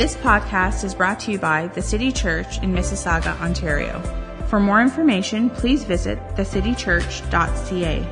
This 0.00 0.16
podcast 0.16 0.82
is 0.82 0.94
brought 0.94 1.20
to 1.20 1.30
you 1.30 1.38
by 1.38 1.66
the 1.66 1.82
City 1.82 2.10
Church 2.10 2.56
in 2.62 2.72
Mississauga, 2.72 3.38
Ontario. 3.38 4.00
For 4.46 4.58
more 4.58 4.80
information, 4.80 5.50
please 5.50 5.84
visit 5.84 6.18
thecitychurch.ca. 6.36 8.06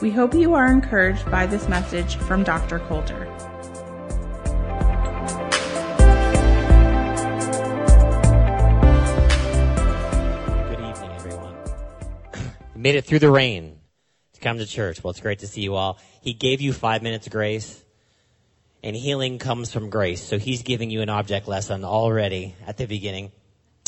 We 0.00 0.10
hope 0.10 0.32
you 0.32 0.54
are 0.54 0.72
encouraged 0.72 1.30
by 1.30 1.44
this 1.44 1.68
message 1.68 2.16
from 2.16 2.44
Dr. 2.44 2.78
Coulter. 2.78 3.26
Good 10.70 10.80
evening, 10.80 11.10
everyone. 11.12 11.56
you 12.74 12.74
made 12.80 12.94
it 12.94 13.04
through 13.04 13.18
the 13.18 13.30
rain 13.30 13.80
to 14.32 14.40
come 14.40 14.56
to 14.56 14.64
church. 14.64 15.04
Well, 15.04 15.10
it's 15.10 15.20
great 15.20 15.40
to 15.40 15.46
see 15.46 15.60
you 15.60 15.74
all. 15.74 15.98
He 16.22 16.32
gave 16.32 16.62
you 16.62 16.72
five 16.72 17.02
minutes 17.02 17.28
grace, 17.28 17.84
and 18.82 18.94
healing 18.94 19.38
comes 19.38 19.72
from 19.72 19.90
grace. 19.90 20.22
So 20.22 20.38
he's 20.38 20.62
giving 20.62 20.90
you 20.90 21.02
an 21.02 21.08
object 21.08 21.48
lesson 21.48 21.84
already 21.84 22.54
at 22.66 22.76
the 22.76 22.86
beginning. 22.86 23.32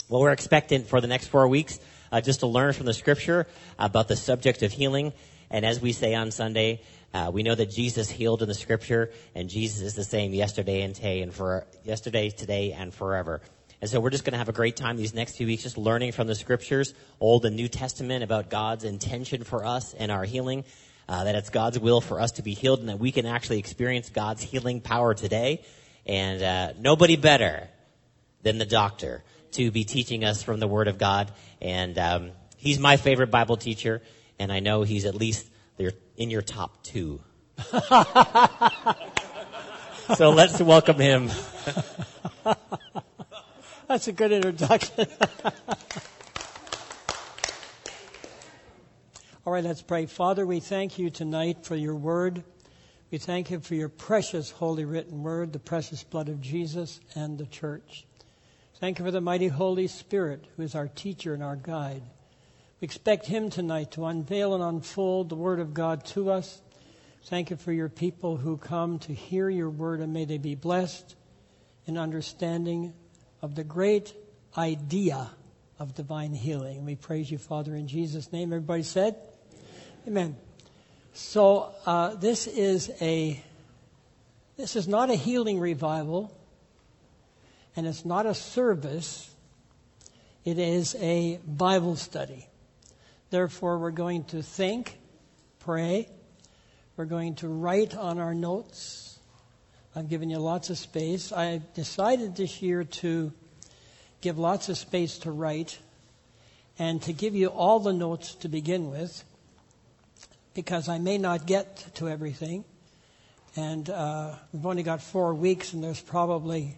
Well, 0.09 0.21
we're 0.21 0.33
expectant 0.33 0.87
for 0.87 1.01
the 1.01 1.07
next 1.07 1.29
four 1.29 1.47
weeks 1.49 1.79
uh, 2.11 2.21
just 2.21 2.41
to 2.41 2.47
learn 2.47 2.73
from 2.73 2.87
the 2.87 2.95
scripture 2.95 3.47
about 3.79 4.09
the 4.09 4.17
subject 4.17 4.63
of 4.63 4.73
healing. 4.73 5.13
And 5.51 5.65
as 5.65 5.81
we 5.81 5.93
say 5.93 6.15
on 6.15 6.31
Sunday, 6.31 6.83
uh, 7.13 7.31
we 7.33 7.43
know 7.43 7.55
that 7.55 7.71
Jesus 7.71 8.11
healed 8.11 8.43
in 8.43 8.49
the 8.49 8.55
scripture, 8.55 9.11
and 9.35 9.49
Jesus 9.49 9.81
is 9.81 9.95
the 9.95 10.05
same 10.05 10.35
yesterday 10.35 10.83
and 10.83 10.95
today 10.95 11.23
and 11.23 11.33
for 11.33 11.67
yesterday, 11.85 12.31
today, 12.31 12.73
and 12.73 12.93
forever. 12.93 13.41
And 13.81 13.89
so 13.89 14.01
we're 14.01 14.11
just 14.11 14.25
going 14.25 14.33
to 14.33 14.39
have 14.39 14.49
a 14.49 14.53
great 14.53 14.77
time 14.77 14.97
these 14.97 15.15
next 15.15 15.37
few 15.37 15.47
weeks, 15.47 15.63
just 15.63 15.79
learning 15.79 16.13
from 16.13 16.27
the 16.27 16.35
scriptures, 16.35 16.95
Old 17.21 17.47
and 17.47 17.55
New 17.55 17.69
Testament, 17.69 18.25
about 18.25 18.51
God's 18.51 18.85
intention 18.85 19.45
for 19.45 19.65
us 19.65 19.95
and 19.95 20.11
our 20.11 20.25
healing. 20.25 20.65
Uh, 21.09 21.25
that 21.25 21.35
it's 21.35 21.49
God's 21.49 21.79
will 21.79 22.03
for 22.03 22.21
us 22.21 22.33
to 22.33 22.43
be 22.43 22.53
healed, 22.53 22.81
and 22.81 22.89
that 22.91 22.99
we 22.99 23.13
can 23.13 23.25
actually 23.25 23.59
experience 23.59 24.11
God's 24.11 24.43
healing 24.43 24.83
power 24.83 25.15
today. 25.15 25.63
And 26.05 26.43
uh, 26.43 26.73
nobody 26.79 27.17
better 27.17 27.69
than 28.43 28.59
the 28.59 28.67
doctor 28.67 29.25
to 29.53 29.71
be 29.71 29.85
teaching 29.85 30.25
us 30.25 30.43
from 30.43 30.61
the 30.61 30.67
Word 30.67 30.89
of 30.89 30.99
God. 30.99 31.33
And 31.63 31.99
um, 31.99 32.33
he's 32.57 32.79
my 32.79 32.99
favorite 32.99 33.31
Bible 33.31 33.57
teacher, 33.57 34.03
and 34.39 34.53
I 34.53 34.61
know 34.61 34.83
he's 34.83 35.07
at 35.07 35.15
least 35.15 35.49
in 36.17 36.31
your 36.31 36.43
top 36.43 36.83
two. 36.83 37.21
so 40.17 40.31
let's 40.31 40.61
welcome 40.61 40.99
him. 40.99 41.31
That's 43.89 44.09
a 44.09 44.13
good 44.13 44.33
introduction. 44.33 45.07
All 49.49 49.55
right, 49.55 49.65
let's 49.65 49.81
pray. 49.81 50.05
Father, 50.05 50.45
we 50.45 50.61
thank 50.61 50.99
you 50.99 51.09
tonight 51.09 51.65
for 51.65 51.75
your 51.75 51.95
word. 51.95 52.45
We 53.11 53.17
thank 53.17 53.51
you 53.51 53.61
for 53.61 53.75
your 53.75 53.89
precious 53.89 54.51
holy 54.51 54.85
written 54.85 55.23
word, 55.23 55.55
the 55.55 55.59
precious 55.59 56.05
blood 56.05 56.29
of 56.29 56.43
Jesus 56.43 57.01
and 57.15 57.39
the 57.39 57.47
church. 57.47 58.05
Thank 58.75 58.99
you 58.99 59.07
for 59.07 59.11
the 59.11 59.23
mighty 59.23 59.49
Holy 59.49 59.87
Spirit, 59.87 60.45
who 60.55 60.65
is 60.65 60.75
our 60.75 60.87
teacher 60.87 61.33
and 61.33 61.43
our 61.43 61.57
guide. 61.57 62.03
We 62.83 62.85
expect 62.85 63.25
him 63.25 63.49
tonight 63.49 63.93
to 63.93 64.05
unveil 64.05 64.53
and 64.53 64.63
unfold 64.63 65.31
the 65.31 65.35
word 65.35 65.61
of 65.61 65.73
God 65.73 66.05
to 66.09 66.31
us. 66.31 66.61
Thank 67.25 67.49
you 67.49 67.57
for 67.57 67.73
your 67.73 67.89
people 67.89 68.37
who 68.37 68.59
come 68.59 68.99
to 68.99 69.15
hear 69.15 69.49
your 69.49 69.71
word, 69.71 70.01
and 70.01 70.13
may 70.13 70.27
they 70.27 70.37
be 70.37 70.57
blessed 70.57 71.17
in 71.87 71.97
understanding 71.97 72.93
of 73.41 73.55
the 73.55 73.65
great 73.65 74.13
idea 74.59 75.31
of 75.79 75.95
divine 75.95 76.35
healing. 76.35 76.85
We 76.85 76.97
praise 76.97 77.31
you, 77.31 77.39
Father, 77.39 77.75
in 77.75 77.89
Jesus' 77.89 78.31
name. 78.31 78.53
Everybody 78.53 78.83
said? 78.83 79.17
Amen. 80.09 80.39
So 81.13 81.71
uh, 81.85 82.15
this 82.15 82.47
is 82.47 82.91
a 83.03 83.45
this 84.57 84.75
is 84.75 84.89
not 84.89 85.11
a 85.11 85.15
healing 85.15 85.61
revival, 85.61 86.35
and 87.77 87.87
it's 87.87 88.07
not 88.07 88.25
a 88.25 88.33
service. 88.33 89.31
It 90.47 90.59
is 90.59 90.95
a 90.95 91.39
Bible 91.47 91.95
study. 91.97 92.49
Therefore, 93.29 93.79
we're 93.79 93.91
going 93.91 94.25
to 94.33 94.43
think, 94.43 94.99
pray. 95.59 96.09
We're 96.97 97.05
going 97.05 97.35
to 97.35 97.49
write 97.49 97.95
on 97.95 98.19
our 98.19 98.33
notes. 98.33 99.19
I've 99.95 100.09
given 100.09 100.31
you 100.31 100.39
lots 100.39 100.71
of 100.71 100.79
space. 100.79 101.33
I 101.33 101.61
decided 101.75 102.35
this 102.35 102.63
year 102.63 102.83
to 102.83 103.31
give 104.23 104.39
lots 104.39 104.71
of 104.71 104.79
space 104.79 105.19
to 105.19 105.31
write 105.31 105.79
and 106.79 107.03
to 107.03 107.13
give 107.13 107.35
you 107.35 107.49
all 107.49 107.79
the 107.79 107.93
notes 107.93 108.37
to 108.37 108.49
begin 108.49 108.91
with 108.91 109.23
because 110.59 110.89
I 110.89 110.99
may 110.99 111.19
not 111.19 111.47
get 111.47 111.95
to 111.95 112.09
everything. 112.09 112.65
And 113.55 113.89
uh, 113.89 114.35
we've 114.53 114.67
only 114.67 114.83
got 114.83 115.01
four 115.01 115.33
weeks, 115.33 115.73
and 115.73 115.85
there's 115.85 116.01
probably, 116.01 116.77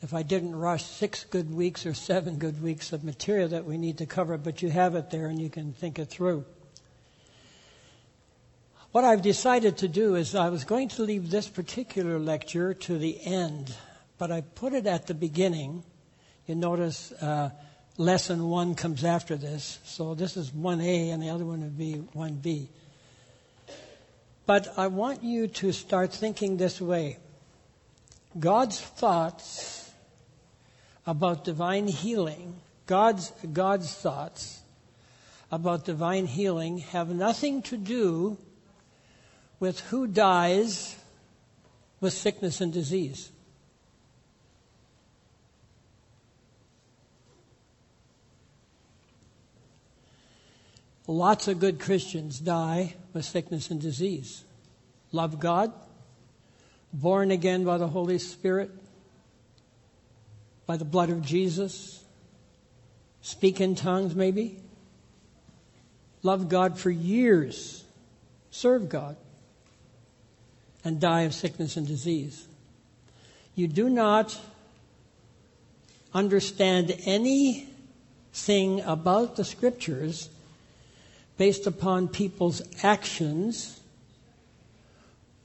if 0.00 0.14
I 0.14 0.22
didn't 0.22 0.56
rush, 0.56 0.82
six 0.82 1.24
good 1.24 1.54
weeks 1.54 1.84
or 1.84 1.92
seven 1.92 2.38
good 2.38 2.62
weeks 2.62 2.94
of 2.94 3.04
material 3.04 3.48
that 3.48 3.66
we 3.66 3.76
need 3.76 3.98
to 3.98 4.06
cover, 4.06 4.38
but 4.38 4.62
you 4.62 4.70
have 4.70 4.94
it 4.94 5.10
there 5.10 5.26
and 5.26 5.38
you 5.38 5.50
can 5.50 5.74
think 5.74 5.98
it 5.98 6.06
through. 6.06 6.46
What 8.90 9.04
I've 9.04 9.20
decided 9.20 9.76
to 9.78 9.88
do 9.88 10.14
is 10.14 10.34
I 10.34 10.48
was 10.48 10.64
going 10.64 10.88
to 10.88 11.02
leave 11.02 11.28
this 11.28 11.48
particular 11.48 12.18
lecture 12.18 12.72
to 12.72 12.96
the 12.96 13.22
end, 13.22 13.74
but 14.16 14.32
I 14.32 14.40
put 14.40 14.72
it 14.72 14.86
at 14.86 15.08
the 15.08 15.14
beginning. 15.14 15.84
You 16.46 16.54
notice 16.54 17.12
uh, 17.12 17.50
lesson 17.98 18.48
one 18.48 18.74
comes 18.74 19.04
after 19.04 19.36
this. 19.36 19.78
So 19.84 20.14
this 20.14 20.36
is 20.36 20.50
1A 20.50 21.12
and 21.12 21.22
the 21.22 21.30
other 21.30 21.44
one 21.44 21.60
would 21.60 21.78
be 21.78 22.02
1B. 22.14 22.68
But 24.44 24.68
I 24.76 24.86
want 24.86 25.22
you 25.24 25.48
to 25.48 25.72
start 25.72 26.12
thinking 26.12 26.56
this 26.56 26.80
way 26.80 27.18
God's 28.38 28.80
thoughts 28.80 29.90
about 31.06 31.44
divine 31.44 31.88
healing, 31.88 32.60
God's, 32.86 33.32
God's 33.52 33.92
thoughts 33.92 34.60
about 35.50 35.84
divine 35.84 36.26
healing 36.26 36.78
have 36.78 37.08
nothing 37.08 37.62
to 37.62 37.76
do 37.76 38.36
with 39.58 39.80
who 39.80 40.06
dies 40.06 40.96
with 42.00 42.12
sickness 42.12 42.60
and 42.60 42.72
disease. 42.72 43.30
Lots 51.06 51.46
of 51.46 51.60
good 51.60 51.78
Christians 51.78 52.40
die 52.40 52.94
with 53.12 53.24
sickness 53.24 53.70
and 53.70 53.80
disease. 53.80 54.42
Love 55.12 55.38
God, 55.38 55.72
born 56.92 57.30
again 57.30 57.64
by 57.64 57.78
the 57.78 57.86
Holy 57.86 58.18
Spirit, 58.18 58.70
by 60.66 60.76
the 60.76 60.84
blood 60.84 61.10
of 61.10 61.22
Jesus, 61.22 62.04
speak 63.22 63.60
in 63.60 63.76
tongues 63.76 64.16
maybe, 64.16 64.58
love 66.22 66.48
God 66.48 66.76
for 66.76 66.90
years, 66.90 67.84
serve 68.50 68.88
God, 68.88 69.16
and 70.84 71.00
die 71.00 71.22
of 71.22 71.34
sickness 71.34 71.76
and 71.76 71.86
disease. 71.86 72.46
You 73.54 73.68
do 73.68 73.88
not 73.88 74.38
understand 76.12 76.96
anything 77.04 78.80
about 78.80 79.36
the 79.36 79.44
scriptures 79.44 80.30
based 81.36 81.66
upon 81.66 82.08
people's 82.08 82.62
actions, 82.82 83.80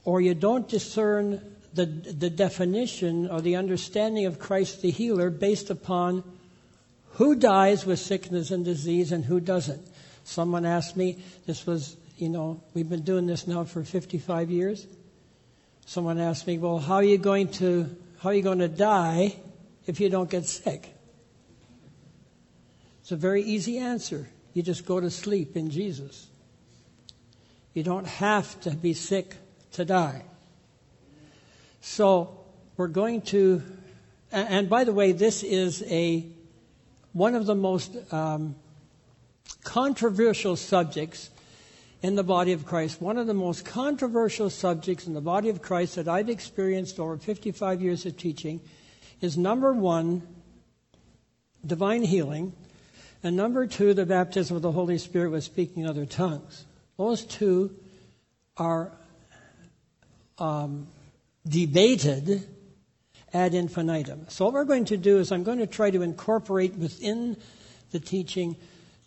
or 0.04 0.20
you 0.20 0.34
don't 0.34 0.68
discern 0.68 1.40
the, 1.74 1.86
the 1.86 2.30
definition 2.30 3.28
or 3.28 3.40
the 3.40 3.56
understanding 3.56 4.26
of 4.26 4.38
Christ 4.38 4.82
the 4.82 4.90
healer 4.90 5.30
based 5.30 5.70
upon 5.70 6.22
who 7.12 7.34
dies 7.34 7.84
with 7.84 7.98
sickness 7.98 8.50
and 8.50 8.64
disease 8.64 9.12
and 9.12 9.24
who 9.24 9.40
doesn't. 9.40 9.80
Someone 10.24 10.64
asked 10.64 10.96
me, 10.96 11.22
this 11.46 11.66
was, 11.66 11.96
you 12.16 12.28
know, 12.28 12.60
we've 12.74 12.88
been 12.88 13.02
doing 13.02 13.26
this 13.26 13.46
now 13.46 13.64
for 13.64 13.84
55 13.84 14.50
years. 14.50 14.86
Someone 15.86 16.18
asked 16.18 16.46
me, 16.46 16.58
well, 16.58 16.78
how 16.78 16.96
are 16.96 17.04
you 17.04 17.18
going 17.18 17.48
to, 17.48 17.94
how 18.20 18.30
are 18.30 18.34
you 18.34 18.42
going 18.42 18.60
to 18.60 18.68
die 18.68 19.36
if 19.86 20.00
you 20.00 20.08
don't 20.08 20.30
get 20.30 20.46
sick? 20.46 20.94
It's 23.02 23.12
a 23.12 23.16
very 23.16 23.42
easy 23.42 23.78
answer. 23.78 24.28
You 24.54 24.62
just 24.62 24.84
go 24.84 25.00
to 25.00 25.10
sleep 25.10 25.56
in 25.56 25.70
Jesus. 25.70 26.28
You 27.74 27.82
don't 27.82 28.06
have 28.06 28.60
to 28.62 28.70
be 28.70 28.92
sick 28.92 29.36
to 29.72 29.84
die. 29.84 30.24
So 31.80 32.38
we're 32.76 32.88
going 32.88 33.22
to, 33.22 33.62
and 34.30 34.68
by 34.68 34.84
the 34.84 34.92
way, 34.92 35.12
this 35.12 35.42
is 35.42 35.82
a 35.84 36.26
one 37.12 37.34
of 37.34 37.44
the 37.44 37.54
most 37.54 37.94
um, 38.12 38.54
controversial 39.64 40.56
subjects 40.56 41.30
in 42.02 42.14
the 42.14 42.22
body 42.22 42.52
of 42.52 42.66
Christ. 42.66 43.00
One 43.00 43.16
of 43.16 43.26
the 43.26 43.34
most 43.34 43.64
controversial 43.64 44.50
subjects 44.50 45.06
in 45.06 45.14
the 45.14 45.20
body 45.20 45.48
of 45.48 45.62
Christ 45.62 45.96
that 45.96 46.08
I've 46.08 46.28
experienced 46.28 46.98
over 46.98 47.16
55 47.16 47.80
years 47.80 48.06
of 48.06 48.16
teaching 48.16 48.60
is 49.20 49.38
number 49.38 49.72
one, 49.72 50.22
divine 51.64 52.02
healing, 52.02 52.52
and 53.22 53.36
number 53.36 53.66
two, 53.66 53.94
the 53.94 54.06
baptism 54.06 54.56
of 54.56 54.62
the 54.62 54.72
Holy 54.72 54.98
Spirit 54.98 55.30
with 55.30 55.44
speaking 55.44 55.86
other 55.86 56.06
tongues. 56.06 56.64
Those 56.96 57.24
two 57.24 57.74
are 58.56 58.92
um, 60.38 60.88
debated 61.46 62.48
ad 63.32 63.54
infinitum. 63.54 64.26
So 64.28 64.44
what 64.44 64.54
we're 64.54 64.64
going 64.64 64.86
to 64.86 64.96
do 64.96 65.18
is 65.18 65.32
I'm 65.32 65.44
going 65.44 65.58
to 65.58 65.66
try 65.66 65.90
to 65.90 66.02
incorporate 66.02 66.74
within 66.74 67.36
the 67.92 68.00
teaching 68.00 68.56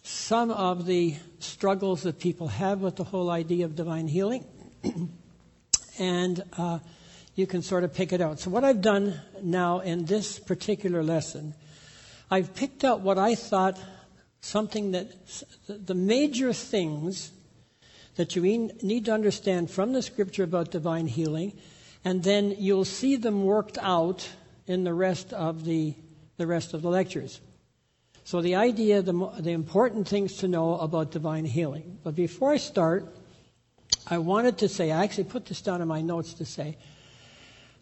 some 0.04 0.52
of 0.52 0.86
the 0.86 1.16
struggles 1.40 2.04
that 2.04 2.20
people 2.20 2.48
have 2.48 2.82
with 2.82 2.96
the 2.96 3.04
whole 3.04 3.30
idea 3.30 3.66
of 3.66 3.76
divine 3.76 4.08
healing. 4.08 4.46
and 6.00 6.44
uh, 6.58 6.80
you 7.36 7.48
can 7.48 7.62
sort 7.62 7.84
of 7.84 7.94
pick 7.94 8.14
it 8.14 8.22
out. 8.22 8.40
So, 8.40 8.50
what 8.50 8.64
I've 8.64 8.82
done 8.82 9.20
now 9.42 9.80
in 9.80 10.06
this 10.06 10.40
particular 10.40 11.04
lesson, 11.04 11.54
I've 12.30 12.56
picked 12.56 12.84
out 12.84 13.02
what 13.02 13.18
I 13.18 13.36
thought 13.36 13.78
something 14.46 14.92
that 14.92 15.08
the 15.68 15.96
major 15.96 16.54
things 16.54 17.32
that 18.16 18.36
you 18.36 18.44
need 18.84 19.06
to 19.06 19.12
understand 19.12 19.72
from 19.72 19.92
the 19.92 20.04
scripture 20.04 20.44
about 20.44 20.70
divine 20.70 21.08
healing, 21.08 21.52
and 22.04 22.24
then 22.24 22.56
you'll 22.60 22.86
see 22.86 23.16
them 23.16 23.44
worked 23.44 23.80
out 23.80 24.30
in 24.68 24.84
the 24.84 24.94
rest 24.94 25.34
of 25.34 25.66
the, 25.66 25.96
the 26.38 26.46
rest 26.46 26.76
of 26.76 26.84
the 26.84 26.90
lectures. 26.90 27.42
So 28.24 28.42
the 28.42 28.56
idea, 28.56 29.02
the, 29.02 29.14
the 29.40 29.52
important 29.52 30.08
things 30.08 30.38
to 30.38 30.48
know 30.48 30.78
about 30.78 31.12
divine 31.12 31.46
healing. 31.46 31.98
But 32.04 32.16
before 32.16 32.54
I 32.54 32.58
start, 32.58 33.16
I 34.08 34.20
wanted 34.20 34.60
to 34.60 34.70
say, 34.70 34.92
I 34.92 35.04
actually 35.04 35.26
put 35.26 35.48
this 35.48 35.62
down 35.62 35.82
in 35.82 35.88
my 35.88 36.02
notes 36.02 36.36
to 36.36 36.46
say, 36.46 36.78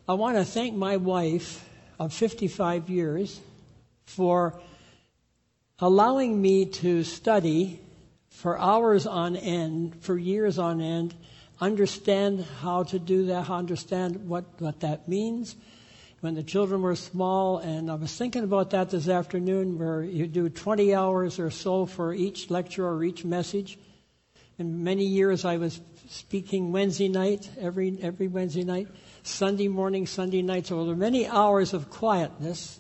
I 0.08 0.14
want 0.14 0.38
to 0.38 0.46
thank 0.46 0.76
my 0.76 0.96
wife 0.96 1.68
of 2.00 2.14
55 2.14 2.90
years 2.90 3.40
for 4.06 4.62
allowing 5.84 6.42
me 6.42 6.64
to 6.64 7.04
study 7.04 7.78
for 8.30 8.58
hours 8.58 9.06
on 9.06 9.36
end, 9.36 9.94
for 10.02 10.18
years 10.18 10.58
on 10.58 10.80
end, 10.80 11.14
understand 11.60 12.46
how 12.62 12.84
to 12.84 12.98
do 12.98 13.26
that, 13.26 13.50
understand 13.50 14.30
what, 14.30 14.46
what 14.60 14.80
that 14.80 15.10
means. 15.10 15.58
When 16.22 16.36
the 16.36 16.44
children 16.44 16.82
were 16.82 16.96
small, 16.96 17.58
and 17.58 17.92
I 17.92 17.96
was 17.96 18.16
thinking 18.16 18.46
about 18.46 18.70
that 18.70 18.92
this 18.92 19.10
afternoon, 19.10 19.78
where 19.78 20.02
you 20.02 20.26
do 20.26 20.48
20 20.48 20.96
hours 20.96 21.38
or 21.38 21.52
so 21.52 21.86
for 21.86 22.14
each 22.14 22.50
lecture 22.50 22.88
or 22.88 23.04
each 23.04 23.26
message. 23.26 23.78
In 24.58 24.86
many 24.86 25.04
years, 25.04 25.44
I 25.44 25.58
was 25.58 25.82
speaking 26.08 26.72
Wednesday 26.72 27.10
night, 27.10 27.50
every, 27.60 27.98
every 28.02 28.30
Wednesday 28.30 28.64
night, 28.64 28.88
Sunday 29.24 29.68
morning, 29.68 30.08
Sunday 30.08 30.44
night. 30.44 30.68
So 30.68 30.78
there 30.86 30.94
were 30.94 30.96
many 30.96 31.28
hours 31.28 31.74
of 31.74 31.90
quietness, 31.90 32.80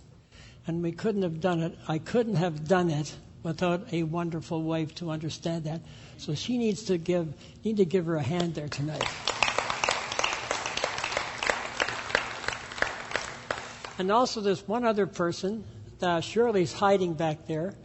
and 0.67 0.81
we 0.81 0.91
couldn't 0.91 1.23
have 1.23 1.39
done 1.39 1.61
it. 1.61 1.77
I 1.87 1.97
couldn't 1.97 2.35
have 2.35 2.67
done 2.67 2.89
it 2.89 3.15
without 3.43 3.91
a 3.91 4.03
wonderful 4.03 4.61
wife 4.63 4.95
to 4.95 5.11
understand 5.11 5.65
that. 5.65 5.81
So 6.17 6.33
she 6.33 6.57
needs 6.57 6.83
to 6.83 6.97
give, 6.97 7.33
need 7.63 7.77
to 7.77 7.85
give 7.85 8.05
her 8.05 8.15
a 8.15 8.23
hand 8.23 8.55
there 8.55 8.69
tonight. 8.69 9.03
And 13.99 14.11
also, 14.11 14.41
there's 14.41 14.67
one 14.67 14.85
other 14.85 15.05
person. 15.05 15.63
Uh, 16.01 16.19
Shirley's 16.19 16.73
hiding 16.73 17.13
back 17.13 17.45
there. 17.47 17.75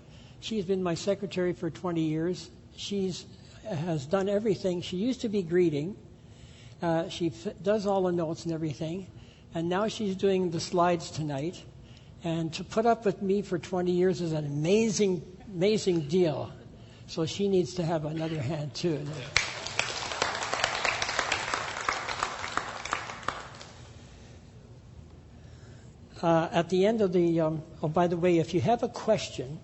She's 0.41 0.65
been 0.65 0.83
my 0.83 0.95
secretary 0.95 1.53
for 1.53 1.71
20 1.71 2.01
years. 2.01 2.51
She's 2.77 3.27
has 3.69 4.07
done 4.07 4.29
everything. 4.29 4.81
She 4.81 4.97
used 4.97 5.21
to 5.23 5.29
be 5.29 5.43
greeting. 5.43 5.97
Uh, 6.81 7.09
she 7.09 7.27
f- 7.27 7.55
does 7.63 7.87
all 7.87 8.03
the 8.03 8.13
notes 8.13 8.45
and 8.45 8.55
everything, 8.55 9.07
and 9.55 9.69
now 9.69 9.89
she's 9.89 10.17
doing 10.17 10.51
the 10.51 10.61
slides 10.61 11.11
tonight. 11.11 11.63
And 12.25 12.53
to 12.55 12.65
put 12.65 12.85
up 12.85 13.05
with 13.05 13.23
me 13.23 13.43
for 13.43 13.59
20 13.59 13.93
years 13.93 14.21
is 14.21 14.33
an 14.33 14.45
amazing, 14.45 15.23
amazing 15.55 16.09
deal. 16.09 16.53
So 17.07 17.27
she 17.27 17.49
needs 17.49 17.75
to 17.75 17.85
have 17.85 18.05
another 18.05 18.41
hand 18.41 18.75
too. 18.75 19.07
Uh, 26.21 26.49
at 26.51 26.69
the 26.69 26.85
end 26.85 27.01
of 27.01 27.13
the, 27.13 27.41
um, 27.41 27.63
oh, 27.81 27.89
by 27.89 28.09
the 28.09 28.17
way, 28.17 28.39
if 28.39 28.53
you 28.53 28.61
have 28.61 28.83
a 28.83 28.89
question, 28.89 29.61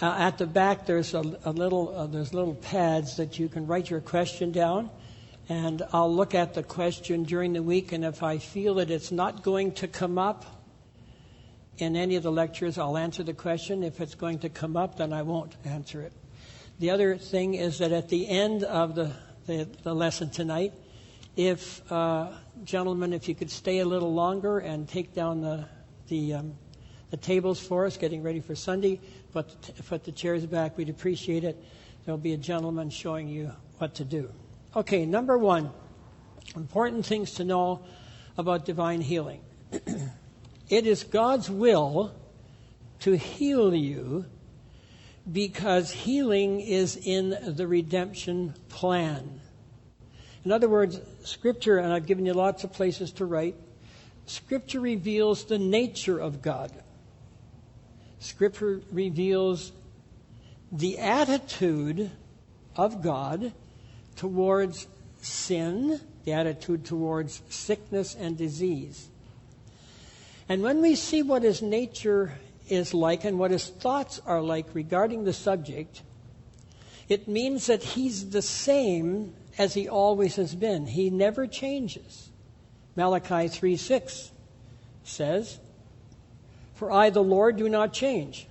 uh, 0.00 0.14
at 0.18 0.38
the 0.38 0.46
back 0.46 0.86
there's 0.86 1.14
a, 1.14 1.20
a 1.44 1.50
little, 1.50 1.94
uh, 1.96 2.06
there's 2.06 2.32
little 2.32 2.54
pads 2.54 3.16
that 3.16 3.36
you 3.36 3.48
can 3.48 3.66
write 3.66 3.90
your 3.90 4.00
question 4.00 4.52
down, 4.52 4.88
and 5.48 5.82
I'll 5.92 6.14
look 6.14 6.32
at 6.32 6.54
the 6.54 6.62
question 6.62 7.24
during 7.24 7.54
the 7.54 7.62
week, 7.62 7.90
and 7.90 8.04
if 8.04 8.22
I 8.22 8.38
feel 8.38 8.74
that 8.74 8.88
it's 8.88 9.10
not 9.10 9.42
going 9.42 9.72
to 9.72 9.88
come 9.88 10.16
up, 10.16 10.63
in 11.78 11.96
any 11.96 12.16
of 12.16 12.22
the 12.22 12.32
lectures, 12.32 12.78
I'll 12.78 12.96
answer 12.96 13.22
the 13.22 13.34
question. 13.34 13.82
If 13.82 14.00
it's 14.00 14.14
going 14.14 14.40
to 14.40 14.48
come 14.48 14.76
up, 14.76 14.98
then 14.98 15.12
I 15.12 15.22
won't 15.22 15.54
answer 15.64 16.00
it. 16.02 16.12
The 16.78 16.90
other 16.90 17.16
thing 17.16 17.54
is 17.54 17.78
that 17.78 17.92
at 17.92 18.08
the 18.08 18.28
end 18.28 18.64
of 18.64 18.94
the, 18.94 19.12
the, 19.46 19.68
the 19.82 19.94
lesson 19.94 20.30
tonight, 20.30 20.72
if, 21.36 21.80
uh, 21.90 22.30
gentlemen, 22.64 23.12
if 23.12 23.28
you 23.28 23.34
could 23.34 23.50
stay 23.50 23.80
a 23.80 23.84
little 23.84 24.12
longer 24.12 24.58
and 24.58 24.88
take 24.88 25.14
down 25.14 25.40
the, 25.40 25.66
the, 26.08 26.34
um, 26.34 26.54
the 27.10 27.16
tables 27.16 27.60
for 27.60 27.86
us, 27.86 27.96
getting 27.96 28.22
ready 28.22 28.40
for 28.40 28.54
Sunday, 28.54 29.00
put 29.32 29.62
the, 29.62 29.82
put 29.82 30.04
the 30.04 30.12
chairs 30.12 30.46
back, 30.46 30.76
we'd 30.76 30.88
appreciate 30.88 31.44
it. 31.44 31.62
There'll 32.04 32.18
be 32.18 32.34
a 32.34 32.38
gentleman 32.38 32.90
showing 32.90 33.28
you 33.28 33.52
what 33.78 33.94
to 33.96 34.04
do. 34.04 34.30
Okay, 34.76 35.06
number 35.06 35.38
one 35.38 35.70
important 36.54 37.06
things 37.06 37.32
to 37.34 37.44
know 37.44 37.84
about 38.36 38.64
divine 38.64 39.00
healing. 39.00 39.40
It 40.68 40.86
is 40.86 41.04
God's 41.04 41.50
will 41.50 42.14
to 43.00 43.16
heal 43.16 43.74
you 43.74 44.24
because 45.30 45.90
healing 45.90 46.60
is 46.60 46.96
in 46.96 47.54
the 47.56 47.66
redemption 47.66 48.54
plan. 48.68 49.40
In 50.44 50.52
other 50.52 50.68
words, 50.68 51.00
Scripture, 51.24 51.78
and 51.78 51.92
I've 51.92 52.06
given 52.06 52.26
you 52.26 52.34
lots 52.34 52.64
of 52.64 52.72
places 52.72 53.12
to 53.12 53.24
write, 53.24 53.56
Scripture 54.26 54.80
reveals 54.80 55.44
the 55.44 55.58
nature 55.58 56.18
of 56.18 56.42
God. 56.42 56.72
Scripture 58.18 58.80
reveals 58.90 59.72
the 60.72 60.98
attitude 60.98 62.10
of 62.76 63.02
God 63.02 63.52
towards 64.16 64.86
sin, 65.20 66.00
the 66.24 66.32
attitude 66.32 66.84
towards 66.84 67.42
sickness 67.48 68.14
and 68.14 68.36
disease. 68.36 69.08
And 70.48 70.62
when 70.62 70.82
we 70.82 70.94
see 70.94 71.22
what 71.22 71.42
his 71.42 71.62
nature 71.62 72.34
is 72.68 72.92
like 72.92 73.24
and 73.24 73.38
what 73.38 73.50
his 73.50 73.68
thoughts 73.68 74.20
are 74.26 74.42
like 74.42 74.66
regarding 74.74 75.24
the 75.24 75.32
subject, 75.32 76.02
it 77.08 77.28
means 77.28 77.66
that 77.66 77.82
he's 77.82 78.30
the 78.30 78.42
same 78.42 79.34
as 79.58 79.74
he 79.74 79.88
always 79.88 80.36
has 80.36 80.54
been. 80.54 80.86
He 80.86 81.10
never 81.10 81.46
changes. 81.46 82.30
Malachi 82.96 83.48
3 83.48 83.76
6 83.76 84.30
says, 85.04 85.58
For 86.74 86.90
I, 86.90 87.10
the 87.10 87.22
Lord, 87.22 87.56
do 87.56 87.68
not 87.68 87.92
change. 87.92 88.46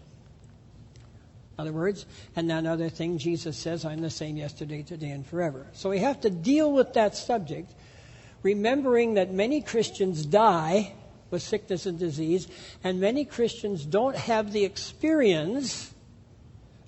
In 1.57 1.61
other 1.61 1.71
words, 1.71 2.05
and 2.35 2.51
another 2.51 2.89
thing, 2.89 3.19
Jesus 3.19 3.55
says, 3.57 3.85
I'm 3.85 4.01
the 4.01 4.09
same 4.09 4.37
yesterday, 4.37 4.81
today, 4.81 5.11
and 5.11 5.25
forever. 5.25 5.67
So 5.73 5.91
we 5.91 5.99
have 5.99 6.21
to 6.21 6.31
deal 6.31 6.71
with 6.71 6.93
that 6.93 7.15
subject, 7.15 7.71
remembering 8.41 9.13
that 9.15 9.31
many 9.31 9.61
Christians 9.61 10.25
die 10.25 10.93
with 11.33 11.41
sickness 11.41 11.87
and 11.87 11.97
disease, 11.97 12.47
and 12.83 13.01
many 13.01 13.25
Christians 13.25 13.85
don't 13.85 14.15
have 14.15 14.53
the 14.53 14.63
experience 14.63 15.91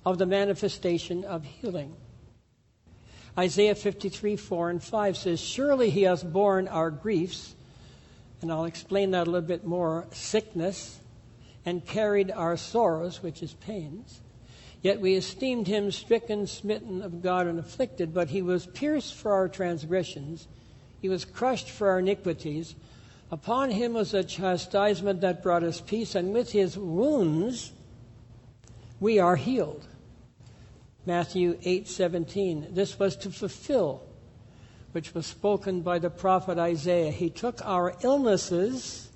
of 0.06 0.18
the 0.18 0.24
manifestation 0.24 1.24
of 1.24 1.44
healing. 1.44 1.94
Isaiah 3.36 3.74
53, 3.74 4.36
4 4.36 4.70
and 4.70 4.82
5 4.82 5.16
says, 5.16 5.40
Surely 5.40 5.90
he 5.90 6.02
has 6.02 6.22
borne 6.22 6.68
our 6.68 6.92
griefs, 6.92 7.56
and 8.40 8.52
I'll 8.52 8.66
explain 8.66 9.10
that 9.10 9.26
a 9.26 9.30
little 9.30 9.46
bit 9.46 9.66
more 9.66 10.06
sickness, 10.12 11.00
and 11.66 11.84
carried 11.84 12.30
our 12.30 12.56
sorrows, 12.56 13.24
which 13.24 13.42
is 13.42 13.52
pains. 13.54 14.20
Yet 14.80 15.00
we 15.00 15.14
esteemed 15.14 15.66
him 15.66 15.90
stricken, 15.90 16.46
smitten 16.46 17.02
of 17.02 17.20
God, 17.20 17.48
and 17.48 17.58
afflicted, 17.58 18.14
but 18.14 18.28
he 18.28 18.42
was 18.42 18.66
pierced 18.66 19.14
for 19.14 19.32
our 19.32 19.48
transgressions, 19.48 20.46
he 21.02 21.08
was 21.08 21.24
crushed 21.24 21.68
for 21.68 21.88
our 21.88 21.98
iniquities. 21.98 22.76
Upon 23.30 23.70
him 23.70 23.94
was 23.94 24.12
a 24.14 24.22
chastisement 24.22 25.22
that 25.22 25.42
brought 25.42 25.64
us 25.64 25.80
peace, 25.80 26.14
and 26.14 26.32
with 26.32 26.52
his 26.52 26.78
wounds 26.78 27.72
we 29.00 29.18
are 29.18 29.34
healed. 29.36 29.84
Matthew 31.04 31.58
8:17. 31.62 32.74
This 32.74 32.98
was 32.98 33.16
to 33.16 33.30
fulfill 33.30 34.02
which 34.92 35.12
was 35.14 35.26
spoken 35.26 35.82
by 35.82 35.98
the 35.98 36.08
prophet 36.08 36.58
Isaiah. 36.58 37.10
He 37.10 37.28
took 37.28 37.60
our 37.66 37.94
illnesses 38.02 39.10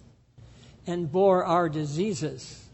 and 0.87 1.11
bore 1.11 1.45
our 1.45 1.69
diseases. 1.69 2.65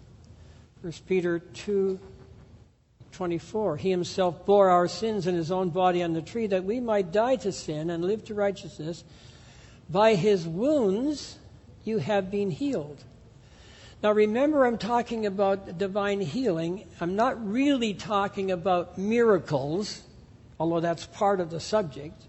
1 0.81 0.93
Peter 1.07 1.39
2:24. 1.39 3.77
He 3.77 3.91
himself 3.91 4.45
bore 4.45 4.69
our 4.71 4.89
sins 4.89 5.27
in 5.27 5.35
his 5.35 5.51
own 5.53 5.71
body 5.71 6.03
on 6.03 6.15
the 6.15 6.23
tree 6.23 6.49
that 6.49 6.65
we 6.65 6.81
might 6.81 7.13
die 7.13 7.37
to 7.37 7.53
sin 7.53 7.91
and 7.91 8.05
live 8.05 8.25
to 8.25 8.35
righteousness. 8.35 9.05
By 9.89 10.15
his 10.15 10.47
wounds 10.47 11.39
you 11.85 11.99
have 11.99 12.31
been 12.31 12.51
healed. 12.51 13.05
Now 14.03 14.13
remember, 14.13 14.67
I'm 14.67 14.79
talking 14.79 15.27
about 15.27 15.79
divine 15.79 16.21
healing. 16.21 16.87
I'm 17.01 17.17
not 17.17 17.51
really 17.51 17.95
talking 17.95 18.51
about 18.51 18.99
miracles, 18.99 20.03
although 20.61 20.81
that's 20.81 21.07
part 21.07 21.41
of 21.41 21.51
the 21.51 21.61
subject. 21.61 22.23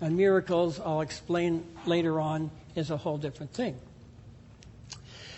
And 0.00 0.16
miracles, 0.16 0.80
I'll 0.80 1.00
explain 1.00 1.64
later 1.86 2.20
on, 2.20 2.50
is 2.74 2.90
a 2.90 2.96
whole 2.96 3.18
different 3.18 3.52
thing. 3.52 3.76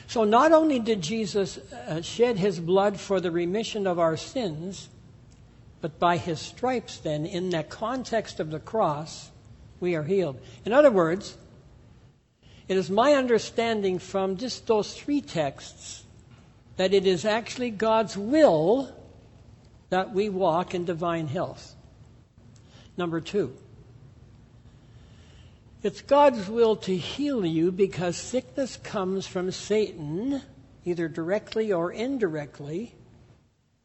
So 0.07 0.25
not 0.25 0.52
only 0.52 0.78
did 0.78 1.02
Jesus 1.02 1.59
uh, 1.59 2.00
shed 2.02 2.38
his 2.38 2.59
blood 2.59 2.99
for 2.99 3.21
the 3.21 3.31
remission 3.31 3.87
of 3.87 3.99
our 3.99 4.17
sins, 4.17 4.88
but 5.81 5.99
by 5.99 6.17
his 6.17 6.40
stripes, 6.40 6.97
then, 6.97 7.26
in 7.26 7.50
the 7.50 7.62
context 7.62 8.40
of 8.40 8.50
the 8.50 8.59
cross, 8.59 9.31
we 9.80 9.94
are 9.94 10.02
healed. 10.02 10.40
In 10.64 10.73
other 10.73 10.90
words, 10.90 11.37
it 12.68 12.76
is 12.76 12.90
my 12.90 13.14
understanding 13.14 13.99
from 13.99 14.37
just 14.37 14.66
those 14.66 14.92
three 14.94 15.20
texts 15.20 16.04
that 16.76 16.94
it 16.94 17.06
is 17.06 17.25
actually 17.25 17.70
God's 17.70 18.16
will 18.16 18.94
that 19.90 20.12
we 20.12 20.28
walk 20.28 20.75
in 20.75 20.85
divine 20.85 21.26
health. 21.26 21.75
Number 22.97 23.20
two, 23.20 23.56
it's 25.82 26.02
God's 26.02 26.49
will 26.49 26.76
to 26.76 26.97
heal 26.97 27.47
you 27.47 27.73
because 27.73 28.16
sickness 28.16 28.76
comes 28.76 29.26
from 29.26 29.50
Satan, 29.50 30.42
either 30.85 31.08
directly 31.08 31.73
or 31.73 31.92
indirectly, 31.92 32.94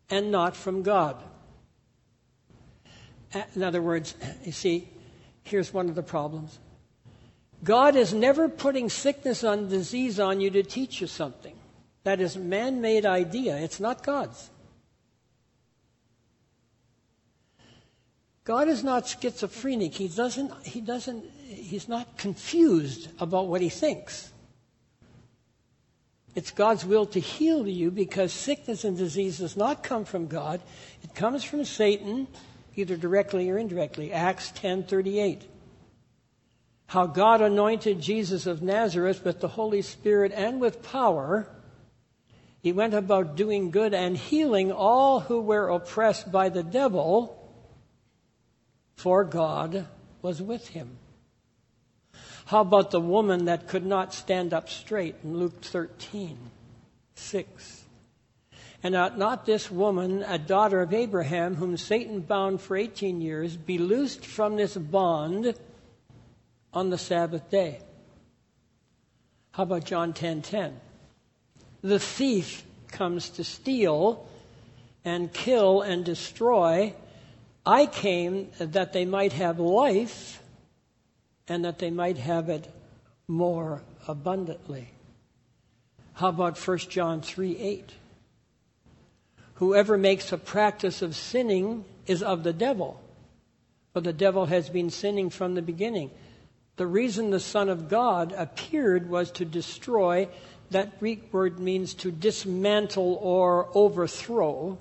and 0.10 0.32
not 0.32 0.56
from 0.56 0.84
God. 0.84 1.24
In 3.56 3.64
other 3.64 3.82
words, 3.82 4.16
you 4.44 4.52
see, 4.52 4.90
here's 5.44 5.74
one 5.74 5.90
of 5.90 5.96
the 5.96 6.04
problems. 6.04 6.60
God 7.64 7.96
is 7.96 8.14
never 8.14 8.50
putting 8.50 8.90
sickness 8.90 9.44
and 9.44 9.70
disease 9.70 10.20
on 10.20 10.42
you 10.42 10.50
to 10.52 10.64
teach 10.64 11.00
you 11.00 11.08
something. 11.08 11.56
That 12.04 12.20
is 12.20 12.36
man 12.36 12.82
made 12.82 13.06
idea. 13.06 13.58
It's 13.58 13.80
not 13.80 14.04
God's. 14.04 14.50
God 18.44 18.68
is 18.68 18.84
not 18.84 19.08
schizophrenic. 19.08 19.94
He 19.94 20.10
doesn't, 20.10 20.52
he 20.66 20.82
doesn't, 20.82 21.24
he's 21.48 21.88
not 21.88 22.18
confused 22.18 23.10
about 23.22 23.48
what 23.48 23.62
he 23.62 23.70
thinks. 23.70 24.34
It's 26.36 26.52
God's 26.52 26.84
will 26.84 27.06
to 27.08 27.20
heal 27.20 27.68
you 27.68 27.92
because 27.92 28.34
sickness 28.34 28.84
and 28.84 28.98
disease 28.98 29.38
does 29.38 29.56
not 29.56 29.84
come 29.84 30.04
from 30.04 30.28
God. 30.28 30.62
It 31.04 31.14
comes 31.16 31.44
from 31.44 31.64
Satan, 31.64 32.28
either 32.76 32.98
directly 32.98 33.50
or 33.50 33.58
indirectly. 33.58 34.12
Acts 34.12 34.52
10:38. 34.52 35.48
How 36.88 37.08
God 37.08 37.42
anointed 37.42 38.02
Jesus 38.02 38.46
of 38.46 38.62
Nazareth 38.62 39.24
with 39.24 39.40
the 39.40 39.48
Holy 39.48 39.82
Spirit 39.82 40.32
and 40.32 40.60
with 40.60 40.84
power. 40.84 41.48
He 42.62 42.72
went 42.72 42.94
about 42.94 43.36
doing 43.36 43.72
good 43.72 43.94
and 43.94 44.16
healing 44.16 44.72
all 44.72 45.22
who 45.22 45.42
were 45.42 45.70
oppressed 45.70 46.32
by 46.32 46.50
the 46.50 46.64
devil 46.64 47.40
for 48.96 49.24
God 49.24 49.88
was 50.22 50.42
with 50.42 50.70
him. 50.70 50.98
How 52.46 52.62
about 52.62 52.92
the 52.92 53.02
woman 53.02 53.46
that 53.46 53.68
could 53.68 53.86
not 53.86 54.14
stand 54.14 54.54
up 54.54 54.70
straight 54.70 55.16
in 55.24 55.38
Luke 55.38 55.62
13, 55.62 56.38
6? 57.16 57.83
And 58.84 58.96
ought 58.96 59.18
not 59.18 59.46
this 59.46 59.72
woman, 59.72 60.24
a 60.24 60.38
daughter 60.38 60.82
of 60.82 60.94
Abraham, 60.94 61.56
whom 61.56 61.78
Satan 61.78 62.20
bound 62.20 62.60
for 62.60 62.76
18 62.76 63.22
years, 63.22 63.56
be 63.56 63.78
loosed 63.78 64.26
from 64.26 64.58
this 64.58 64.76
bond 64.76 65.56
on 66.74 66.90
the 66.90 66.98
Sabbath 66.98 67.50
day. 67.50 67.80
How 69.52 69.64
about 69.64 69.86
John 69.86 70.12
10:10? 70.12 70.16
10, 70.16 70.42
10? 70.42 70.82
The 71.82 72.00
thief 72.00 72.66
comes 72.90 73.30
to 73.32 73.44
steal 73.46 74.28
and 75.06 75.32
kill 75.32 75.82
and 75.82 76.04
destroy, 76.04 76.94
I 77.66 77.86
came 77.86 78.52
that 78.58 78.94
they 78.94 79.06
might 79.06 79.34
have 79.34 79.60
life 79.60 80.42
and 81.48 81.64
that 81.66 81.80
they 81.80 81.90
might 81.90 82.18
have 82.18 82.50
it 82.50 82.70
more 83.28 83.82
abundantly. 84.08 84.90
How 86.14 86.30
about 86.30 86.58
1 86.58 86.78
John 86.90 87.22
3 87.22 87.58
8? 87.58 87.92
Whoever 89.64 89.98
makes 89.98 90.34
a 90.34 90.38
practice 90.38 91.02
of 91.02 91.16
sinning 91.16 91.86
is 92.06 92.22
of 92.22 92.44
the 92.44 92.52
devil, 92.52 93.02
for 93.94 94.02
the 94.02 94.12
devil 94.12 94.48
has 94.48 94.68
been 94.68 94.90
sinning 94.90 95.30
from 95.30 95.56
the 95.56 95.62
beginning. 95.62 96.12
The 96.76 96.86
reason 96.86 97.30
the 97.30 97.40
Son 97.40 97.70
of 97.70 97.88
God 97.88 98.34
appeared 98.34 99.10
was 99.10 99.32
to 99.32 99.46
destroy. 99.46 100.28
That 100.72 101.00
Greek 101.00 101.32
word 101.32 101.60
means 101.60 101.94
to 101.94 102.12
dismantle 102.12 103.18
or 103.22 103.70
overthrow 103.74 104.78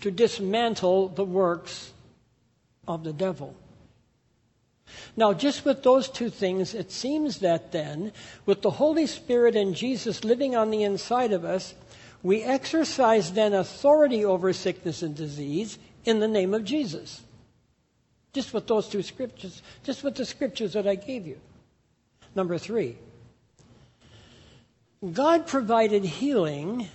to 0.00 0.10
dismantle 0.10 1.10
the 1.10 1.24
works 1.24 1.92
of 2.88 3.04
the 3.04 3.12
devil. 3.12 3.54
Now, 5.16 5.32
just 5.32 5.64
with 5.64 5.84
those 5.84 6.08
two 6.08 6.28
things, 6.28 6.74
it 6.74 6.90
seems 6.90 7.38
that 7.38 7.70
then, 7.70 8.10
with 8.46 8.62
the 8.62 8.70
Holy 8.70 9.06
Spirit 9.06 9.54
and 9.54 9.76
Jesus 9.76 10.24
living 10.24 10.56
on 10.56 10.72
the 10.72 10.82
inside 10.82 11.32
of 11.32 11.44
us, 11.44 11.74
we 12.22 12.42
exercise 12.42 13.32
then 13.32 13.52
authority 13.52 14.24
over 14.24 14.52
sickness 14.52 15.02
and 15.02 15.14
disease 15.14 15.78
in 16.04 16.20
the 16.20 16.28
name 16.28 16.54
of 16.54 16.64
Jesus. 16.64 17.20
Just 18.32 18.54
with 18.54 18.66
those 18.66 18.88
two 18.88 19.02
scriptures, 19.02 19.60
just 19.82 20.04
with 20.04 20.14
the 20.14 20.24
scriptures 20.24 20.72
that 20.72 20.86
I 20.86 20.94
gave 20.94 21.26
you. 21.26 21.38
Number 22.34 22.58
three, 22.58 22.96
God 25.12 25.46
provided 25.46 26.04
healing 26.04 26.88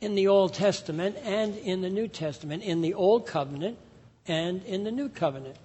in 0.00 0.14
the 0.14 0.28
Old 0.28 0.52
Testament 0.52 1.16
and 1.24 1.56
in 1.56 1.80
the 1.80 1.88
New 1.88 2.08
Testament, 2.08 2.62
in 2.62 2.82
the 2.82 2.94
Old 2.94 3.26
Covenant 3.26 3.78
and 4.26 4.62
in 4.64 4.84
the 4.84 4.92
New 4.92 5.08
Covenant. 5.08 5.56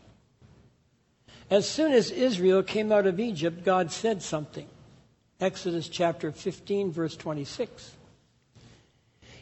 As 1.49 1.69
soon 1.69 1.91
as 1.91 2.11
Israel 2.11 2.63
came 2.63 2.91
out 2.91 3.05
of 3.05 3.19
Egypt, 3.19 3.63
God 3.63 3.91
said 3.91 4.21
something. 4.21 4.67
Exodus 5.39 5.87
chapter 5.87 6.31
15, 6.31 6.91
verse 6.91 7.15
26. 7.15 7.96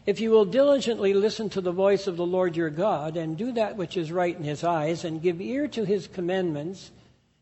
If 0.05 0.19
you 0.19 0.29
will 0.29 0.45
diligently 0.45 1.13
listen 1.15 1.49
to 1.49 1.61
the 1.61 1.71
voice 1.71 2.05
of 2.05 2.15
the 2.15 2.25
Lord 2.25 2.55
your 2.55 2.69
God 2.69 3.17
and 3.17 3.35
do 3.35 3.51
that 3.53 3.75
which 3.75 3.97
is 3.97 4.11
right 4.11 4.35
in 4.35 4.43
his 4.43 4.63
eyes 4.63 5.03
and 5.03 5.21
give 5.21 5.41
ear 5.41 5.67
to 5.69 5.83
his 5.83 6.07
commandments 6.07 6.91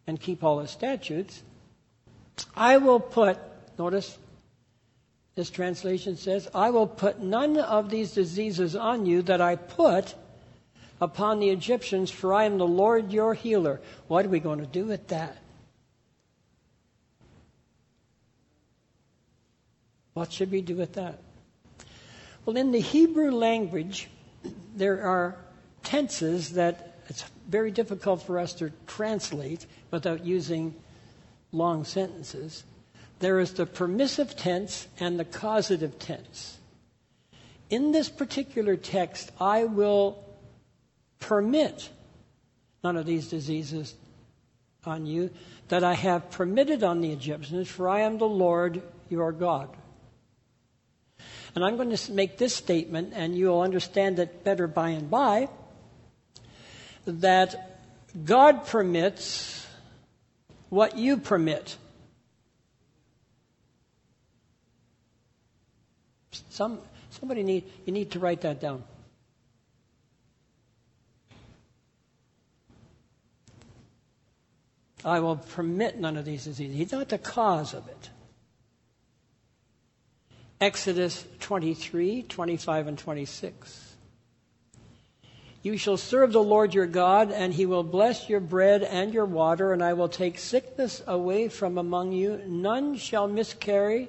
and 0.07 0.19
keep 0.19 0.43
all 0.43 0.59
his 0.59 0.71
statutes, 0.71 1.43
I 2.55 2.77
will 2.77 3.01
put, 3.01 3.37
notice, 3.77 4.17
this 5.35 5.49
translation 5.49 6.15
says, 6.15 6.47
I 6.55 6.69
will 6.69 6.87
put 6.87 7.19
none 7.19 7.57
of 7.57 7.89
these 7.89 8.13
diseases 8.13 8.75
on 8.75 9.05
you 9.05 9.21
that 9.23 9.41
I 9.41 9.57
put 9.57 10.15
upon 11.01 11.39
the 11.39 11.49
Egyptians, 11.49 12.11
for 12.11 12.33
I 12.33 12.45
am 12.45 12.57
the 12.57 12.67
Lord 12.67 13.11
your 13.11 13.33
healer. 13.33 13.81
What 14.07 14.25
are 14.25 14.29
we 14.29 14.39
going 14.39 14.59
to 14.59 14.65
do 14.65 14.85
with 14.85 15.09
that? 15.09 15.37
What 20.13 20.31
should 20.31 20.51
we 20.51 20.61
do 20.61 20.75
with 20.75 20.93
that? 20.93 21.22
Well, 22.45 22.57
in 22.57 22.71
the 22.71 22.79
Hebrew 22.79 23.31
language, 23.31 24.09
there 24.75 25.01
are 25.03 25.37
tenses 25.83 26.53
that 26.53 26.99
it's 27.07 27.23
very 27.47 27.71
difficult 27.71 28.23
for 28.23 28.39
us 28.39 28.53
to 28.55 28.71
translate 28.87 29.65
without 29.91 30.25
using 30.25 30.73
long 31.51 31.83
sentences 31.83 32.63
there 33.23 33.39
is 33.39 33.53
the 33.53 33.65
permissive 33.65 34.35
tense 34.35 34.85
and 34.99 35.17
the 35.17 35.23
causative 35.23 35.97
tense. 35.97 36.57
In 37.69 37.93
this 37.93 38.09
particular 38.09 38.75
text, 38.75 39.31
I 39.39 39.63
will 39.63 40.21
permit 41.21 41.89
none 42.83 42.97
of 42.97 43.05
these 43.05 43.29
diseases 43.29 43.95
on 44.85 45.05
you 45.05 45.29
that 45.69 45.85
I 45.85 45.93
have 45.93 46.31
permitted 46.31 46.83
on 46.83 46.99
the 46.99 47.13
Egyptians, 47.13 47.69
for 47.69 47.87
I 47.87 48.01
am 48.01 48.17
the 48.17 48.25
Lord 48.25 48.83
your 49.09 49.31
God. 49.31 49.69
And 51.55 51.63
I'm 51.63 51.75
going 51.77 51.95
to 51.95 52.11
make 52.11 52.37
this 52.37 52.55
statement, 52.55 53.13
and 53.15 53.37
you'll 53.37 53.61
understand 53.61 54.17
it 54.19 54.43
better 54.43 54.67
by 54.67 54.89
and 54.89 55.09
by, 55.09 55.49
that 57.05 57.79
God 58.25 58.65
permits 58.65 59.67
what 60.69 60.97
you 60.97 61.17
permit. 61.17 61.77
Some, 66.49 66.79
somebody 67.11 67.43
need, 67.43 67.65
you 67.85 67.93
need 67.93 68.11
to 68.11 68.19
write 68.19 68.41
that 68.41 68.59
down. 68.59 68.83
I 75.05 75.19
will 75.19 75.35
permit 75.35 75.99
none 75.99 76.15
of 76.17 76.25
these 76.25 76.45
diseases. 76.45 76.77
He's 76.77 76.91
not 76.91 77.09
the 77.09 77.17
cause 77.17 77.73
of 77.73 77.87
it. 77.87 78.09
Exodus 80.63 81.27
23, 81.41 82.23
25, 82.23 82.87
and 82.87 82.97
26. 82.97 83.95
You 85.61 85.75
shall 85.75 85.97
serve 85.97 86.31
the 86.31 86.41
Lord 86.41 86.73
your 86.73 86.85
God, 86.85 87.33
and 87.33 87.53
he 87.53 87.65
will 87.65 87.83
bless 87.83 88.29
your 88.29 88.39
bread 88.39 88.81
and 88.81 89.13
your 89.13 89.25
water, 89.25 89.73
and 89.73 89.83
I 89.83 89.91
will 89.91 90.07
take 90.07 90.39
sickness 90.39 91.03
away 91.05 91.49
from 91.49 91.77
among 91.77 92.13
you. 92.13 92.41
None 92.47 92.95
shall 92.95 93.27
miscarry 93.27 94.07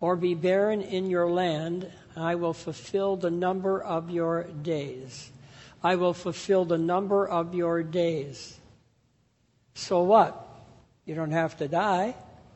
or 0.00 0.16
be 0.16 0.32
barren 0.32 0.80
in 0.80 1.10
your 1.10 1.30
land, 1.30 1.86
I 2.16 2.36
will 2.36 2.54
fulfill 2.54 3.16
the 3.16 3.30
number 3.30 3.78
of 3.82 4.08
your 4.08 4.44
days. 4.44 5.30
I 5.82 5.96
will 5.96 6.14
fulfill 6.14 6.64
the 6.64 6.78
number 6.78 7.28
of 7.28 7.54
your 7.54 7.82
days. 7.82 8.58
So 9.74 10.02
what? 10.02 10.48
You 11.04 11.14
don't 11.14 11.32
have 11.32 11.58
to 11.58 11.68
die. 11.68 12.14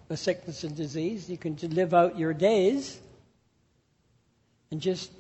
with 0.09 0.19
sickness 0.19 0.65
and 0.65 0.75
disease. 0.75 1.29
You 1.29 1.37
can 1.37 1.59
live 1.61 1.93
out 1.93 2.19
your 2.19 2.33
days 2.33 3.01
and 4.71 4.81
just 4.81 5.11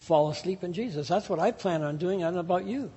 fall 0.00 0.30
asleep 0.30 0.64
in 0.64 0.72
Jesus. 0.72 1.08
That's 1.08 1.28
what 1.28 1.38
I 1.38 1.50
plan 1.50 1.82
on 1.82 1.96
doing. 1.96 2.22
I 2.22 2.26
don't 2.26 2.34
know 2.34 2.40
about 2.40 2.66
you. 2.66 2.90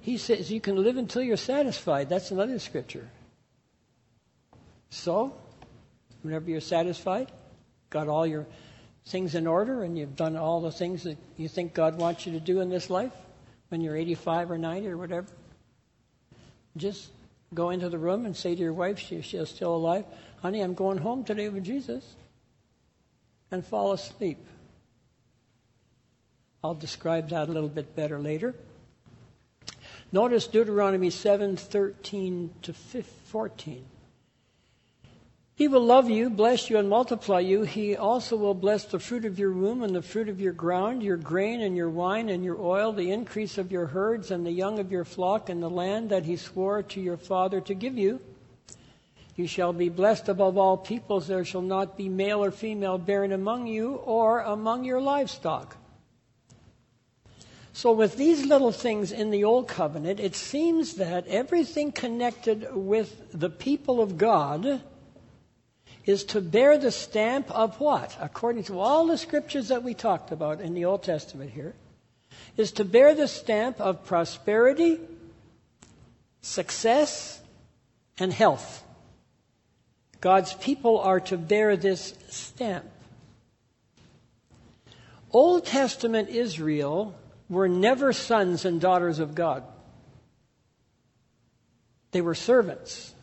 He 0.00 0.18
says 0.18 0.52
you 0.52 0.60
can 0.60 0.76
live 0.76 0.96
until 0.96 1.22
you're 1.22 1.36
satisfied. 1.36 2.08
That's 2.08 2.30
another 2.30 2.58
scripture. 2.58 3.08
So, 4.90 5.34
whenever 6.22 6.48
you're 6.48 6.60
satisfied, 6.60 7.32
got 7.90 8.08
all 8.08 8.26
your 8.26 8.46
things 9.06 9.34
in 9.34 9.46
order, 9.46 9.82
and 9.82 9.98
you've 9.98 10.16
done 10.16 10.36
all 10.36 10.60
the 10.60 10.70
things 10.70 11.02
that 11.04 11.18
you 11.36 11.48
think 11.48 11.74
God 11.74 11.98
wants 11.98 12.26
you 12.26 12.32
to 12.32 12.40
do 12.40 12.60
in 12.60 12.70
this 12.70 12.90
life, 12.90 13.12
when 13.68 13.80
you're 13.80 13.96
85 13.96 14.52
or 14.52 14.58
90 14.58 14.88
or 14.88 14.96
whatever, 14.96 15.26
just 16.76 17.10
go 17.54 17.70
into 17.70 17.88
the 17.88 17.98
room 17.98 18.26
and 18.26 18.36
say 18.36 18.54
to 18.54 18.60
your 18.60 18.72
wife, 18.72 18.98
she, 18.98 19.22
she's 19.22 19.48
still 19.48 19.74
alive, 19.74 20.04
honey, 20.42 20.60
I'm 20.60 20.74
going 20.74 20.98
home 20.98 21.24
today 21.24 21.48
with 21.48 21.64
Jesus, 21.64 22.14
and 23.50 23.64
fall 23.64 23.92
asleep. 23.92 24.38
I'll 26.62 26.74
describe 26.74 27.30
that 27.30 27.48
a 27.48 27.52
little 27.52 27.68
bit 27.68 27.94
better 27.94 28.18
later. 28.18 28.54
Notice 30.12 30.46
Deuteronomy 30.46 31.10
7 31.10 31.56
13 31.56 32.50
to 32.62 32.72
14. 32.72 33.84
He 35.56 35.68
will 35.68 35.84
love 35.84 36.10
you, 36.10 36.28
bless 36.28 36.68
you, 36.68 36.76
and 36.76 36.88
multiply 36.88 37.40
you. 37.40 37.62
He 37.62 37.96
also 37.96 38.36
will 38.36 38.52
bless 38.52 38.84
the 38.84 38.98
fruit 38.98 39.24
of 39.24 39.38
your 39.38 39.52
womb 39.52 39.82
and 39.82 39.94
the 39.94 40.02
fruit 40.02 40.28
of 40.28 40.38
your 40.38 40.52
ground, 40.52 41.02
your 41.02 41.16
grain 41.16 41.62
and 41.62 41.74
your 41.74 41.88
wine 41.88 42.28
and 42.28 42.44
your 42.44 42.60
oil, 42.60 42.92
the 42.92 43.10
increase 43.10 43.56
of 43.56 43.72
your 43.72 43.86
herds 43.86 44.30
and 44.30 44.44
the 44.44 44.50
young 44.50 44.78
of 44.78 44.92
your 44.92 45.06
flock, 45.06 45.48
and 45.48 45.62
the 45.62 45.70
land 45.70 46.10
that 46.10 46.26
he 46.26 46.36
swore 46.36 46.82
to 46.82 47.00
your 47.00 47.16
father 47.16 47.62
to 47.62 47.74
give 47.74 47.96
you. 47.96 48.20
You 49.36 49.46
shall 49.46 49.74
be 49.74 49.90
blessed 49.90 50.28
above 50.30 50.56
all 50.56 50.78
peoples. 50.78 51.26
There 51.26 51.44
shall 51.44 51.62
not 51.62 51.96
be 51.96 52.08
male 52.08 52.42
or 52.42 52.50
female 52.50 52.96
barren 52.96 53.32
among 53.32 53.66
you 53.66 53.96
or 53.96 54.40
among 54.40 54.84
your 54.84 55.00
livestock. 55.00 55.76
So, 57.74 57.92
with 57.92 58.16
these 58.16 58.46
little 58.46 58.72
things 58.72 59.12
in 59.12 59.30
the 59.30 59.44
Old 59.44 59.68
Covenant, 59.68 60.18
it 60.18 60.34
seems 60.34 60.94
that 60.94 61.26
everything 61.26 61.92
connected 61.92 62.74
with 62.74 63.30
the 63.32 63.50
people 63.50 64.00
of 64.00 64.16
God 64.16 64.80
is 66.06 66.24
to 66.24 66.40
bear 66.40 66.78
the 66.78 66.90
stamp 66.90 67.50
of 67.50 67.78
what? 67.78 68.16
According 68.18 68.64
to 68.64 68.78
all 68.78 69.06
the 69.06 69.18
scriptures 69.18 69.68
that 69.68 69.82
we 69.82 69.92
talked 69.92 70.32
about 70.32 70.62
in 70.62 70.72
the 70.72 70.86
Old 70.86 71.02
Testament 71.02 71.50
here, 71.50 71.74
is 72.56 72.72
to 72.72 72.84
bear 72.86 73.14
the 73.14 73.28
stamp 73.28 73.78
of 73.78 74.06
prosperity, 74.06 74.98
success, 76.40 77.42
and 78.18 78.32
health. 78.32 78.85
God's 80.20 80.54
people 80.54 80.98
are 80.98 81.20
to 81.20 81.36
bear 81.36 81.76
this 81.76 82.14
stamp. 82.28 82.86
Old 85.30 85.66
Testament 85.66 86.28
Israel 86.28 87.14
were 87.48 87.68
never 87.68 88.12
sons 88.12 88.64
and 88.64 88.80
daughters 88.80 89.18
of 89.18 89.34
God. 89.34 89.64
They 92.12 92.20
were 92.20 92.34
servants. 92.34 93.14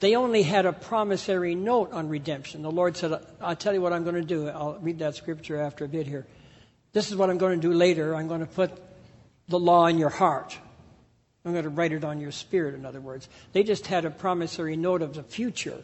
They 0.00 0.16
only 0.16 0.42
had 0.42 0.66
a 0.66 0.72
promissory 0.72 1.54
note 1.54 1.92
on 1.92 2.08
redemption. 2.08 2.62
The 2.62 2.70
Lord 2.70 2.96
said, 2.96 3.12
I'll 3.40 3.54
tell 3.54 3.74
you 3.74 3.82
what 3.82 3.92
I'm 3.92 4.02
going 4.02 4.16
to 4.16 4.22
do. 4.22 4.48
I'll 4.48 4.78
read 4.80 4.98
that 5.00 5.14
scripture 5.14 5.60
after 5.60 5.84
a 5.84 5.88
bit 5.88 6.06
here. 6.06 6.26
This 6.92 7.10
is 7.10 7.16
what 7.16 7.30
I'm 7.30 7.38
going 7.38 7.60
to 7.60 7.68
do 7.68 7.72
later. 7.72 8.14
I'm 8.16 8.26
going 8.26 8.40
to 8.40 8.46
put 8.46 8.72
the 9.48 9.58
law 9.58 9.86
in 9.86 9.98
your 9.98 10.08
heart. 10.08 10.58
I'm 11.44 11.52
going 11.52 11.64
to 11.64 11.70
write 11.70 11.92
it 11.92 12.04
on 12.04 12.20
your 12.20 12.32
spirit, 12.32 12.74
in 12.74 12.84
other 12.84 13.00
words. 13.00 13.28
They 13.52 13.62
just 13.62 13.86
had 13.86 14.04
a 14.04 14.10
promissory 14.10 14.76
note 14.76 15.02
of 15.02 15.14
the 15.14 15.22
future 15.22 15.82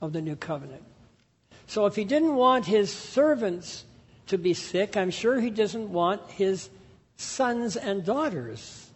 of 0.00 0.12
the 0.12 0.20
new 0.20 0.36
covenant. 0.36 0.82
So 1.66 1.86
if 1.86 1.96
he 1.96 2.04
didn't 2.04 2.34
want 2.34 2.66
his 2.66 2.92
servants 2.92 3.84
to 4.26 4.38
be 4.38 4.54
sick, 4.54 4.96
I'm 4.96 5.10
sure 5.10 5.40
he 5.40 5.50
doesn't 5.50 5.90
want 5.90 6.30
his 6.30 6.68
sons 7.16 7.76
and 7.76 8.04
daughters 8.04 8.90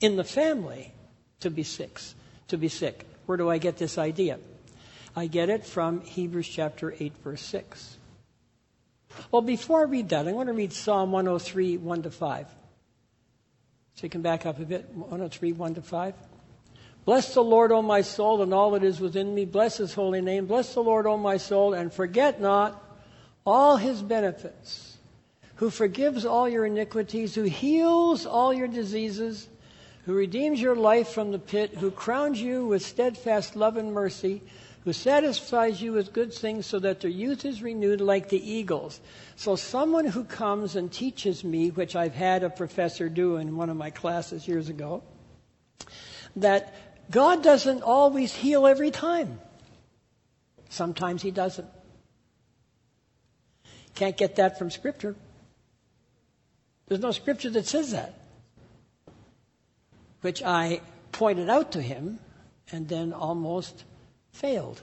in 0.00 0.16
the 0.16 0.24
family 0.24 0.92
to 1.40 1.50
be 1.50 1.62
sick. 1.62 2.00
To 2.48 2.56
be 2.56 2.68
sick. 2.68 3.06
Where 3.26 3.36
do 3.36 3.48
I 3.48 3.58
get 3.58 3.76
this 3.76 3.98
idea? 3.98 4.38
I 5.14 5.26
get 5.26 5.50
it 5.50 5.66
from 5.66 6.00
Hebrews 6.00 6.48
chapter 6.48 6.94
8, 6.98 7.12
verse 7.22 7.42
6. 7.42 7.98
Well, 9.30 9.42
before 9.42 9.80
I 9.80 9.84
read 9.84 10.08
that, 10.10 10.28
I 10.28 10.32
want 10.32 10.48
to 10.48 10.52
read 10.52 10.72
Psalm 10.72 11.12
103, 11.12 11.76
1 11.76 12.02
to 12.02 12.10
5. 12.10 12.46
So 14.00 14.06
you 14.06 14.10
can 14.10 14.22
back 14.22 14.46
up 14.46 14.58
a 14.58 14.64
bit. 14.64 14.88
103, 14.94 15.52
1 15.52 15.74
to 15.74 15.82
5. 15.82 16.14
Bless 17.04 17.34
the 17.34 17.44
Lord, 17.44 17.70
O 17.70 17.82
my 17.82 18.00
soul, 18.00 18.40
and 18.40 18.54
all 18.54 18.70
that 18.70 18.82
is 18.82 18.98
within 18.98 19.34
me. 19.34 19.44
Bless 19.44 19.76
his 19.76 19.92
holy 19.92 20.22
name. 20.22 20.46
Bless 20.46 20.72
the 20.72 20.80
Lord, 20.80 21.06
O 21.06 21.18
my 21.18 21.36
soul, 21.36 21.74
and 21.74 21.92
forget 21.92 22.40
not 22.40 22.82
all 23.44 23.76
his 23.76 24.00
benefits, 24.00 24.96
who 25.56 25.68
forgives 25.68 26.24
all 26.24 26.48
your 26.48 26.64
iniquities, 26.64 27.34
who 27.34 27.42
heals 27.42 28.24
all 28.24 28.54
your 28.54 28.68
diseases, 28.68 29.50
who 30.06 30.14
redeems 30.14 30.62
your 30.62 30.76
life 30.76 31.08
from 31.08 31.30
the 31.30 31.38
pit, 31.38 31.74
who 31.76 31.90
crowns 31.90 32.40
you 32.40 32.64
with 32.64 32.80
steadfast 32.80 33.54
love 33.54 33.76
and 33.76 33.92
mercy, 33.92 34.40
who 34.84 34.92
satisfies 34.92 35.82
you 35.82 35.92
with 35.92 36.12
good 36.12 36.32
things 36.32 36.66
so 36.66 36.78
that 36.78 37.00
their 37.00 37.10
youth 37.10 37.44
is 37.44 37.62
renewed 37.62 38.00
like 38.00 38.28
the 38.30 38.50
eagles. 38.50 39.00
So, 39.36 39.56
someone 39.56 40.06
who 40.06 40.24
comes 40.24 40.74
and 40.76 40.90
teaches 40.90 41.44
me, 41.44 41.70
which 41.70 41.94
I've 41.94 42.14
had 42.14 42.42
a 42.42 42.50
professor 42.50 43.08
do 43.08 43.36
in 43.36 43.56
one 43.56 43.68
of 43.68 43.76
my 43.76 43.90
classes 43.90 44.48
years 44.48 44.68
ago, 44.68 45.02
that 46.36 46.74
God 47.10 47.42
doesn't 47.42 47.82
always 47.82 48.34
heal 48.34 48.66
every 48.66 48.90
time. 48.90 49.38
Sometimes 50.70 51.20
He 51.20 51.30
doesn't. 51.30 51.68
Can't 53.94 54.16
get 54.16 54.36
that 54.36 54.58
from 54.58 54.70
Scripture. 54.70 55.14
There's 56.86 57.00
no 57.00 57.12
Scripture 57.12 57.50
that 57.50 57.66
says 57.66 57.92
that. 57.92 58.14
Which 60.22 60.42
I 60.42 60.80
pointed 61.12 61.50
out 61.50 61.72
to 61.72 61.82
him 61.82 62.18
and 62.72 62.88
then 62.88 63.12
almost 63.12 63.84
failed. 64.32 64.82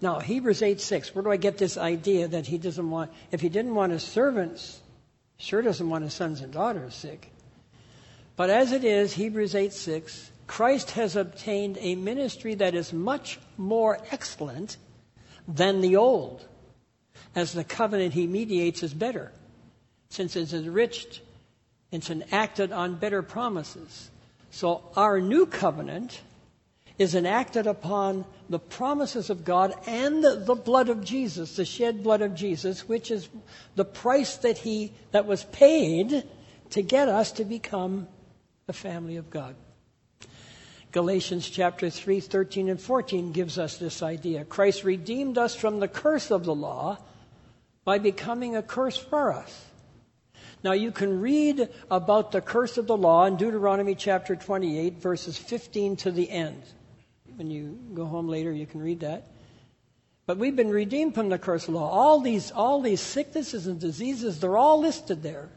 Now, 0.00 0.18
Hebrews 0.18 0.62
8 0.62 0.80
6, 0.80 1.14
where 1.14 1.22
do 1.22 1.30
I 1.30 1.36
get 1.36 1.58
this 1.58 1.76
idea 1.76 2.28
that 2.28 2.46
he 2.46 2.56
doesn't 2.56 2.90
want, 2.90 3.10
if 3.30 3.40
he 3.40 3.50
didn't 3.50 3.74
want 3.74 3.92
his 3.92 4.02
servants, 4.02 4.80
sure 5.36 5.60
doesn't 5.60 5.88
want 5.88 6.04
his 6.04 6.14
sons 6.14 6.40
and 6.40 6.52
daughters 6.52 6.94
sick. 6.94 7.30
But 8.36 8.48
as 8.48 8.72
it 8.72 8.84
is, 8.84 9.12
Hebrews 9.12 9.54
8 9.54 9.72
6, 9.72 10.30
Christ 10.46 10.92
has 10.92 11.16
obtained 11.16 11.76
a 11.80 11.94
ministry 11.94 12.54
that 12.54 12.74
is 12.74 12.92
much 12.92 13.38
more 13.58 13.98
excellent 14.10 14.78
than 15.46 15.80
the 15.80 15.96
old, 15.96 16.46
as 17.34 17.52
the 17.52 17.64
covenant 17.64 18.14
he 18.14 18.26
mediates 18.26 18.82
is 18.82 18.94
better, 18.94 19.32
since 20.08 20.34
it's 20.34 20.52
enriched, 20.52 21.20
it's 21.92 22.08
enacted 22.08 22.72
on 22.72 22.94
better 22.94 23.22
promises. 23.22 24.09
So 24.50 24.82
our 24.96 25.20
new 25.20 25.46
covenant 25.46 26.20
is 26.98 27.14
enacted 27.14 27.66
upon 27.66 28.26
the 28.50 28.58
promises 28.58 29.30
of 29.30 29.44
God 29.44 29.72
and 29.86 30.22
the, 30.22 30.54
blood 30.54 30.88
of 30.88 31.02
Jesus, 31.02 31.56
the 31.56 31.64
shed 31.64 32.02
blood 32.02 32.20
of 32.20 32.34
Jesus, 32.34 32.86
which 32.86 33.10
is 33.10 33.28
the 33.74 33.84
price 33.86 34.36
that 34.38 34.58
he 34.58 34.92
that 35.12 35.24
was 35.24 35.44
paid 35.44 36.24
to 36.70 36.82
get 36.82 37.08
us 37.08 37.32
to 37.32 37.44
become 37.44 38.06
the 38.66 38.72
family 38.72 39.16
of 39.16 39.30
God. 39.30 39.54
Galatians 40.92 41.48
chapter 41.48 41.88
3, 41.88 42.20
13 42.20 42.68
and 42.68 42.80
14 42.80 43.32
gives 43.32 43.58
us 43.58 43.78
this 43.78 44.02
idea. 44.02 44.44
Christ 44.44 44.84
redeemed 44.84 45.38
us 45.38 45.54
from 45.54 45.78
the 45.78 45.88
curse 45.88 46.30
of 46.30 46.44
the 46.44 46.54
law 46.54 46.98
by 47.84 47.98
becoming 47.98 48.56
a 48.56 48.62
curse 48.62 48.96
for 48.96 49.32
us. 49.32 49.69
Now 50.62 50.72
you 50.72 50.92
can 50.92 51.20
read 51.20 51.68
about 51.90 52.32
the 52.32 52.40
curse 52.40 52.76
of 52.76 52.86
the 52.86 52.96
law 52.96 53.24
in 53.24 53.36
Deuteronomy 53.36 53.94
chapter 53.94 54.36
28, 54.36 54.98
verses 54.98 55.38
15 55.38 55.96
to 55.96 56.10
the 56.10 56.30
end. 56.30 56.62
When 57.36 57.50
you 57.50 57.78
go 57.94 58.04
home 58.04 58.28
later, 58.28 58.52
you 58.52 58.66
can 58.66 58.82
read 58.82 59.00
that. 59.00 59.26
But 60.26 60.36
we've 60.36 60.54
been 60.54 60.70
redeemed 60.70 61.14
from 61.14 61.30
the 61.30 61.38
curse 61.38 61.66
of 61.66 61.74
the 61.74 61.80
law. 61.80 61.88
All 61.88 62.20
these, 62.20 62.50
all 62.50 62.82
these 62.82 63.00
sicknesses 63.00 63.66
and 63.66 63.80
diseases, 63.80 64.38
they're 64.38 64.58
all 64.58 64.80
listed 64.80 65.22
there. 65.22 65.48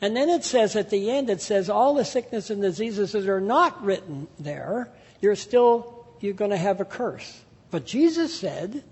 And 0.00 0.16
then 0.16 0.28
it 0.28 0.44
says 0.44 0.76
at 0.76 0.90
the 0.90 1.10
end, 1.10 1.28
it 1.28 1.42
says 1.42 1.68
all 1.68 1.94
the 1.94 2.04
sickness 2.04 2.50
and 2.50 2.62
diseases 2.62 3.12
that 3.12 3.28
are 3.28 3.40
not 3.40 3.84
written 3.84 4.28
there, 4.38 4.90
you're 5.20 5.36
still, 5.36 6.06
you're 6.20 6.34
going 6.34 6.50
to 6.50 6.56
have 6.56 6.80
a 6.80 6.84
curse. 6.84 7.42
But 7.70 7.84
Jesus 7.84 8.38
said, 8.38 8.84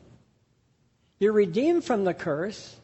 you're 1.18 1.32
redeemed 1.32 1.84
from 1.84 2.04
the 2.04 2.14
curse, 2.14 2.76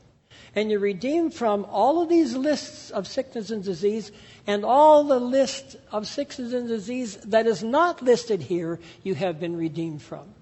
and 0.57 0.71
you're 0.71 0.81
redeemed 0.81 1.33
from 1.33 1.65
all 1.67 2.03
of 2.03 2.09
these 2.09 2.35
lists 2.35 2.91
of 2.91 3.07
sickness 3.07 3.51
and 3.51 3.63
disease, 3.63 4.11
and 4.47 4.65
all 4.65 5.05
the 5.05 5.21
list 5.21 5.77
of 5.93 6.09
sickness 6.09 6.53
and 6.53 6.67
disease 6.67 7.17
that 7.19 7.47
is 7.47 7.63
not 7.63 8.03
listed 8.03 8.41
here, 8.41 8.81
you 9.05 9.15
have 9.15 9.39
been 9.39 9.57
redeemed 9.57 10.03
from 10.03 10.35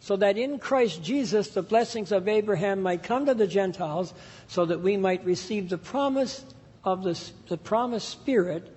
so 0.00 0.16
that 0.16 0.38
in 0.38 0.58
Christ 0.58 1.02
Jesus 1.02 1.48
the 1.48 1.62
blessings 1.62 2.10
of 2.10 2.26
Abraham 2.26 2.82
might 2.82 3.02
come 3.02 3.26
to 3.26 3.34
the 3.34 3.46
Gentiles, 3.46 4.12
so 4.48 4.64
that 4.64 4.80
we 4.80 4.96
might 4.96 5.24
receive 5.24 5.68
the 5.68 5.78
promise 5.78 6.44
of 6.82 7.04
the, 7.04 7.20
the 7.48 7.58
promised 7.58 8.08
Spirit 8.08 8.74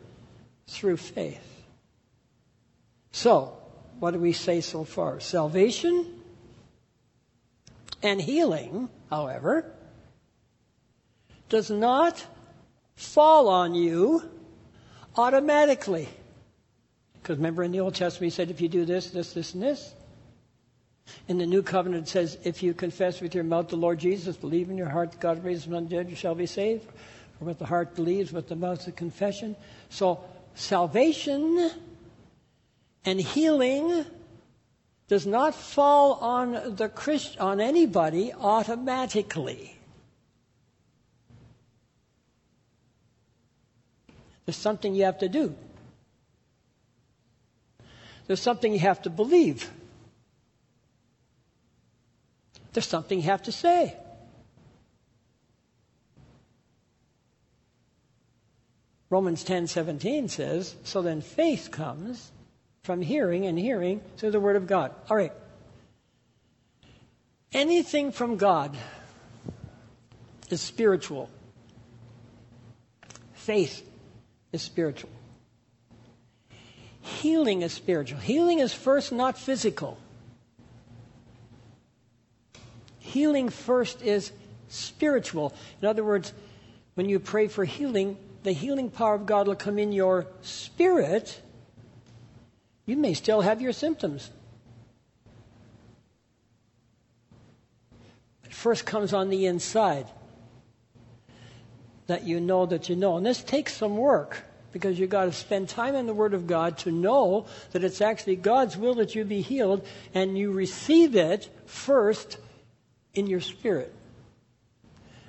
through 0.67 0.97
faith. 0.97 1.63
So, 3.11 3.57
what 3.99 4.11
do 4.11 4.19
we 4.19 4.33
say 4.33 4.59
so 4.61 4.83
far? 4.83 5.21
Salvation 5.21 6.05
and 8.01 8.21
healing, 8.21 8.89
however, 9.09 9.71
does 11.53 11.69
not 11.69 12.25
fall 12.95 13.47
on 13.47 13.75
you 13.75 14.27
automatically. 15.15 16.09
Because 17.13 17.37
remember 17.37 17.61
in 17.61 17.71
the 17.71 17.79
Old 17.79 17.93
Testament, 17.93 18.33
he 18.33 18.35
said, 18.35 18.49
if 18.49 18.59
you 18.59 18.67
do 18.67 18.85
this, 18.85 19.11
this, 19.11 19.33
this, 19.33 19.53
and 19.53 19.61
this. 19.61 19.93
In 21.27 21.37
the 21.37 21.45
New 21.45 21.61
Covenant, 21.61 22.07
it 22.07 22.09
says, 22.09 22.39
if 22.43 22.63
you 22.63 22.73
confess 22.73 23.21
with 23.21 23.35
your 23.35 23.43
mouth 23.43 23.67
the 23.67 23.75
Lord 23.75 23.99
Jesus, 23.99 24.35
believe 24.35 24.71
in 24.71 24.79
your 24.79 24.89
heart 24.89 25.11
that 25.11 25.19
God 25.19 25.43
raised 25.43 25.67
him 25.67 25.73
from 25.73 25.83
the 25.83 25.95
dead, 25.95 26.09
you 26.09 26.15
shall 26.15 26.33
be 26.33 26.47
saved. 26.47 26.89
For 27.37 27.45
with 27.45 27.59
the 27.59 27.67
heart 27.67 27.93
believes, 27.93 28.33
with 28.33 28.49
the 28.49 28.55
mouth 28.55 28.83
the 28.83 28.91
confession. 28.91 29.55
So, 29.89 30.21
salvation 30.55 31.69
and 33.05 33.21
healing 33.21 34.07
does 35.07 35.27
not 35.27 35.53
fall 35.53 36.13
on 36.13 36.77
the 36.77 36.89
Christ, 36.89 37.37
on 37.37 37.61
anybody 37.61 38.33
automatically. 38.33 39.72
There's 44.45 44.57
something 44.57 44.93
you 44.93 45.05
have 45.05 45.19
to 45.19 45.29
do. 45.29 45.55
There's 48.27 48.41
something 48.41 48.73
you 48.73 48.79
have 48.79 49.01
to 49.03 49.09
believe. 49.09 49.69
There's 52.73 52.87
something 52.87 53.19
you 53.19 53.25
have 53.25 53.43
to 53.43 53.51
say. 53.51 53.97
Romans 59.09 59.43
10:17 59.43 60.27
says, 60.27 60.75
"So 60.83 61.03
then 61.03 61.21
faith 61.21 61.69
comes 61.69 62.31
from 62.81 63.01
hearing 63.01 63.45
and 63.45 63.59
hearing 63.59 64.01
through 64.17 64.31
the 64.31 64.39
word 64.39 64.55
of 64.55 64.65
God." 64.65 64.93
All 65.09 65.15
right. 65.15 65.33
Anything 67.51 68.11
from 68.11 68.37
God 68.37 68.75
is 70.49 70.61
spiritual. 70.61 71.29
Faith 73.33 73.87
is 74.53 74.61
spiritual. 74.61 75.09
Healing 77.01 77.63
is 77.63 77.73
spiritual. 77.73 78.19
Healing 78.19 78.59
is 78.59 78.73
first 78.73 79.11
not 79.11 79.37
physical. 79.37 79.97
Healing 82.99 83.49
first 83.49 84.01
is 84.01 84.31
spiritual. 84.69 85.53
In 85.81 85.87
other 85.87 86.03
words, 86.03 86.31
when 86.93 87.09
you 87.09 87.19
pray 87.19 87.49
for 87.49 87.65
healing, 87.65 88.17
the 88.43 88.53
healing 88.53 88.89
power 88.89 89.15
of 89.15 89.25
God 89.25 89.47
will 89.47 89.55
come 89.55 89.77
in 89.77 89.91
your 89.91 90.27
spirit. 90.41 91.41
You 92.85 92.95
may 92.95 93.13
still 93.13 93.41
have 93.41 93.61
your 93.61 93.73
symptoms. 93.73 94.29
It 98.45 98.53
first 98.53 98.85
comes 98.85 99.13
on 99.13 99.29
the 99.29 99.45
inside 99.45 100.07
that 102.13 102.27
you 102.27 102.39
know 102.39 102.67
that 102.67 102.89
you 102.89 102.95
know. 102.95 103.17
And 103.17 103.25
this 103.25 103.43
takes 103.43 103.73
some 103.73 103.97
work 103.97 104.43
because 104.71 104.99
you've 104.99 105.09
got 105.09 105.25
to 105.25 105.33
spend 105.33 105.67
time 105.67 105.95
in 105.95 106.05
the 106.05 106.13
Word 106.13 106.35
of 106.35 106.45
God 106.45 106.77
to 106.79 106.91
know 106.91 107.47
that 107.71 107.83
it's 107.83 108.01
actually 108.01 108.35
God's 108.35 108.77
will 108.77 108.93
that 108.95 109.15
you 109.15 109.25
be 109.25 109.41
healed, 109.41 109.83
and 110.13 110.37
you 110.37 110.51
receive 110.51 111.15
it 111.15 111.49
first 111.65 112.37
in 113.15 113.25
your 113.25 113.41
spirit. 113.41 113.91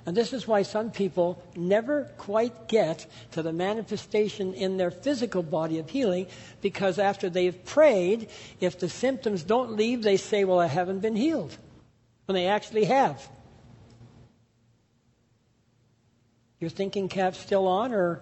And 0.05 0.15
this 0.15 0.31
is 0.31 0.47
why 0.47 0.61
some 0.61 0.91
people 0.91 1.41
never 1.55 2.03
quite 2.19 2.67
get 2.67 3.07
to 3.31 3.41
the 3.41 3.51
manifestation 3.51 4.53
in 4.53 4.77
their 4.77 4.91
physical 4.91 5.41
body 5.41 5.79
of 5.79 5.89
healing 5.89 6.27
because 6.61 6.99
after 6.99 7.31
they've 7.31 7.65
prayed, 7.65 8.29
if 8.59 8.77
the 8.77 8.89
symptoms 8.89 9.41
don't 9.41 9.71
leave, 9.71 10.03
they 10.03 10.17
say, 10.17 10.43
Well, 10.43 10.59
I 10.59 10.67
haven't 10.67 10.99
been 10.99 11.15
healed. 11.15 11.57
When 12.27 12.35
they 12.35 12.45
actually 12.45 12.85
have. 12.85 13.27
Your 16.59 16.69
thinking 16.69 17.09
cap 17.09 17.35
still 17.35 17.67
on, 17.67 17.93
or 17.93 18.21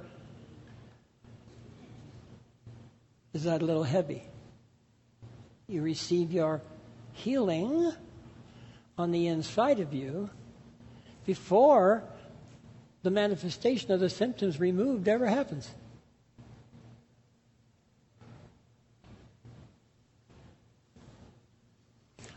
is 3.33 3.43
that 3.43 3.61
a 3.61 3.65
little 3.65 3.83
heavy? 3.83 4.23
You 5.67 5.81
receive 5.81 6.31
your 6.31 6.61
healing 7.13 7.93
on 8.97 9.11
the 9.11 9.27
inside 9.27 9.79
of 9.79 9.93
you 9.93 10.29
before 11.25 12.03
the 13.03 13.11
manifestation 13.11 13.91
of 13.91 13.99
the 13.99 14.09
symptoms 14.09 14.59
removed 14.59 15.07
ever 15.07 15.27
happens. 15.27 15.69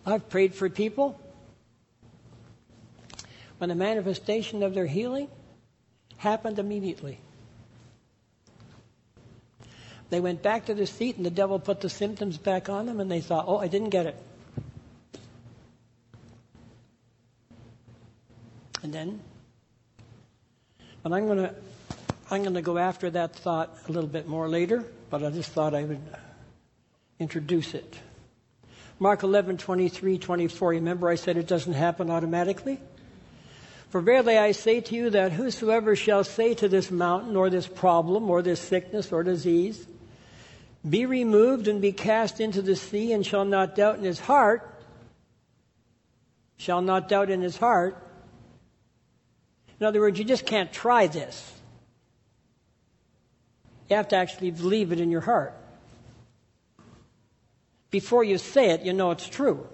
I've 0.04 0.28
prayed 0.28 0.54
for 0.54 0.70
people 0.70 1.20
when 3.58 3.70
the 3.70 3.74
manifestation 3.74 4.62
of 4.62 4.74
their 4.74 4.86
healing 4.86 5.28
happened 6.18 6.58
immediately. 6.58 7.18
They 10.08 10.20
went 10.20 10.42
back 10.42 10.66
to 10.66 10.74
their 10.74 10.86
seat, 10.86 11.16
and 11.16 11.26
the 11.26 11.30
devil 11.30 11.58
put 11.58 11.80
the 11.80 11.88
symptoms 11.88 12.38
back 12.38 12.68
on 12.68 12.86
them, 12.86 13.00
and 13.00 13.10
they 13.10 13.20
thought, 13.20 13.46
oh, 13.48 13.58
I 13.58 13.68
didn't 13.68 13.90
get 13.90 14.06
it. 14.06 14.16
And 18.82 18.92
then, 18.92 19.20
and 21.04 21.14
I'm 21.14 21.26
going 21.26 21.38
to 21.38 21.54
I'm 22.28 22.42
going 22.42 22.54
to 22.54 22.62
go 22.62 22.76
after 22.76 23.08
that 23.10 23.36
thought 23.36 23.72
a 23.88 23.92
little 23.92 24.08
bit 24.08 24.26
more 24.26 24.48
later, 24.48 24.84
but 25.10 25.22
I 25.22 25.30
just 25.30 25.52
thought 25.52 25.74
I 25.74 25.84
would 25.84 26.00
introduce 27.20 27.72
it. 27.72 27.96
Mark 28.98 29.22
11, 29.22 29.58
23, 29.58 30.18
24. 30.18 30.70
Remember 30.70 31.08
I 31.08 31.14
said 31.14 31.36
it 31.36 31.46
doesn't 31.46 31.74
happen 31.74 32.10
automatically? 32.10 32.80
For 33.96 34.02
verily 34.02 34.36
I 34.36 34.52
say 34.52 34.82
to 34.82 34.94
you 34.94 35.08
that 35.08 35.32
whosoever 35.32 35.96
shall 35.96 36.22
say 36.22 36.52
to 36.52 36.68
this 36.68 36.90
mountain, 36.90 37.34
or 37.34 37.48
this 37.48 37.66
problem, 37.66 38.28
or 38.28 38.42
this 38.42 38.60
sickness, 38.60 39.10
or 39.10 39.22
disease, 39.22 39.86
be 40.86 41.06
removed 41.06 41.66
and 41.66 41.80
be 41.80 41.92
cast 41.92 42.38
into 42.38 42.60
the 42.60 42.76
sea, 42.76 43.14
and 43.14 43.24
shall 43.24 43.46
not 43.46 43.74
doubt 43.74 43.96
in 43.96 44.04
his 44.04 44.20
heart, 44.20 44.70
shall 46.58 46.82
not 46.82 47.08
doubt 47.08 47.30
in 47.30 47.40
his 47.40 47.56
heart. 47.56 47.96
In 49.80 49.86
other 49.86 50.00
words, 50.00 50.18
you 50.18 50.26
just 50.26 50.44
can't 50.44 50.70
try 50.70 51.06
this. 51.06 51.50
You 53.88 53.96
have 53.96 54.08
to 54.08 54.16
actually 54.16 54.50
believe 54.50 54.92
it 54.92 55.00
in 55.00 55.10
your 55.10 55.22
heart. 55.22 55.54
Before 57.88 58.22
you 58.22 58.36
say 58.36 58.72
it, 58.72 58.82
you 58.82 58.92
know 58.92 59.10
it's 59.12 59.26
true. 59.26 59.66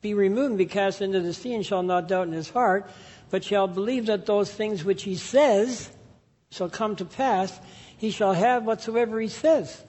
Be 0.00 0.14
removed 0.14 0.48
and 0.48 0.58
be 0.58 0.66
cast 0.66 1.00
into 1.00 1.20
the 1.20 1.32
sea, 1.32 1.54
and 1.54 1.64
shall 1.64 1.84
not 1.84 2.08
doubt 2.08 2.26
in 2.26 2.32
his 2.32 2.50
heart 2.50 2.90
but 3.30 3.44
shall 3.44 3.66
believe 3.66 4.06
that 4.06 4.26
those 4.26 4.52
things 4.52 4.84
which 4.84 5.02
he 5.02 5.16
says 5.16 5.90
shall 6.50 6.70
come 6.70 6.96
to 6.96 7.04
pass, 7.04 7.58
he 7.96 8.10
shall 8.10 8.32
have 8.32 8.64
whatsoever 8.64 9.20
he 9.20 9.28
says. 9.28 9.82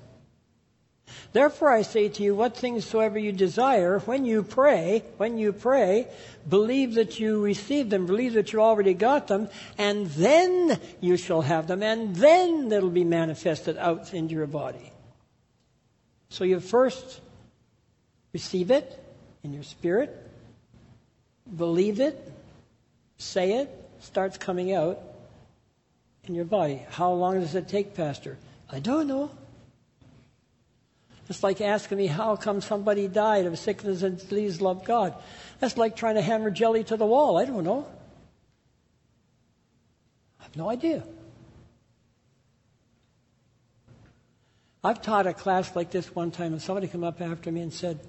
Therefore 1.32 1.71
I 1.71 1.84
say 1.84 2.10
to 2.10 2.23
you, 2.23 2.36
what 2.36 2.58
things 2.58 2.86
soever 2.86 3.17
you 3.17 3.32
desire, 3.32 3.99
when 3.99 4.25
you 4.25 4.43
pray, 4.43 5.04
when 5.17 5.38
you 5.38 5.54
pray, 5.54 6.08
believe 6.47 6.95
that 6.95 7.19
you 7.19 7.41
receive 7.41 7.89
them, 7.89 8.06
believe 8.06 8.34
that 8.34 8.54
you 8.54 8.62
already 8.62 8.93
got 8.93 9.28
them, 9.28 9.49
and 9.78 10.08
then 10.08 10.80
you 11.02 11.17
shall 11.17 11.41
have 11.41 11.67
them, 11.67 11.84
and 11.84 12.15
then 12.15 12.69
they'll 12.69 12.89
be 12.89 13.04
manifested 13.04 13.78
out 13.78 14.13
into 14.13 14.36
your 14.36 14.47
body. 14.47 14.91
So 16.30 16.43
you 16.43 16.60
first 16.60 17.21
receive 18.34 18.69
it 18.69 19.04
in 19.43 19.54
your 19.54 19.63
spirit, 19.63 20.15
believe 21.56 21.99
it, 21.99 22.29
say 23.20 23.54
it, 23.54 23.70
starts 24.00 24.38
coming 24.38 24.74
out 24.74 25.00
in 26.24 26.34
your 26.34 26.46
body. 26.46 26.82
How 26.90 27.12
long 27.12 27.40
does 27.40 27.54
it 27.54 27.68
take, 27.68 27.94
Pastor? 27.94 28.38
I 28.72 28.80
don't 28.80 29.08
know. 29.08 29.30
It's 31.30 31.44
like 31.44 31.62
asking 31.62 32.00
me 32.00 32.08
how 32.08 32.36
come 32.36 32.60
somebody 32.60 33.08
died 33.08 33.46
of 33.46 33.60
sickness 33.60 34.02
and 34.02 34.18
disease 34.18 34.62
love 34.62 34.84
God. 34.84 35.14
That's 35.60 35.78
like 35.78 35.96
trying 35.96 36.16
to 36.16 36.22
hammer 36.22 36.50
jelly 36.50 36.84
to 36.86 36.98
the 36.98 37.06
wall. 37.06 37.38
I 37.38 37.46
don't 37.46 37.64
know. 37.64 37.88
I 40.40 40.44
have 40.44 40.56
no 40.58 40.70
idea. 40.70 41.04
I've 44.84 45.02
taught 45.02 45.28
a 45.28 45.34
class 45.34 45.76
like 45.76 45.92
this 45.92 46.16
one 46.16 46.32
time, 46.32 46.54
and 46.54 46.62
somebody 46.62 46.88
came 46.88 47.04
up 47.04 47.22
after 47.22 47.52
me 47.52 47.62
and 47.62 47.74
said, 47.74 48.00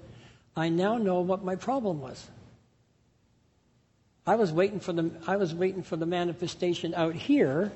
I 0.55 0.69
now 0.69 0.97
know 0.97 1.19
what 1.19 1.43
my 1.43 1.55
problem 1.57 1.99
was. 2.01 2.27
I 4.25 4.35
was 4.35 4.51
waiting 4.51 4.79
for 4.79 4.93
the, 4.93 5.11
I 5.27 5.37
was 5.37 5.53
waiting 5.53 5.83
for 5.83 5.95
the 5.95 6.05
manifestation 6.05 6.93
out 6.93 7.15
here 7.15 7.71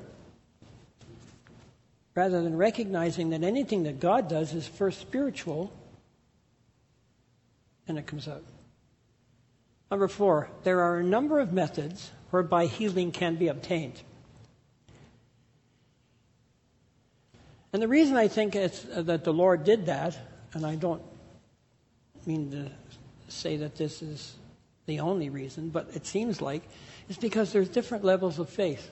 rather 2.14 2.42
than 2.42 2.56
recognizing 2.56 3.30
that 3.30 3.42
anything 3.42 3.82
that 3.82 4.00
God 4.00 4.28
does 4.28 4.54
is 4.54 4.66
first 4.66 5.00
spiritual 5.00 5.72
and 7.88 7.98
it 7.98 8.06
comes 8.06 8.28
out. 8.28 8.42
Number 9.90 10.08
four, 10.08 10.48
there 10.64 10.80
are 10.80 10.98
a 10.98 11.04
number 11.04 11.38
of 11.38 11.52
methods 11.52 12.10
whereby 12.30 12.66
healing 12.66 13.12
can 13.12 13.36
be 13.36 13.48
obtained. 13.48 14.00
And 17.72 17.82
the 17.82 17.88
reason 17.88 18.16
I 18.16 18.28
think 18.28 18.56
it's, 18.56 18.86
uh, 18.86 19.02
that 19.02 19.24
the 19.24 19.32
Lord 19.32 19.64
did 19.64 19.86
that, 19.86 20.18
and 20.54 20.64
I 20.64 20.76
don't 20.76 21.02
mean 22.24 22.50
to 22.50 22.70
say 23.28 23.56
that 23.58 23.76
this 23.76 24.02
is 24.02 24.34
the 24.86 25.00
only 25.00 25.28
reason, 25.28 25.68
but 25.68 25.88
it 25.94 26.06
seems 26.06 26.40
like, 26.40 26.62
is 27.08 27.16
because 27.16 27.52
there's 27.52 27.68
different 27.68 28.04
levels 28.04 28.38
of 28.38 28.48
faith. 28.48 28.90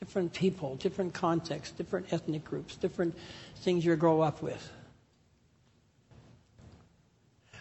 Different 0.00 0.32
people, 0.32 0.76
different 0.76 1.14
contexts, 1.14 1.76
different 1.76 2.12
ethnic 2.12 2.44
groups, 2.44 2.76
different 2.76 3.16
things 3.56 3.84
you 3.84 3.94
grow 3.96 4.20
up 4.20 4.42
with. 4.42 4.70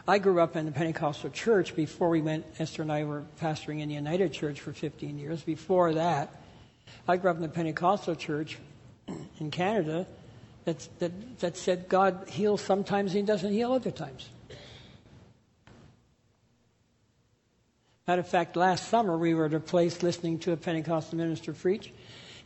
I 0.08 0.18
grew 0.18 0.40
up 0.40 0.56
in 0.56 0.66
the 0.66 0.72
Pentecostal 0.72 1.30
church 1.30 1.76
before 1.76 2.10
we 2.10 2.22
went, 2.22 2.44
Esther 2.58 2.82
and 2.82 2.92
I 2.92 3.04
were 3.04 3.26
pastoring 3.40 3.82
in 3.82 3.90
the 3.90 3.96
United 3.96 4.34
Church 4.34 4.60
for 4.60 4.74
15 4.74 5.20
years. 5.20 5.44
Before 5.44 5.94
that, 5.94 6.34
I 7.08 7.18
grew 7.18 7.30
up 7.30 7.36
in 7.36 7.44
the 7.44 7.50
Pentecostal 7.50 8.16
church 8.16 8.58
in 9.40 9.52
Canada 9.52 10.08
that, 10.66 10.88
that, 10.98 11.40
that 11.40 11.58
said 11.58 11.88
God 11.90 12.28
heals 12.28 12.62
sometimes 12.62 13.12
and 13.12 13.20
He 13.20 13.26
doesn't 13.26 13.52
heal 13.52 13.72
other 13.72 13.92
times. 13.92 14.30
Matter 18.10 18.22
of 18.22 18.28
fact, 18.28 18.56
last 18.56 18.88
summer 18.88 19.16
we 19.16 19.36
were 19.36 19.46
at 19.46 19.54
a 19.54 19.60
place 19.60 20.02
listening 20.02 20.40
to 20.40 20.52
a 20.52 20.58
Pentecostal 20.58 21.16
minister 21.16 21.54
preach, 21.54 21.94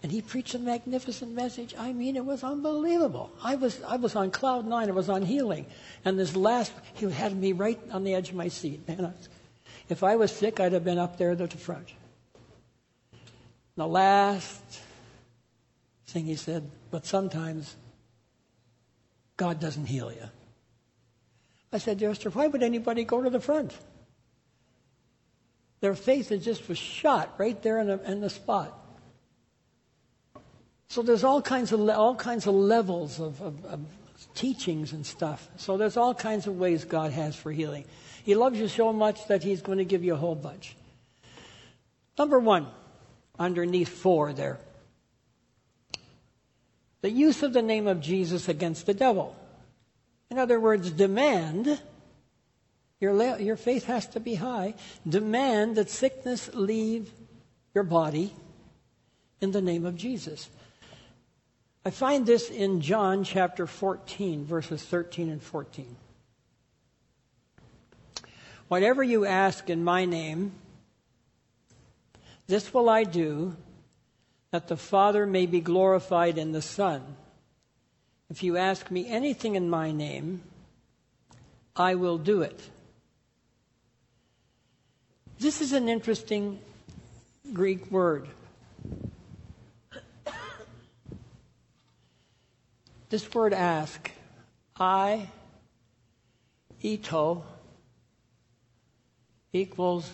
and 0.04 0.12
he 0.12 0.22
preached 0.22 0.56
a 0.56 0.60
magnificent 0.60 1.32
message. 1.32 1.74
I 1.80 1.94
mean, 1.94 2.18
it 2.18 2.26
was 2.26 2.44
unbelievable. 2.44 3.32
I 3.42 3.56
was, 3.56 3.82
I 3.84 3.96
was 3.96 4.14
on 4.18 4.30
cloud 4.30 4.68
nine. 4.68 4.90
I 4.90 4.92
was 4.92 5.08
on 5.08 5.22
healing. 5.22 5.66
And 6.04 6.20
this 6.20 6.36
last, 6.36 6.74
he 6.96 7.10
had 7.10 7.34
me 7.38 7.54
right 7.54 7.80
on 7.92 8.04
the 8.04 8.14
edge 8.14 8.28
of 8.28 8.36
my 8.36 8.50
seat. 8.50 8.86
Man, 8.90 9.06
I, 9.06 9.14
if 9.88 10.04
I 10.04 10.18
was 10.18 10.34
sick, 10.34 10.60
I'd 10.60 10.74
have 10.74 10.84
been 10.84 10.98
up 10.98 11.18
there 11.18 11.32
at 11.32 11.38
the 11.38 11.48
front. 11.48 11.88
The 13.78 13.88
last 13.88 14.82
thing 16.08 16.26
he 16.26 16.36
said, 16.36 16.70
but 16.92 17.06
sometimes 17.06 17.74
God 19.38 19.62
doesn't 19.62 19.86
heal 19.86 20.12
you. 20.12 20.30
I 21.72 21.78
said, 21.78 22.04
Esther, 22.04 22.32
why 22.32 22.48
would 22.48 22.64
anybody 22.64 23.06
go 23.06 23.22
to 23.22 23.30
the 23.30 23.40
front? 23.40 23.74
Their 25.84 25.96
faith 25.96 26.32
is 26.32 26.46
just 26.46 26.70
was 26.70 26.78
shot 26.78 27.34
right 27.38 27.62
there 27.62 27.78
in 27.78 27.88
the, 27.88 28.10
in 28.10 28.22
the 28.22 28.30
spot. 28.30 28.74
So 30.88 31.02
there's 31.02 31.26
all 31.26 31.42
kinds 31.42 31.74
of 31.74 31.90
all 31.90 32.16
kinds 32.16 32.48
of 32.48 32.56
levels 32.56 33.20
of, 33.20 33.42
of, 33.42 33.66
of 33.66 33.82
teachings 34.34 34.94
and 34.94 35.06
stuff. 35.06 35.46
So 35.58 35.76
there's 35.76 35.98
all 35.98 36.14
kinds 36.14 36.48
of 36.48 36.58
ways 36.58 36.86
God 36.86 37.12
has 37.12 37.36
for 37.36 37.52
healing. 37.52 37.84
He 38.24 38.34
loves 38.34 38.58
you 38.58 38.70
so 38.70 38.94
much 38.94 39.28
that 39.28 39.44
He's 39.44 39.62
going 39.62 39.80
to 39.80 39.84
give 39.84 40.06
you 40.06 40.14
a 40.14 40.18
whole 40.18 40.36
bunch. 40.36 40.74
Number 42.18 42.40
one, 42.40 42.68
underneath 43.38 43.90
four 43.90 44.32
there. 44.32 44.60
The 47.02 47.12
use 47.12 47.44
of 47.44 47.52
the 47.52 47.62
name 47.62 47.88
of 47.88 48.00
Jesus 48.00 48.48
against 48.48 48.86
the 48.86 48.94
devil. 48.94 49.36
In 50.32 50.40
other 50.40 50.62
words, 50.62 50.92
demand, 50.92 51.82
your, 53.04 53.38
your 53.38 53.58
faith 53.58 53.84
has 53.86 54.08
to 54.08 54.22
be 54.22 54.36
high, 54.36 54.76
demand 55.08 55.76
that 55.76 55.90
sickness 55.90 56.50
leave 56.54 57.12
your 57.76 57.84
body 57.84 58.34
in 59.42 59.52
the 59.52 59.62
name 59.62 59.86
of 59.86 59.98
Jesus. 59.98 60.50
I 61.86 61.90
find 61.90 62.26
this 62.26 62.50
in 62.50 62.80
John 62.80 63.26
chapter 63.26 63.68
14, 63.68 64.46
verses 64.46 64.82
13 64.84 65.30
and 65.30 65.44
14. 65.44 65.98
Whatever 68.70 69.04
you 69.04 69.26
ask 69.26 69.70
in 69.70 69.84
my 69.84 70.06
name, 70.06 70.54
this 72.48 72.74
will 72.74 72.90
I 72.90 73.04
do, 73.04 73.58
that 74.52 74.70
the 74.70 74.78
Father 74.78 75.26
may 75.26 75.46
be 75.46 75.60
glorified 75.60 76.38
in 76.38 76.54
the 76.54 76.62
Son. 76.62 77.04
If 78.30 78.44
you 78.44 78.56
ask 78.56 78.90
me 78.90 79.10
anything 79.10 79.56
in 79.56 79.70
my 79.70 79.92
name, 79.92 80.42
I 81.76 81.96
will 81.96 82.18
do 82.18 82.44
it. 82.44 82.70
This 85.44 85.60
is 85.60 85.74
an 85.74 85.90
interesting 85.90 86.58
Greek 87.52 87.92
word. 87.92 88.30
This 93.10 93.34
word 93.34 93.52
ask, 93.52 94.10
I, 94.80 95.28
ito, 96.82 97.44
equals 99.52 100.10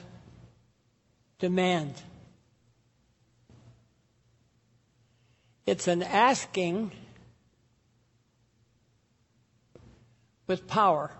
demand. 1.37 1.93
It's 5.67 5.87
an 5.87 6.01
asking 6.01 6.91
with 10.47 10.65
power. 10.65 11.11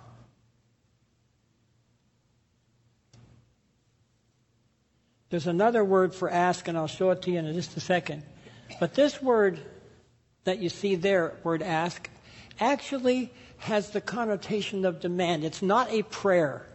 There's 5.30 5.48
another 5.48 5.84
word 5.84 6.14
for 6.16 6.30
ask, 6.30 6.68
and 6.68 6.78
I'll 6.78 6.88
show 6.88 7.12
it 7.12 7.22
to 7.24 7.32
you 7.32 7.40
in 7.40 7.54
just 7.54 7.78
a 7.78 7.80
second. 7.80 8.24
But 8.80 8.96
this 8.96 9.22
word 9.22 9.60
that 10.44 10.60
you 10.60 10.70
see 10.70 10.96
there, 10.96 11.34
word 11.44 11.62
ask, 11.62 12.10
actually 12.60 13.32
has 13.58 13.92
the 13.92 14.02
connotation 14.02 14.86
of 14.86 15.00
demand. 15.00 15.44
It's 15.44 15.62
not 15.62 15.92
a 15.92 16.04
prayer. 16.04 16.66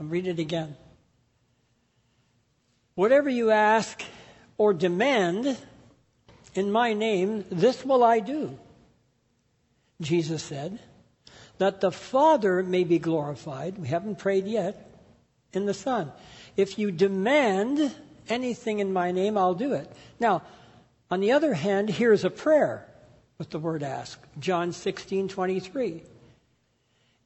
I'll 0.00 0.06
read 0.06 0.26
it 0.26 0.38
again. 0.38 0.76
Whatever 2.94 3.30
you 3.30 3.50
ask 3.50 4.02
or 4.56 4.74
demand 4.74 5.56
in 6.54 6.72
my 6.72 6.94
name, 6.94 7.44
this 7.50 7.84
will 7.84 8.02
I 8.02 8.18
do. 8.18 8.58
Jesus 10.00 10.42
said, 10.42 10.78
that 11.58 11.80
the 11.80 11.92
Father 11.92 12.62
may 12.62 12.84
be 12.84 12.98
glorified. 12.98 13.78
We 13.78 13.88
haven't 13.88 14.18
prayed 14.18 14.46
yet 14.46 14.90
in 15.52 15.66
the 15.66 15.74
Son. 15.74 16.10
If 16.58 16.76
you 16.76 16.90
demand 16.90 17.94
anything 18.28 18.80
in 18.80 18.92
my 18.92 19.12
name, 19.12 19.38
I'll 19.38 19.54
do 19.54 19.74
it. 19.74 19.90
Now, 20.18 20.42
on 21.08 21.20
the 21.20 21.30
other 21.30 21.54
hand, 21.54 21.88
here's 21.88 22.24
a 22.24 22.30
prayer 22.30 22.84
with 23.38 23.50
the 23.50 23.60
word 23.60 23.84
ask. 23.84 24.18
John 24.40 24.72
16, 24.72 25.28
23. 25.28 26.02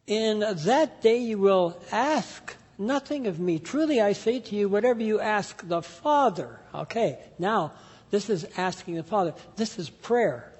In 0.06 0.40
that 0.40 1.00
day 1.00 1.16
you 1.16 1.38
will 1.38 1.80
ask 1.90 2.54
nothing 2.76 3.26
of 3.26 3.40
me. 3.40 3.58
Truly 3.58 4.02
I 4.02 4.12
say 4.12 4.38
to 4.38 4.54
you, 4.54 4.68
whatever 4.68 5.02
you 5.02 5.18
ask 5.18 5.66
the 5.66 5.80
Father. 5.80 6.60
Okay, 6.74 7.18
now, 7.38 7.72
this 8.10 8.28
is 8.28 8.46
asking 8.58 8.96
the 8.96 9.02
Father. 9.02 9.32
This 9.56 9.78
is 9.78 9.88
prayer. 9.88 10.52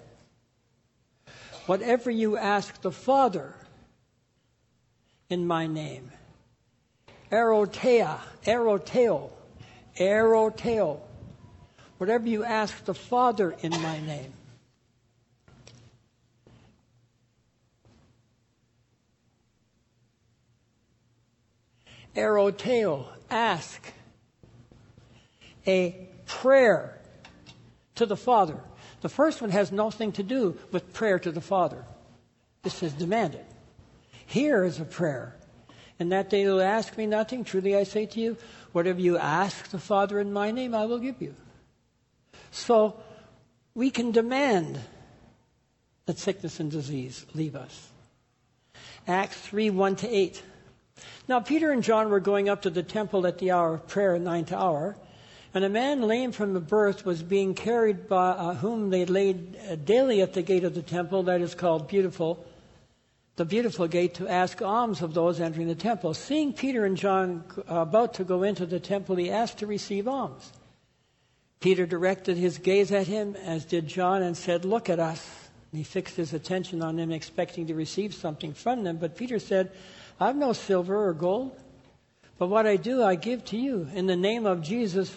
Whatever 1.67 2.11
you 2.11 2.39
ask 2.39 2.81
the 2.81 2.91
Father 2.91 3.55
in 5.29 5.47
my 5.47 5.67
name. 5.67 6.11
Erotea, 7.33 8.19
eroteo, 8.45 9.31
eroteo 9.99 11.01
whatever 12.03 12.27
you 12.27 12.43
ask 12.43 12.85
the 12.85 12.95
Father 12.95 13.55
in 13.61 13.71
my 13.71 14.01
name. 14.01 14.33
Eroteo, 22.17 23.07
ask. 23.31 23.81
A 25.65 26.09
prayer 26.27 26.99
to 27.95 28.05
the 28.05 28.17
Father. 28.17 28.59
The 29.03 29.09
first 29.09 29.41
one 29.41 29.51
has 29.51 29.71
nothing 29.71 30.11
to 30.13 30.25
do 30.25 30.59
with 30.73 30.93
prayer 30.93 31.21
to 31.21 31.31
the 31.31 31.41
Father. 31.41 31.85
This 32.65 32.83
is 32.83 32.93
demanded. 32.95 33.47
Here 34.27 34.65
is 34.65 34.81
a 34.81 34.85
prayer. 34.85 35.37
In 36.03 36.09
that 36.09 36.31
day 36.31 36.43
you'll 36.43 36.61
ask 36.61 36.99
me 36.99 37.07
nothing. 37.07 37.45
Truly 37.45 37.77
I 37.77 37.85
say 37.85 38.07
to 38.07 38.21
you, 38.21 38.37
whatever 38.73 39.01
you 39.01 39.19
ask 39.19 39.69
the 39.69 39.79
Father 39.79 40.19
in 40.19 40.33
my 40.33 40.51
name, 40.51 40.75
I 40.75 40.85
will 40.85 40.99
give 40.99 41.23
you. 41.23 41.33
So 42.51 43.01
we 43.73 43.89
can 43.89 44.11
demand 44.11 44.81
that 46.07 46.19
sickness 46.19 46.59
and 46.59 46.73
disease 46.73 47.25
leave 47.35 47.55
us. 47.55 47.89
Acts 49.07 49.41
3 49.43 49.71
1 49.71 49.95
to 49.97 50.09
8. 50.09 50.43
Now, 51.29 51.39
Peter 51.39 51.71
and 51.71 51.85
John 51.85 52.11
were 52.11 52.19
going 52.19 52.49
up 52.49 52.63
to 52.63 52.71
the 52.71 52.83
temple 52.83 53.25
at 53.25 53.39
the 53.39 53.53
hour 53.53 53.75
of 53.75 53.87
prayer, 53.87 54.19
ninth 54.19 54.53
hour, 54.53 54.97
and 55.55 55.63
a 55.63 55.69
man 55.69 56.03
lame 56.03 56.33
from 56.33 56.53
the 56.53 56.61
birth 56.61 57.07
was 57.07 57.23
being 57.23 57.55
carried 57.55 58.09
by 58.09 58.31
uh, 58.31 58.55
whom 58.55 58.91
they 58.91 59.05
laid 59.05 59.57
uh, 59.71 59.77
daily 59.77 60.21
at 60.21 60.33
the 60.33 60.43
gate 60.43 60.65
of 60.65 60.75
the 60.75 60.83
temple, 60.83 61.23
that 61.23 61.41
is 61.41 61.55
called 61.55 61.87
Beautiful, 61.87 62.45
the 63.37 63.45
Beautiful 63.45 63.89
Gate, 63.89 64.15
to 64.15 64.29
ask 64.29 64.61
alms 64.61 65.01
of 65.01 65.15
those 65.15 65.41
entering 65.41 65.69
the 65.69 65.75
temple. 65.75 66.13
Seeing 66.15 66.53
Peter 66.53 66.85
and 66.85 66.97
John 66.97 67.45
uh, 67.59 67.77
about 67.77 68.15
to 68.15 68.25
go 68.25 68.43
into 68.43 68.67
the 68.67 68.81
temple, 68.81 69.17
he 69.17 69.31
asked 69.31 69.59
to 69.59 69.67
receive 69.67 70.07
alms. 70.07 70.53
Peter 71.61 71.87
directed 71.87 72.37
his 72.37 72.59
gaze 72.59 72.93
at 72.93 73.07
him, 73.07 73.37
as 73.37 73.65
did 73.65 73.87
John, 73.87 74.23
and 74.23 74.37
said, 74.37 74.65
Look 74.65 74.91
at 74.91 74.99
us. 74.99 75.25
And 75.71 75.79
he 75.79 75.85
fixed 75.85 76.17
his 76.17 76.35
attention 76.35 76.83
on 76.83 76.97
them, 76.97 77.11
expecting 77.11 77.69
to 77.69 77.75
receive 77.75 78.13
something 78.13 78.53
from 78.53 78.85
them. 78.85 78.99
But 78.99 79.17
Peter 79.17 79.39
said, 79.39 79.73
I've 80.21 80.37
no 80.37 80.53
silver 80.53 81.09
or 81.09 81.15
gold, 81.15 81.59
but 82.39 82.49
what 82.49 82.67
I 82.67 82.77
do 82.77 83.03
I 83.03 83.15
give 83.15 83.45
to 83.47 83.57
you. 83.57 83.89
In 83.95 84.07
the 84.07 84.17
name 84.17 84.45
of 84.45 84.63
Jesus 84.63 85.15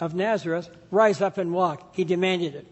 of 0.00 0.14
Nazareth, 0.14 0.68
rise 0.90 1.20
up 1.20 1.38
and 1.38 1.52
walk. 1.52 1.94
He 1.94 2.04
demanded 2.04 2.54
it. 2.54 2.66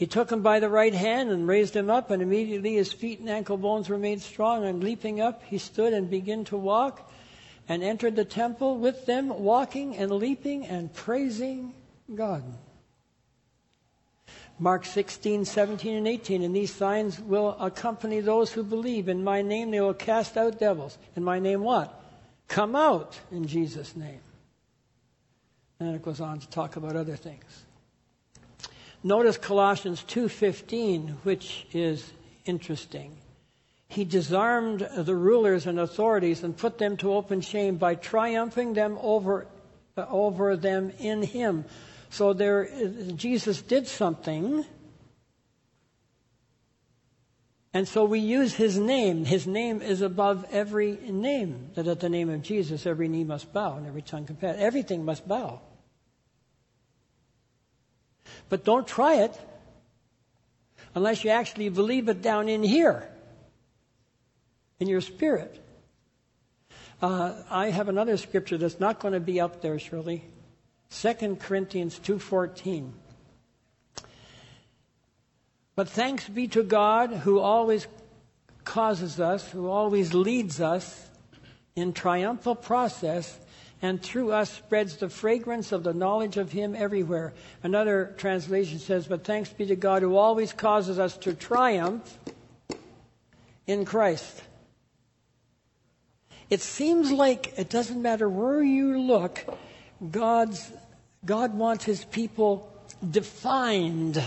He 0.00 0.06
took 0.06 0.32
him 0.32 0.40
by 0.40 0.60
the 0.60 0.70
right 0.70 0.94
hand 0.94 1.28
and 1.28 1.46
raised 1.46 1.76
him 1.76 1.90
up, 1.90 2.10
and 2.10 2.22
immediately 2.22 2.76
his 2.76 2.90
feet 2.90 3.20
and 3.20 3.28
ankle 3.28 3.58
bones 3.58 3.90
were 3.90 3.98
made 3.98 4.22
strong. 4.22 4.64
And 4.64 4.82
leaping 4.82 5.20
up, 5.20 5.42
he 5.44 5.58
stood 5.58 5.92
and 5.92 6.08
began 6.08 6.42
to 6.44 6.56
walk, 6.56 7.12
and 7.68 7.82
entered 7.82 8.16
the 8.16 8.24
temple 8.24 8.78
with 8.78 9.04
them, 9.04 9.28
walking 9.28 9.94
and 9.98 10.10
leaping 10.10 10.64
and 10.64 10.90
praising 10.94 11.74
God. 12.14 12.42
Mark 14.58 14.86
16, 14.86 15.44
17, 15.44 15.94
and 15.94 16.08
18. 16.08 16.44
And 16.44 16.56
these 16.56 16.72
signs 16.72 17.20
will 17.20 17.54
accompany 17.60 18.20
those 18.20 18.50
who 18.50 18.62
believe. 18.62 19.06
In 19.06 19.22
my 19.22 19.42
name 19.42 19.70
they 19.70 19.82
will 19.82 19.92
cast 19.92 20.38
out 20.38 20.58
devils. 20.58 20.96
In 21.14 21.22
my 21.22 21.38
name 21.38 21.60
what? 21.60 22.02
Come 22.48 22.74
out 22.74 23.20
in 23.30 23.46
Jesus' 23.46 23.94
name. 23.94 24.20
And 25.78 25.94
it 25.94 26.00
goes 26.00 26.22
on 26.22 26.38
to 26.38 26.48
talk 26.48 26.76
about 26.76 26.96
other 26.96 27.16
things. 27.16 27.66
Notice 29.02 29.38
Colossians 29.38 30.04
2:15, 30.04 31.18
which 31.22 31.66
is 31.72 32.12
interesting. 32.44 33.16
He 33.88 34.04
disarmed 34.04 34.88
the 34.96 35.14
rulers 35.14 35.66
and 35.66 35.80
authorities 35.80 36.44
and 36.44 36.56
put 36.56 36.78
them 36.78 36.96
to 36.98 37.12
open 37.12 37.40
shame 37.40 37.76
by 37.76 37.94
triumphing 37.94 38.74
them 38.74 38.98
over 39.00 39.46
uh, 39.96 40.06
over 40.08 40.56
them 40.56 40.92
in 40.98 41.22
him. 41.22 41.64
So 42.10 42.32
there 42.32 42.68
Jesus 43.16 43.62
did 43.62 43.86
something 43.86 44.64
and 47.72 47.86
so 47.86 48.04
we 48.04 48.18
use 48.18 48.54
his 48.54 48.78
name. 48.78 49.24
His 49.24 49.46
name 49.46 49.80
is 49.80 50.02
above 50.02 50.44
every 50.50 50.96
name. 51.08 51.70
That 51.74 51.86
at 51.86 52.00
the 52.00 52.08
name 52.08 52.28
of 52.28 52.42
Jesus, 52.42 52.84
every 52.84 53.06
knee 53.06 53.22
must 53.22 53.52
bow 53.52 53.76
and 53.76 53.86
every 53.86 54.02
tongue 54.02 54.26
confess. 54.26 54.56
Everything 54.58 55.04
must 55.04 55.28
bow. 55.28 55.60
But 58.50 58.64
don't 58.64 58.86
try 58.86 59.22
it 59.22 59.40
unless 60.94 61.24
you 61.24 61.30
actually 61.30 61.70
believe 61.70 62.08
it 62.08 62.20
down 62.20 62.48
in 62.48 62.62
here, 62.62 63.08
in 64.78 64.88
your 64.88 65.00
spirit. 65.00 65.64
Uh, 67.00 67.42
I 67.48 67.70
have 67.70 67.88
another 67.88 68.18
scripture 68.18 68.58
that's 68.58 68.80
not 68.80 68.98
going 68.98 69.14
to 69.14 69.20
be 69.20 69.40
up 69.40 69.62
there, 69.62 69.78
Shirley. 69.78 70.24
2 70.90 71.36
Corinthians 71.36 71.98
2.14. 72.00 72.90
But 75.76 75.88
thanks 75.88 76.28
be 76.28 76.48
to 76.48 76.64
God 76.64 77.10
who 77.10 77.38
always 77.38 77.86
causes 78.64 79.20
us, 79.20 79.48
who 79.50 79.68
always 79.68 80.12
leads 80.12 80.60
us 80.60 81.08
in 81.76 81.92
triumphal 81.92 82.56
process 82.56 83.38
and 83.82 84.02
through 84.02 84.32
us 84.32 84.50
spreads 84.50 84.96
the 84.96 85.08
fragrance 85.08 85.72
of 85.72 85.84
the 85.84 85.94
knowledge 85.94 86.36
of 86.36 86.52
Him 86.52 86.74
everywhere. 86.76 87.32
Another 87.62 88.14
translation 88.18 88.78
says, 88.78 89.06
But 89.06 89.24
thanks 89.24 89.50
be 89.50 89.66
to 89.66 89.76
God 89.76 90.02
who 90.02 90.16
always 90.16 90.52
causes 90.52 90.98
us 90.98 91.16
to 91.18 91.32
triumph 91.32 92.18
in 93.66 93.84
Christ. 93.84 94.42
It 96.50 96.60
seems 96.60 97.10
like 97.10 97.58
it 97.58 97.70
doesn't 97.70 98.02
matter 98.02 98.28
where 98.28 98.62
you 98.62 99.00
look, 99.00 99.44
God's, 100.10 100.70
God 101.24 101.54
wants 101.54 101.84
His 101.84 102.04
people 102.04 102.70
defined 103.08 104.22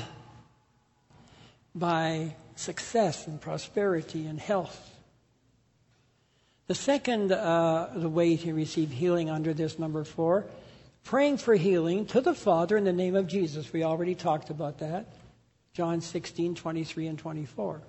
by 1.76 2.36
success 2.56 3.28
and 3.28 3.42
prosperity 3.42 4.26
and 4.26 4.39
health. 4.39 4.92
The 6.67 6.76
second 6.76 7.32
uh, 7.32 7.89
the 7.93 8.10
way 8.10 8.38
to 8.38 8.54
receive 8.54 8.91
healing 8.91 9.30
under 9.30 9.54
this 9.54 9.78
number 9.78 10.04
four, 10.06 10.45
praying 11.04 11.38
for 11.38 11.56
healing 11.56 12.06
to 12.08 12.21
the 12.21 12.34
Father 12.34 12.78
in 12.78 12.86
the 12.86 12.93
name 12.93 13.15
of 13.15 13.28
Jesus. 13.28 13.73
We 13.73 13.84
already 13.84 14.15
talked 14.15 14.49
about 14.49 14.80
that. 14.80 15.08
John 15.73 15.99
16, 15.99 16.56
23 16.56 17.08
and 17.08 17.19
24. 17.19 17.82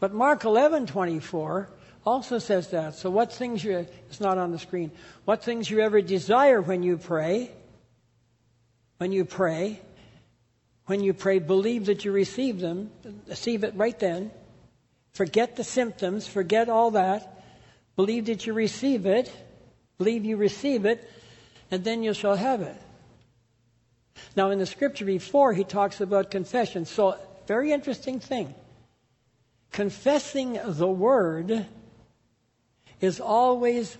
But 0.00 0.12
Mark 0.12 0.44
11, 0.44 0.86
24 0.86 1.68
also 2.04 2.38
says 2.38 2.68
that. 2.70 2.94
So 2.94 3.10
what 3.10 3.32
things 3.32 3.62
you, 3.62 3.86
it's 4.08 4.20
not 4.20 4.38
on 4.38 4.50
the 4.50 4.58
screen, 4.58 4.90
what 5.24 5.44
things 5.44 5.70
you 5.70 5.80
ever 5.80 6.00
desire 6.00 6.60
when 6.60 6.82
you 6.82 6.96
pray, 6.96 7.52
when 8.98 9.12
you 9.12 9.24
pray, 9.24 9.80
when 10.86 11.00
you 11.00 11.12
pray, 11.12 11.38
believe 11.38 11.86
that 11.86 12.04
you 12.04 12.10
receive 12.10 12.58
them, 12.58 12.90
receive 13.28 13.62
it 13.62 13.74
right 13.76 13.98
then. 13.98 14.32
Forget 15.12 15.56
the 15.56 15.64
symptoms, 15.64 16.26
forget 16.26 16.68
all 16.68 16.92
that. 16.92 17.42
Believe 17.96 18.26
that 18.26 18.46
you 18.46 18.52
receive 18.52 19.06
it, 19.06 19.30
believe 19.98 20.24
you 20.24 20.36
receive 20.36 20.86
it, 20.86 21.08
and 21.70 21.84
then 21.84 22.02
you 22.02 22.14
shall 22.14 22.36
have 22.36 22.62
it. 22.62 22.76
Now, 24.36 24.50
in 24.50 24.58
the 24.58 24.66
scripture 24.66 25.04
before, 25.04 25.52
he 25.52 25.64
talks 25.64 26.00
about 26.00 26.30
confession. 26.30 26.84
So, 26.84 27.16
very 27.46 27.72
interesting 27.72 28.20
thing. 28.20 28.54
Confessing 29.72 30.58
the 30.64 30.88
word 30.88 31.66
is 33.00 33.20
always 33.20 33.96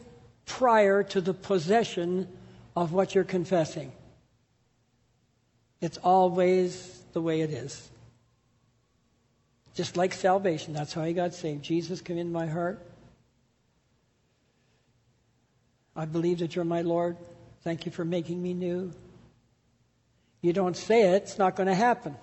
prior 0.47 1.03
to 1.03 1.21
the 1.21 1.35
possession 1.35 2.29
of 2.77 2.93
what 2.93 3.15
you're 3.15 3.25
confessing. 3.25 3.93
It's 5.81 5.99
always 5.99 7.03
the 7.13 7.23
way 7.23 7.41
it 7.41 7.51
is. 7.51 7.90
Just 9.75 9.97
like 9.97 10.13
salvation, 10.13 10.73
that's 10.73 10.93
how 10.93 11.03
I 11.03 11.13
got 11.13 11.35
saved. 11.35 11.63
Jesus, 11.63 12.01
come 12.01 12.19
in 12.19 12.33
my 12.33 12.47
heart. 12.47 12.85
I 15.95 16.05
believe 16.05 16.39
that 16.41 16.57
you're 16.57 16.65
my 16.65 16.83
Lord. 16.83 17.17
Thank 17.63 17.87
you 17.87 17.93
for 17.93 18.05
making 18.05 18.43
me 18.43 18.55
new. 18.55 18.93
You 20.43 20.53
don't 20.53 20.77
say 20.77 21.15
it, 21.15 21.23
it's 21.23 21.39
not 21.39 21.57
going 21.57 21.67
to 21.67 21.75
happen. 21.75 22.17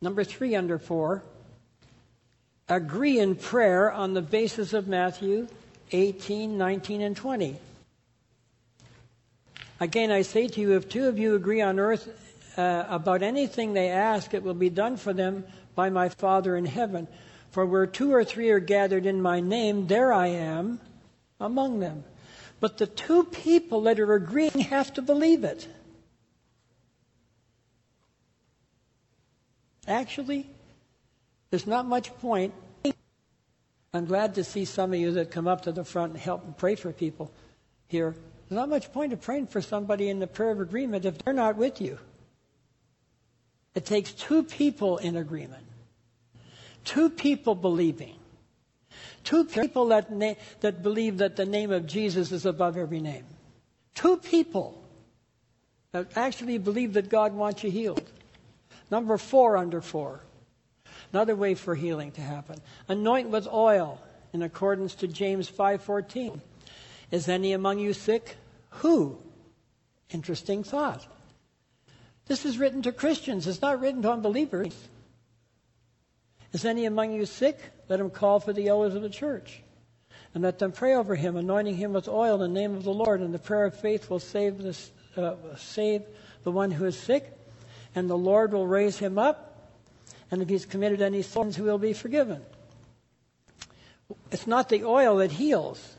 Number 0.00 0.24
three 0.24 0.56
under 0.56 0.78
four, 0.78 1.22
agree 2.68 3.20
in 3.20 3.36
prayer 3.36 3.92
on 3.92 4.14
the 4.14 4.22
basis 4.22 4.72
of 4.72 4.88
Matthew 4.88 5.46
18, 5.92 6.56
19, 6.58 7.02
and 7.02 7.16
20. 7.16 7.56
Again, 9.78 10.10
I 10.10 10.22
say 10.22 10.48
to 10.48 10.60
you, 10.60 10.72
if 10.76 10.88
two 10.88 11.06
of 11.06 11.18
you 11.18 11.34
agree 11.34 11.60
on 11.60 11.78
earth 11.78 12.08
uh, 12.56 12.84
about 12.88 13.22
anything 13.22 13.72
they 13.72 13.88
ask, 13.88 14.34
it 14.34 14.42
will 14.42 14.54
be 14.54 14.70
done 14.70 14.96
for 14.96 15.12
them 15.12 15.44
by 15.74 15.90
my 15.90 16.08
Father 16.08 16.56
in 16.56 16.64
heaven. 16.64 17.08
For 17.50 17.66
where 17.66 17.86
two 17.86 18.12
or 18.12 18.24
three 18.24 18.50
are 18.50 18.60
gathered 18.60 19.06
in 19.06 19.20
my 19.20 19.40
name, 19.40 19.86
there 19.86 20.12
I 20.12 20.28
am 20.28 20.80
among 21.40 21.80
them. 21.80 22.04
But 22.60 22.78
the 22.78 22.86
two 22.86 23.24
people 23.24 23.82
that 23.82 23.98
are 24.00 24.14
agreeing 24.14 24.60
have 24.60 24.92
to 24.94 25.02
believe 25.02 25.44
it. 25.44 25.68
Actually, 29.86 30.48
there's 31.50 31.66
not 31.66 31.86
much 31.86 32.14
point. 32.18 32.54
I'm 33.92 34.06
glad 34.06 34.36
to 34.36 34.44
see 34.44 34.64
some 34.64 34.94
of 34.94 34.98
you 34.98 35.12
that 35.12 35.30
come 35.30 35.46
up 35.46 35.62
to 35.62 35.72
the 35.72 35.84
front 35.84 36.12
and 36.12 36.20
help 36.20 36.44
and 36.44 36.56
pray 36.56 36.76
for 36.76 36.92
people 36.92 37.30
here. 37.88 38.14
There's 38.48 38.56
not 38.56 38.70
much 38.70 38.92
point 38.92 39.12
of 39.12 39.20
praying 39.20 39.48
for 39.48 39.60
somebody 39.60 40.08
in 40.08 40.18
the 40.18 40.26
prayer 40.26 40.52
of 40.52 40.60
agreement 40.60 41.04
if 41.04 41.18
they're 41.18 41.34
not 41.34 41.56
with 41.56 41.80
you. 41.80 41.98
It 43.74 43.86
takes 43.86 44.12
two 44.12 44.42
people 44.42 44.98
in 44.98 45.16
agreement, 45.16 45.64
two 46.84 47.08
people 47.08 47.54
believing, 47.54 48.16
two 49.24 49.44
people 49.44 49.86
that, 49.86 50.12
na- 50.12 50.34
that 50.60 50.82
believe 50.82 51.18
that 51.18 51.36
the 51.36 51.46
name 51.46 51.70
of 51.70 51.86
Jesus 51.86 52.32
is 52.32 52.44
above 52.44 52.76
every 52.76 53.00
name, 53.00 53.24
two 53.94 54.18
people 54.18 54.82
that 55.92 56.16
actually 56.16 56.58
believe 56.58 56.94
that 56.94 57.08
God 57.08 57.32
wants 57.32 57.64
you 57.64 57.70
healed. 57.70 58.10
Number 58.90 59.16
four 59.16 59.56
under 59.56 59.80
four. 59.80 60.20
Another 61.12 61.36
way 61.36 61.54
for 61.54 61.74
healing 61.74 62.12
to 62.12 62.20
happen. 62.20 62.58
Anoint 62.88 63.28
with 63.28 63.46
oil 63.46 64.00
in 64.32 64.42
accordance 64.42 64.94
to 64.96 65.08
James 65.08 65.48
5:14. 65.48 66.40
Is 67.10 67.28
any 67.28 67.52
among 67.52 67.78
you 67.78 67.92
sick? 67.92 68.36
Who? 68.70 69.18
Interesting 70.10 70.62
thought. 70.62 71.06
This 72.26 72.44
is 72.44 72.58
written 72.58 72.82
to 72.82 72.92
Christians. 72.92 73.46
It's 73.46 73.62
not 73.62 73.80
written 73.80 74.02
to 74.02 74.12
unbelievers. 74.12 74.74
Is 76.52 76.64
any 76.64 76.84
among 76.84 77.12
you 77.12 77.26
sick? 77.26 77.58
Let 77.88 78.00
him 78.00 78.10
call 78.10 78.40
for 78.40 78.52
the 78.52 78.68
elders 78.68 78.94
of 78.94 79.02
the 79.02 79.10
church. 79.10 79.62
And 80.34 80.42
let 80.42 80.58
them 80.58 80.72
pray 80.72 80.94
over 80.94 81.14
him, 81.14 81.36
anointing 81.36 81.76
him 81.76 81.92
with 81.92 82.08
oil 82.08 82.42
in 82.42 82.52
the 82.52 82.60
name 82.60 82.74
of 82.74 82.84
the 82.84 82.92
Lord. 82.92 83.20
And 83.20 83.34
the 83.34 83.38
prayer 83.38 83.66
of 83.66 83.78
faith 83.78 84.08
will 84.08 84.18
save, 84.18 84.58
this, 84.58 84.90
uh, 85.16 85.34
save 85.56 86.02
the 86.44 86.52
one 86.52 86.70
who 86.70 86.84
is 86.84 86.98
sick. 86.98 87.38
And 87.94 88.08
the 88.08 88.16
Lord 88.16 88.52
will 88.52 88.66
raise 88.66 88.98
him 88.98 89.18
up. 89.18 89.70
And 90.30 90.40
if 90.40 90.48
he's 90.48 90.64
committed 90.64 91.02
any 91.02 91.22
sins, 91.22 91.56
he 91.56 91.62
will 91.62 91.78
be 91.78 91.92
forgiven. 91.92 92.42
It's 94.30 94.46
not 94.46 94.68
the 94.68 94.84
oil 94.84 95.16
that 95.16 95.32
heals. 95.32 95.96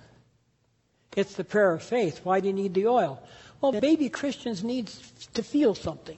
It's 1.15 1.36
the 1.36 1.43
prayer 1.43 1.74
of 1.74 1.84
faith. 1.84 2.21
Why 2.24 2.39
do 2.39 2.47
you 2.47 2.53
need 2.53 2.74
the 2.74 2.88
oil? 2.88 3.21
Well, 3.64 3.72
baby 3.72 4.09
Christians 4.09 4.61
need 4.61 4.88
to 5.36 5.41
feel 5.41 5.74
something. 5.74 6.18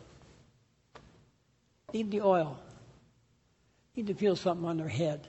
Need 1.94 2.10
the 2.10 2.22
oil. 2.22 2.60
Need 3.96 4.08
to 4.08 4.16
feel 4.16 4.36
something 4.36 4.68
on 4.68 4.78
their 4.78 4.88
head. 4.88 5.28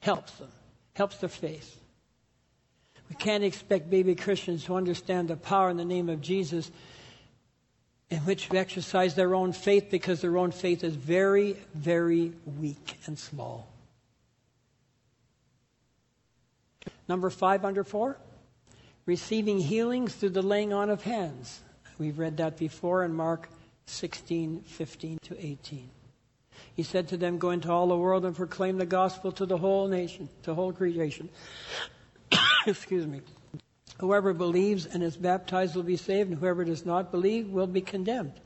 Helps 0.00 0.32
them. 0.32 0.50
Helps 0.92 1.16
their 1.16 1.30
faith. 1.30 1.80
We 3.08 3.16
can't 3.16 3.42
expect 3.42 3.88
baby 3.88 4.14
Christians 4.14 4.64
to 4.66 4.76
understand 4.76 5.28
the 5.28 5.36
power 5.36 5.70
in 5.70 5.78
the 5.78 5.86
name 5.86 6.10
of 6.10 6.20
Jesus 6.20 6.70
in 8.10 8.18
which 8.20 8.50
to 8.50 8.58
exercise 8.58 9.14
their 9.14 9.34
own 9.34 9.54
faith 9.54 9.88
because 9.90 10.20
their 10.20 10.36
own 10.36 10.50
faith 10.50 10.84
is 10.84 10.94
very, 10.94 11.56
very 11.72 12.34
weak 12.60 12.98
and 13.06 13.18
small. 13.18 13.72
Number 17.08 17.30
five 17.30 17.64
under 17.64 17.84
four, 17.84 18.18
receiving 19.06 19.58
healings 19.58 20.14
through 20.14 20.30
the 20.30 20.42
laying 20.42 20.72
on 20.72 20.90
of 20.90 21.02
hands. 21.02 21.60
We've 21.98 22.18
read 22.18 22.38
that 22.38 22.56
before 22.56 23.04
in 23.04 23.12
Mark 23.12 23.48
16, 23.86 24.62
15 24.62 25.18
to 25.24 25.46
18. 25.46 25.90
He 26.74 26.82
said 26.82 27.08
to 27.08 27.16
them, 27.16 27.38
Go 27.38 27.50
into 27.50 27.70
all 27.70 27.86
the 27.86 27.96
world 27.96 28.24
and 28.24 28.34
proclaim 28.34 28.78
the 28.78 28.86
gospel 28.86 29.30
to 29.32 29.46
the 29.46 29.58
whole 29.58 29.86
nation, 29.86 30.28
to 30.42 30.54
whole 30.54 30.72
creation. 30.72 31.28
Excuse 32.66 33.06
me. 33.06 33.20
Whoever 33.98 34.32
believes 34.32 34.86
and 34.86 35.02
is 35.02 35.16
baptized 35.16 35.76
will 35.76 35.84
be 35.84 35.96
saved, 35.96 36.30
and 36.30 36.38
whoever 36.38 36.64
does 36.64 36.84
not 36.84 37.12
believe 37.12 37.48
will 37.50 37.68
be 37.68 37.80
condemned. 37.80 38.40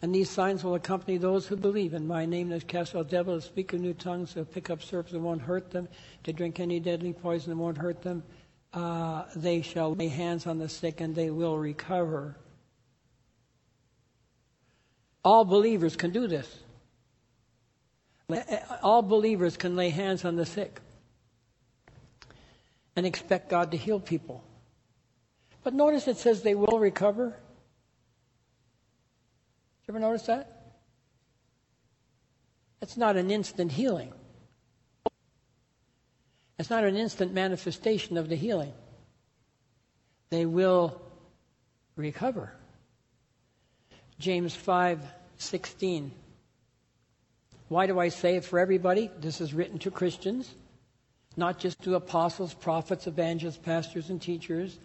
And 0.00 0.12
these 0.12 0.28
signs 0.28 0.64
will 0.64 0.74
accompany 0.74 1.16
those 1.16 1.46
who 1.46 1.54
believe. 1.54 1.94
In 1.94 2.08
my 2.08 2.26
name, 2.26 2.48
they 2.48 2.58
cast 2.58 2.96
out 2.96 3.08
devils, 3.08 3.44
speak 3.44 3.72
in 3.72 3.82
new 3.82 3.94
tongues, 3.94 4.34
they'll 4.34 4.44
pick 4.44 4.68
up 4.68 4.82
serpents 4.82 5.12
and 5.12 5.22
won't 5.22 5.42
hurt 5.42 5.70
them, 5.70 5.88
to 6.24 6.32
drink 6.32 6.58
any 6.58 6.80
deadly 6.80 7.12
poison 7.12 7.52
and 7.52 7.60
won't 7.60 7.78
hurt 7.78 8.02
them. 8.02 8.24
Uh, 8.72 9.24
they 9.36 9.60
shall 9.60 9.94
lay 9.94 10.08
hands 10.08 10.46
on 10.46 10.58
the 10.58 10.68
sick 10.68 11.00
and 11.00 11.14
they 11.14 11.30
will 11.30 11.58
recover. 11.58 12.36
All 15.24 15.44
believers 15.44 15.96
can 15.96 16.10
do 16.10 16.26
this. 16.26 16.58
All 18.82 19.02
believers 19.02 19.56
can 19.56 19.76
lay 19.76 19.90
hands 19.90 20.24
on 20.24 20.36
the 20.36 20.46
sick 20.46 20.80
and 22.96 23.04
expect 23.04 23.50
God 23.50 23.70
to 23.72 23.76
heal 23.76 24.00
people. 24.00 24.42
But 25.62 25.74
notice 25.74 26.08
it 26.08 26.16
says 26.16 26.42
they 26.42 26.54
will 26.54 26.78
recover. 26.78 27.26
Did 27.26 27.34
you 29.88 29.94
ever 29.94 30.00
notice 30.00 30.26
that? 30.26 30.74
That's 32.80 32.96
not 32.96 33.16
an 33.16 33.30
instant 33.30 33.72
healing. 33.72 34.12
It's 36.58 36.70
not 36.70 36.84
an 36.84 36.96
instant 36.96 37.32
manifestation 37.32 38.16
of 38.16 38.28
the 38.28 38.36
healing. 38.36 38.72
They 40.30 40.46
will 40.46 41.00
recover. 41.96 42.52
James 44.18 44.54
5:16. 44.56 46.12
Why 47.68 47.86
do 47.86 47.98
I 47.98 48.08
say 48.08 48.36
it 48.36 48.44
for 48.44 48.58
everybody? 48.58 49.10
This 49.18 49.40
is 49.40 49.54
written 49.54 49.78
to 49.80 49.90
Christians 49.90 50.54
not 51.36 51.58
just 51.58 51.82
to 51.82 51.94
apostles, 51.94 52.54
prophets, 52.54 53.06
evangelists, 53.06 53.58
pastors, 53.58 54.10
and 54.10 54.20
teachers. 54.20 54.78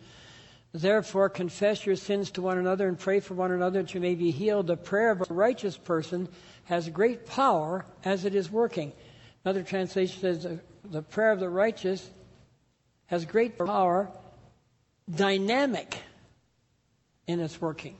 Therefore, 0.73 1.29
confess 1.29 1.85
your 1.85 1.95
sins 1.95 2.31
to 2.31 2.41
one 2.41 2.57
another 2.57 2.87
and 2.87 2.99
pray 2.99 3.19
for 3.19 3.33
one 3.33 3.51
another 3.51 3.81
that 3.81 3.93
you 3.93 4.01
may 4.01 4.15
be 4.15 4.31
healed. 4.31 4.67
The 4.67 4.77
prayer 4.77 5.11
of 5.11 5.21
a 5.21 5.33
righteous 5.33 5.77
person 5.77 6.27
has 6.65 6.89
great 6.89 7.25
power 7.25 7.85
as 8.03 8.25
it 8.25 8.35
is 8.35 8.51
working. 8.51 8.93
Another 9.43 9.63
translation 9.63 10.19
says 10.19 10.59
the 10.91 11.01
prayer 11.01 11.31
of 11.31 11.39
the 11.39 11.49
righteous 11.49 12.07
has 13.07 13.25
great 13.25 13.57
power, 13.57 14.09
dynamic 15.09 15.97
in 17.25 17.39
its 17.39 17.59
working. 17.59 17.95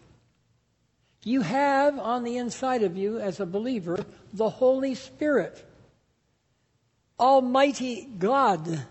You 1.24 1.42
have 1.42 2.00
on 2.00 2.24
the 2.24 2.38
inside 2.38 2.84
of 2.84 2.96
you, 2.96 3.20
as 3.20 3.40
a 3.40 3.46
believer, 3.46 4.06
the 4.34 4.50
Holy 4.50 4.96
Spirit. 4.96 5.64
Almighty 7.20 8.08
God 8.20 8.86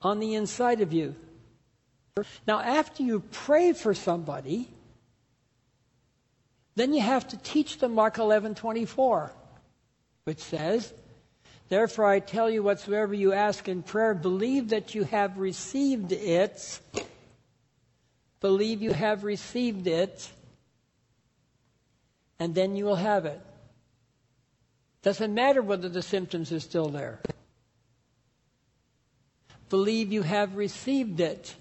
on 0.00 0.20
the 0.20 0.34
inside 0.34 0.80
of 0.80 0.92
you. 0.92 1.14
Now, 2.46 2.60
after 2.60 3.02
you 3.02 3.20
pray 3.20 3.72
for 3.72 3.94
somebody, 3.94 4.68
then 6.74 6.92
you 6.92 7.00
have 7.00 7.26
to 7.28 7.36
teach 7.38 7.78
them 7.78 7.94
Mark 7.94 8.18
11 8.18 8.54
24, 8.54 9.32
which 10.24 10.38
says, 10.38 10.92
Therefore 11.72 12.04
I 12.04 12.20
tell 12.20 12.50
you, 12.50 12.62
whatsoever 12.62 13.14
you 13.14 13.32
ask 13.32 13.66
in 13.66 13.82
prayer, 13.82 14.12
believe 14.12 14.68
that 14.68 14.94
you 14.94 15.04
have 15.04 15.38
received 15.38 16.12
it. 16.12 16.78
Believe 18.42 18.82
you 18.82 18.92
have 18.92 19.24
received 19.24 19.86
it, 19.86 20.30
and 22.38 22.54
then 22.54 22.76
you 22.76 22.84
will 22.84 22.96
have 22.96 23.24
it. 23.24 23.40
Doesn't 25.00 25.32
matter 25.32 25.62
whether 25.62 25.88
the 25.88 26.02
symptoms 26.02 26.52
are 26.52 26.60
still 26.60 26.90
there. 26.90 27.20
Believe 29.70 30.12
you 30.12 30.20
have 30.20 30.56
received 30.56 31.20
it. 31.20 31.54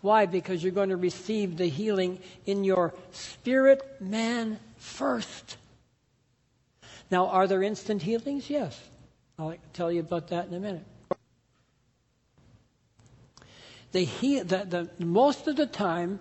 Why? 0.00 0.26
Because 0.26 0.60
you're 0.60 0.72
going 0.72 0.88
to 0.88 0.96
receive 0.96 1.56
the 1.56 1.68
healing 1.68 2.18
in 2.46 2.64
your 2.64 2.94
spirit 3.12 4.00
man 4.00 4.58
first. 4.76 5.56
Now, 7.12 7.26
are 7.26 7.46
there 7.46 7.62
instant 7.62 8.00
healings? 8.00 8.48
Yes. 8.48 8.80
I'll 9.38 9.54
tell 9.74 9.92
you 9.92 10.00
about 10.00 10.28
that 10.28 10.48
in 10.48 10.54
a 10.54 10.58
minute. 10.58 10.86
The, 13.92 14.04
heal, 14.04 14.44
the, 14.44 14.88
the, 14.98 15.04
most 15.04 15.46
of 15.46 15.56
the 15.56 15.66
time, 15.66 16.20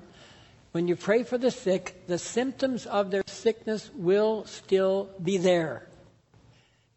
when 0.73 0.89
you 0.89 0.97
pray 0.97 1.23
for 1.23 1.37
the 1.37 1.49
sick, 1.49 2.05
the 2.07 2.17
symptoms 2.17 2.85
of 2.85 3.09
their 3.09 3.23
sickness 3.25 3.89
will 3.95 4.45
still 4.45 5.09
be 5.23 5.37
there. 5.37 5.87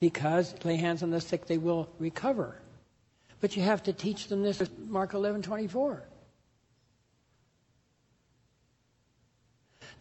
Because 0.00 0.52
lay 0.64 0.74
hands 0.74 1.04
on 1.04 1.10
the 1.10 1.20
sick, 1.20 1.46
they 1.46 1.58
will 1.58 1.88
recover. 2.00 2.60
But 3.40 3.56
you 3.56 3.62
have 3.62 3.84
to 3.84 3.92
teach 3.92 4.26
them 4.26 4.42
this, 4.42 4.60
Mark 4.88 5.14
11, 5.14 5.42
24. 5.42 6.02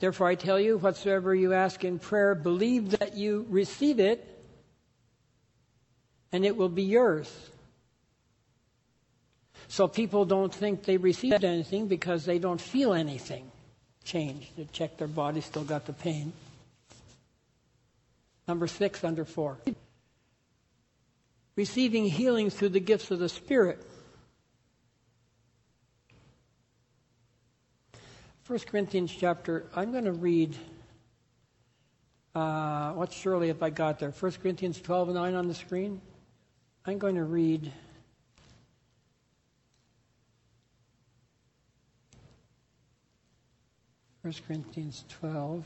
Therefore, 0.04 0.28
I 0.28 0.36
tell 0.36 0.60
you, 0.60 0.78
whatsoever 0.80 1.34
you 1.34 1.54
ask 1.54 1.86
in 1.86 1.98
prayer, 1.98 2.36
believe 2.36 2.90
that 3.00 3.16
you 3.16 3.46
receive 3.50 4.02
it, 4.02 4.28
and 6.34 6.44
it 6.44 6.58
will 6.58 6.68
be 6.68 6.84
yours. 6.84 7.34
So 9.70 9.88
people 9.88 10.26
don't 10.26 10.54
think 10.54 10.84
they 10.84 10.98
received 10.98 11.46
anything 11.46 11.88
because 11.88 12.26
they 12.26 12.38
don't 12.38 12.60
feel 12.60 12.94
anything 12.94 13.50
change. 14.04 14.52
They 14.58 14.68
check 14.74 14.98
their 14.98 15.08
body, 15.08 15.40
still 15.40 15.64
got 15.64 15.86
the 15.86 15.94
pain. 15.94 16.34
Number 18.46 18.68
six, 18.68 19.06
under 19.06 19.24
four. 19.24 19.58
Receiving 21.56 22.08
healing 22.08 22.50
through 22.50 22.76
the 22.76 22.82
gifts 22.82 23.10
of 23.10 23.20
the 23.20 23.30
Spirit. 23.30 23.82
1 28.46 28.60
Corinthians 28.60 29.16
chapter, 29.18 29.68
I'm 29.74 29.94
going 29.94 30.04
to 30.04 30.12
read, 30.12 30.58
uh, 32.36 32.92
what 32.92 33.14
Shirley 33.14 33.48
have 33.48 33.64
I 33.64 33.70
got 33.70 34.00
there? 34.00 34.12
1 34.12 34.32
Corinthians 34.42 34.82
12 34.82 35.10
and 35.10 35.16
9 35.16 35.36
on 35.36 35.48
the 35.48 35.54
screen. 35.54 36.02
I'm 36.86 36.98
going 36.98 37.16
to 37.16 37.24
read 37.24 37.72
1 44.24 44.34
Corinthians 44.46 45.06
12. 45.08 45.64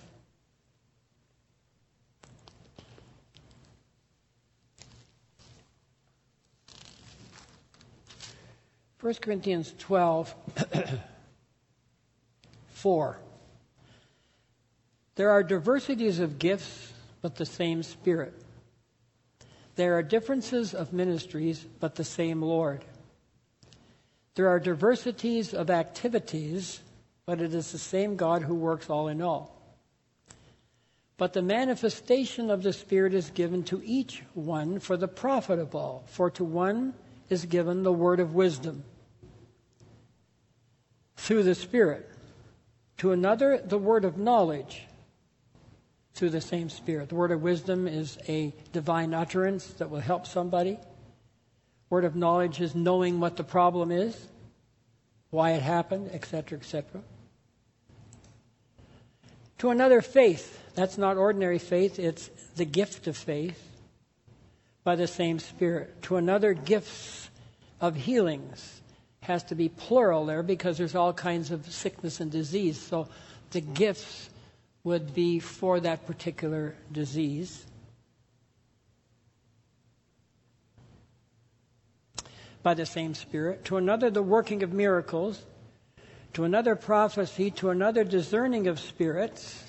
First 8.99 9.21
Corinthians 9.23 9.73
12, 9.79 10.35
4. 12.87 13.19
There 15.15 15.29
are 15.29 15.43
diversities 15.43 16.19
of 16.19 16.39
gifts, 16.39 16.93
but 17.21 17.35
the 17.35 17.45
same 17.45 17.83
Spirit. 17.83 18.33
There 19.75 19.97
are 19.97 20.01
differences 20.01 20.73
of 20.73 20.93
ministries, 20.93 21.65
but 21.81 21.95
the 21.95 22.05
same 22.05 22.41
Lord. 22.41 22.85
There 24.35 24.47
are 24.47 24.61
diversities 24.61 25.53
of 25.53 25.69
activities, 25.69 26.79
but 27.25 27.41
it 27.41 27.53
is 27.53 27.73
the 27.73 27.77
same 27.77 28.15
God 28.15 28.43
who 28.43 28.55
works 28.55 28.89
all 28.89 29.09
in 29.09 29.21
all. 29.21 29.61
But 31.17 31.33
the 31.33 31.41
manifestation 31.41 32.49
of 32.49 32.63
the 32.63 32.71
Spirit 32.71 33.13
is 33.13 33.31
given 33.31 33.63
to 33.63 33.81
each 33.83 34.23
one 34.33 34.79
for 34.79 34.95
the 34.95 35.09
profit 35.09 35.59
of 35.59 35.75
all. 35.75 36.05
For 36.07 36.31
to 36.31 36.45
one 36.45 36.93
is 37.29 37.43
given 37.43 37.83
the 37.83 37.91
word 37.91 38.21
of 38.21 38.33
wisdom 38.33 38.85
through 41.17 41.43
the 41.43 41.53
Spirit, 41.55 42.09
to 42.97 43.11
another, 43.11 43.57
the 43.57 43.77
word 43.77 44.05
of 44.05 44.17
knowledge 44.17 44.85
through 46.13 46.31
the 46.31 46.41
same 46.41 46.69
Spirit. 46.69 47.09
The 47.09 47.15
word 47.15 47.31
of 47.31 47.41
wisdom 47.41 47.87
is 47.87 48.17
a 48.27 48.53
divine 48.73 49.13
utterance 49.13 49.65
that 49.73 49.89
will 49.89 49.99
help 49.99 50.25
somebody. 50.25 50.79
Word 51.89 52.05
of 52.05 52.15
knowledge 52.15 52.59
is 52.59 52.73
knowing 52.73 53.19
what 53.19 53.37
the 53.37 53.43
problem 53.43 53.91
is, 53.91 54.17
why 55.29 55.51
it 55.51 55.61
happened, 55.61 56.09
etc., 56.11 56.57
etc 56.57 57.01
to 59.59 59.69
another 59.69 60.01
faith. 60.01 60.63
That's 60.75 60.97
not 60.97 61.17
ordinary 61.17 61.59
faith, 61.59 61.99
it's 61.99 62.29
the 62.55 62.65
gift 62.65 63.07
of 63.07 63.17
faith 63.17 63.63
by 64.83 64.95
the 64.95 65.07
same 65.07 65.39
Spirit. 65.39 66.01
To 66.03 66.17
another, 66.17 66.53
gifts 66.53 67.29
of 67.81 67.95
healings, 67.95 68.76
has 69.21 69.43
to 69.43 69.55
be 69.55 69.69
plural 69.69 70.25
there 70.25 70.43
because 70.43 70.77
there's 70.77 70.95
all 70.95 71.13
kinds 71.13 71.51
of 71.51 71.65
sickness 71.71 72.19
and 72.19 72.31
disease. 72.31 72.79
So 72.79 73.07
the 73.51 73.61
gifts 73.61 74.29
would 74.83 75.13
be 75.13 75.39
for 75.39 75.79
that 75.81 76.05
particular 76.05 76.75
disease. 76.91 77.65
By 82.63 82.73
the 82.73 82.85
same 82.85 83.13
Spirit. 83.13 83.65
To 83.65 83.77
another, 83.77 84.09
the 84.09 84.23
working 84.23 84.63
of 84.63 84.73
miracles. 84.73 85.41
To 86.33 86.43
another, 86.43 86.75
prophecy. 86.75 87.51
To 87.51 87.69
another, 87.69 88.03
discerning 88.03 88.67
of 88.67 88.79
spirits. 88.79 89.63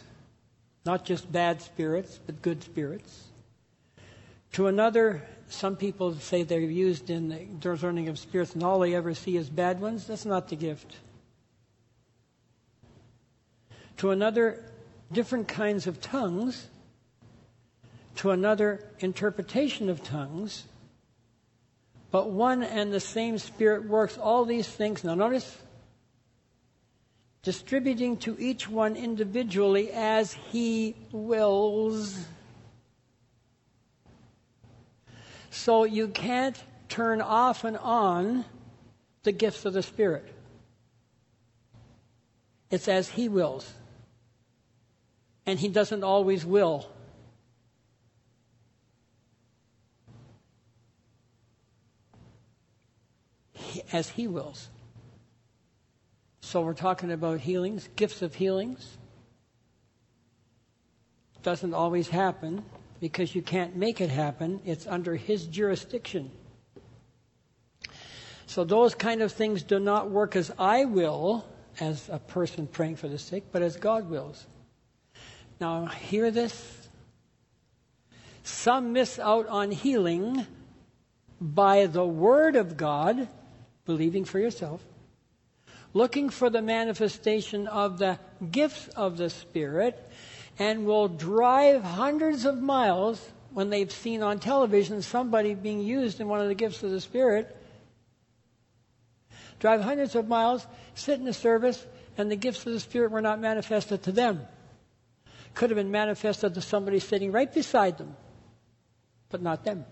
Not 0.85 1.05
just 1.05 1.31
bad 1.31 1.63
spirits, 1.63 2.19
but 2.25 2.43
good 2.43 2.63
spirits. 2.63 3.25
To 4.53 4.67
another, 4.69 5.23
some 5.49 5.77
people 5.77 6.15
say 6.15 6.43
they're 6.43 6.61
used 6.61 7.11
in 7.11 7.29
the 7.29 7.47
discerning 7.59 8.09
of 8.09 8.19
spirits 8.19 8.55
and 8.55 8.63
all 8.63 8.81
they 8.81 8.95
ever 8.95 9.15
see 9.15 9.37
is 9.37 9.49
bad 9.49 9.81
ones. 9.81 10.07
That's 10.07 10.27
not 10.27 10.49
the 10.49 10.57
gift. 10.57 10.97
To 13.99 14.11
another, 14.11 14.65
different 15.11 15.49
kinds 15.49 15.87
of 15.87 16.01
tongues. 16.01 16.69
To 18.17 18.31
another, 18.31 18.85
interpretation 19.01 19.89
of 19.89 20.03
tongues. 20.03 20.65
But 22.11 22.31
one 22.31 22.63
and 22.63 22.93
the 22.93 23.01
same 23.01 23.39
Spirit 23.39 23.89
works 23.89 24.17
all 24.17 24.45
these 24.45 24.69
things. 24.69 25.05
Now, 25.05 25.15
notice 25.15 25.59
distributing 27.43 28.17
to 28.19 28.37
each 28.39 28.69
one 28.69 28.97
individually 28.97 29.91
as 29.93 30.33
He 30.33 30.95
wills. 31.13 32.27
So 35.59 35.83
you 35.83 36.07
can't 36.07 36.57
turn 36.89 37.21
off 37.21 37.65
and 37.65 37.77
on 37.77 38.45
the 39.25 39.33
gifts 39.33 39.65
of 39.65 39.73
the 39.73 39.83
Spirit. 39.83 40.33
It's 42.71 42.87
as 42.87 43.09
He 43.09 43.29
wills. 43.29 43.69
And 45.47 45.59
He 45.59 45.67
doesn't 45.67 46.05
always 46.05 46.47
will. 46.47 46.89
As 53.93 54.11
He 54.11 54.29
wills. 54.29 54.69
So 56.41 56.61
we're 56.61 56.73
talking 56.73 57.11
about 57.11 57.41
healings, 57.41 57.89
gifts 57.97 58.23
of 58.23 58.37
healings. 58.37 58.97
Doesn't 61.43 61.75
always 61.75 62.09
happen 62.09 62.65
because 63.01 63.35
you 63.35 63.43
can't 63.43 63.77
make 63.77 64.01
it 64.01 64.11
happen. 64.11 64.61
It's 64.65 64.87
under 64.87 65.17
His 65.17 65.47
jurisdiction. 65.47 66.31
So 68.47 68.65
those 68.65 68.95
kind 68.95 69.23
of 69.23 69.31
things 69.31 69.63
do 69.63 69.79
not 69.79 70.11
work 70.11 70.35
as 70.35 70.51
I 70.59 70.87
will, 70.87 71.45
as 71.81 72.09
a 72.09 72.19
person 72.19 72.67
praying 72.67 72.97
for 72.97 73.09
the 73.09 73.19
sick, 73.19 73.45
but 73.53 73.63
as 73.63 73.77
God 73.77 74.09
wills. 74.09 74.47
Now, 75.61 75.87
hear 75.87 76.31
this. 76.31 76.89
Some 78.43 78.93
miss 78.95 79.19
out 79.19 79.47
on 79.49 79.71
healing 79.71 80.47
by 81.41 81.87
the 81.87 82.07
Word 82.07 82.57
of 82.57 82.77
God, 82.77 83.29
believing 83.85 84.25
for 84.25 84.39
yourself, 84.39 84.83
looking 85.93 86.31
for 86.31 86.49
the 86.49 86.63
manifestation 86.63 87.67
of 87.67 87.99
the 87.99 88.19
gifts 88.51 88.89
of 88.89 89.19
the 89.19 89.31
Spirit, 89.31 90.11
and 90.59 90.85
will 90.85 91.09
drive 91.09 91.83
hundreds 91.83 92.45
of 92.45 92.61
miles 92.61 93.31
when 93.53 93.71
they've 93.71 93.93
seen 93.93 94.23
on 94.23 94.39
television 94.41 95.03
somebody 95.03 95.55
being 95.55 95.81
used 95.81 96.21
in 96.21 96.29
one 96.29 96.41
of 96.41 96.49
the 96.49 96.55
gifts 96.55 96.83
of 96.83 96.91
the 96.91 97.01
Spirit. 97.01 97.57
Drive 99.61 99.81
hundreds 99.81 100.15
of 100.15 100.29
miles, 100.29 100.67
sit 100.95 101.19
in 101.19 101.25
the 101.25 101.33
service, 101.33 101.87
and 102.17 102.31
the 102.31 102.37
gifts 102.37 102.67
of 102.67 102.73
the 102.73 102.81
Spirit 102.81 103.11
were 103.11 103.23
not 103.23 103.41
manifested 103.41 104.03
to 104.05 104.13
them. 104.13 104.47
Could 105.55 105.71
have 105.71 105.77
been 105.77 105.91
manifested 105.91 106.55
to 106.55 106.61
somebody 106.61 106.99
sitting 106.99 107.33
right 107.33 107.53
beside 107.53 107.99
them, 107.99 108.17
but 109.31 109.43
not 109.43 109.65
them, 109.65 109.85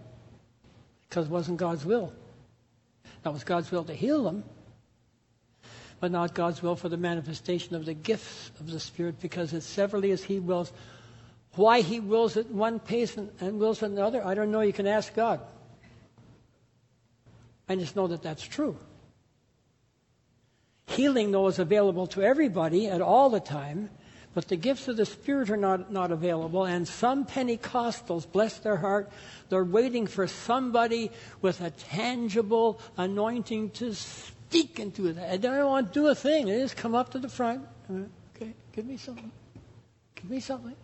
because 1.08 1.26
it 1.26 1.30
wasn't 1.30 1.58
God's 1.58 1.84
will. 1.84 2.12
That 3.22 3.32
was 3.32 3.42
God's 3.42 3.70
will 3.70 3.84
to 3.84 3.94
heal 3.94 4.22
them, 4.22 4.44
but 6.00 6.10
not 6.10 6.34
God's 6.34 6.62
will 6.62 6.76
for 6.76 6.88
the 6.88 6.96
manifestation 6.96 7.74
of 7.74 7.84
the 7.84 7.94
gifts 7.94 8.50
of 8.60 8.70
the 8.70 8.80
Spirit 8.80 9.20
because 9.20 9.52
it's 9.52 9.66
severally 9.66 10.10
as 10.10 10.22
He 10.22 10.38
wills. 10.38 10.72
Why 11.54 11.80
He 11.80 12.00
wills 12.00 12.36
it 12.36 12.50
one 12.50 12.78
pace 12.78 13.16
and, 13.16 13.30
and 13.40 13.58
wills 13.58 13.82
it 13.82 13.86
another, 13.86 14.24
I 14.24 14.34
don't 14.34 14.50
know. 14.50 14.60
You 14.60 14.72
can 14.72 14.86
ask 14.86 15.14
God. 15.14 15.40
I 17.68 17.76
just 17.76 17.96
know 17.96 18.06
that 18.08 18.22
that's 18.22 18.42
true. 18.42 18.76
Healing, 20.88 21.32
though, 21.32 21.48
is 21.48 21.58
available 21.58 22.06
to 22.08 22.22
everybody 22.22 22.86
at 22.86 23.00
all 23.00 23.28
the 23.28 23.40
time, 23.40 23.90
but 24.34 24.48
the 24.48 24.56
gifts 24.56 24.86
of 24.86 24.96
the 24.96 25.06
Spirit 25.06 25.50
are 25.50 25.56
not, 25.56 25.90
not 25.90 26.12
available. 26.12 26.64
And 26.64 26.86
some 26.86 27.26
Pentecostals, 27.26 28.30
bless 28.30 28.58
their 28.58 28.76
heart, 28.76 29.10
they're 29.48 29.64
waiting 29.64 30.06
for 30.06 30.26
somebody 30.28 31.10
with 31.40 31.60
a 31.60 31.70
tangible 31.70 32.80
anointing 32.96 33.70
to 33.70 33.94
speak 33.94 34.35
into 34.78 35.06
it. 35.08 35.18
I 35.18 35.36
don't 35.36 35.66
want 35.66 35.92
to 35.92 36.00
do 36.00 36.06
a 36.08 36.14
thing. 36.14 36.46
They 36.46 36.58
just 36.58 36.76
come 36.76 36.94
up 36.94 37.10
to 37.10 37.18
the 37.18 37.28
front. 37.28 37.66
Okay, 38.34 38.52
give 38.72 38.86
me 38.86 38.96
something. 38.96 39.30
Give 40.14 40.30
me 40.30 40.40
something. 40.40 40.76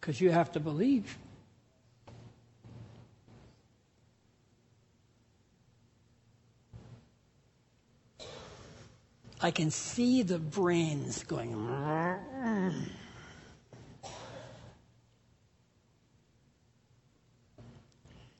Because 0.00 0.20
you 0.20 0.30
have 0.30 0.50
to 0.52 0.60
believe. 0.60 1.16
I 9.40 9.50
can 9.50 9.70
see 9.70 10.22
the 10.22 10.38
brains 10.38 11.24
going. 11.24 11.54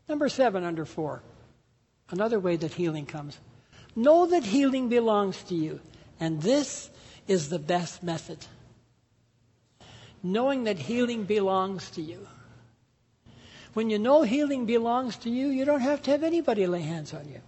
Number 0.08 0.28
seven, 0.28 0.64
under 0.64 0.84
four. 0.84 1.22
Another 2.10 2.38
way 2.38 2.56
that 2.56 2.74
healing 2.74 3.06
comes. 3.06 3.38
Know 3.94 4.26
that 4.26 4.44
healing 4.44 4.88
belongs 4.88 5.42
to 5.44 5.54
you. 5.54 5.80
And 6.20 6.40
this 6.42 6.90
is 7.26 7.48
the 7.48 7.58
best 7.58 8.02
method. 8.02 8.38
Knowing 10.22 10.64
that 10.64 10.78
healing 10.78 11.24
belongs 11.24 11.90
to 11.90 12.02
you. 12.02 12.26
When 13.74 13.88
you 13.88 13.98
know 13.98 14.22
healing 14.22 14.66
belongs 14.66 15.16
to 15.18 15.30
you, 15.30 15.48
you 15.48 15.64
don't 15.64 15.80
have 15.80 16.02
to 16.02 16.10
have 16.10 16.22
anybody 16.22 16.66
lay 16.66 16.82
hands 16.82 17.14
on 17.14 17.26
you. 17.28 17.40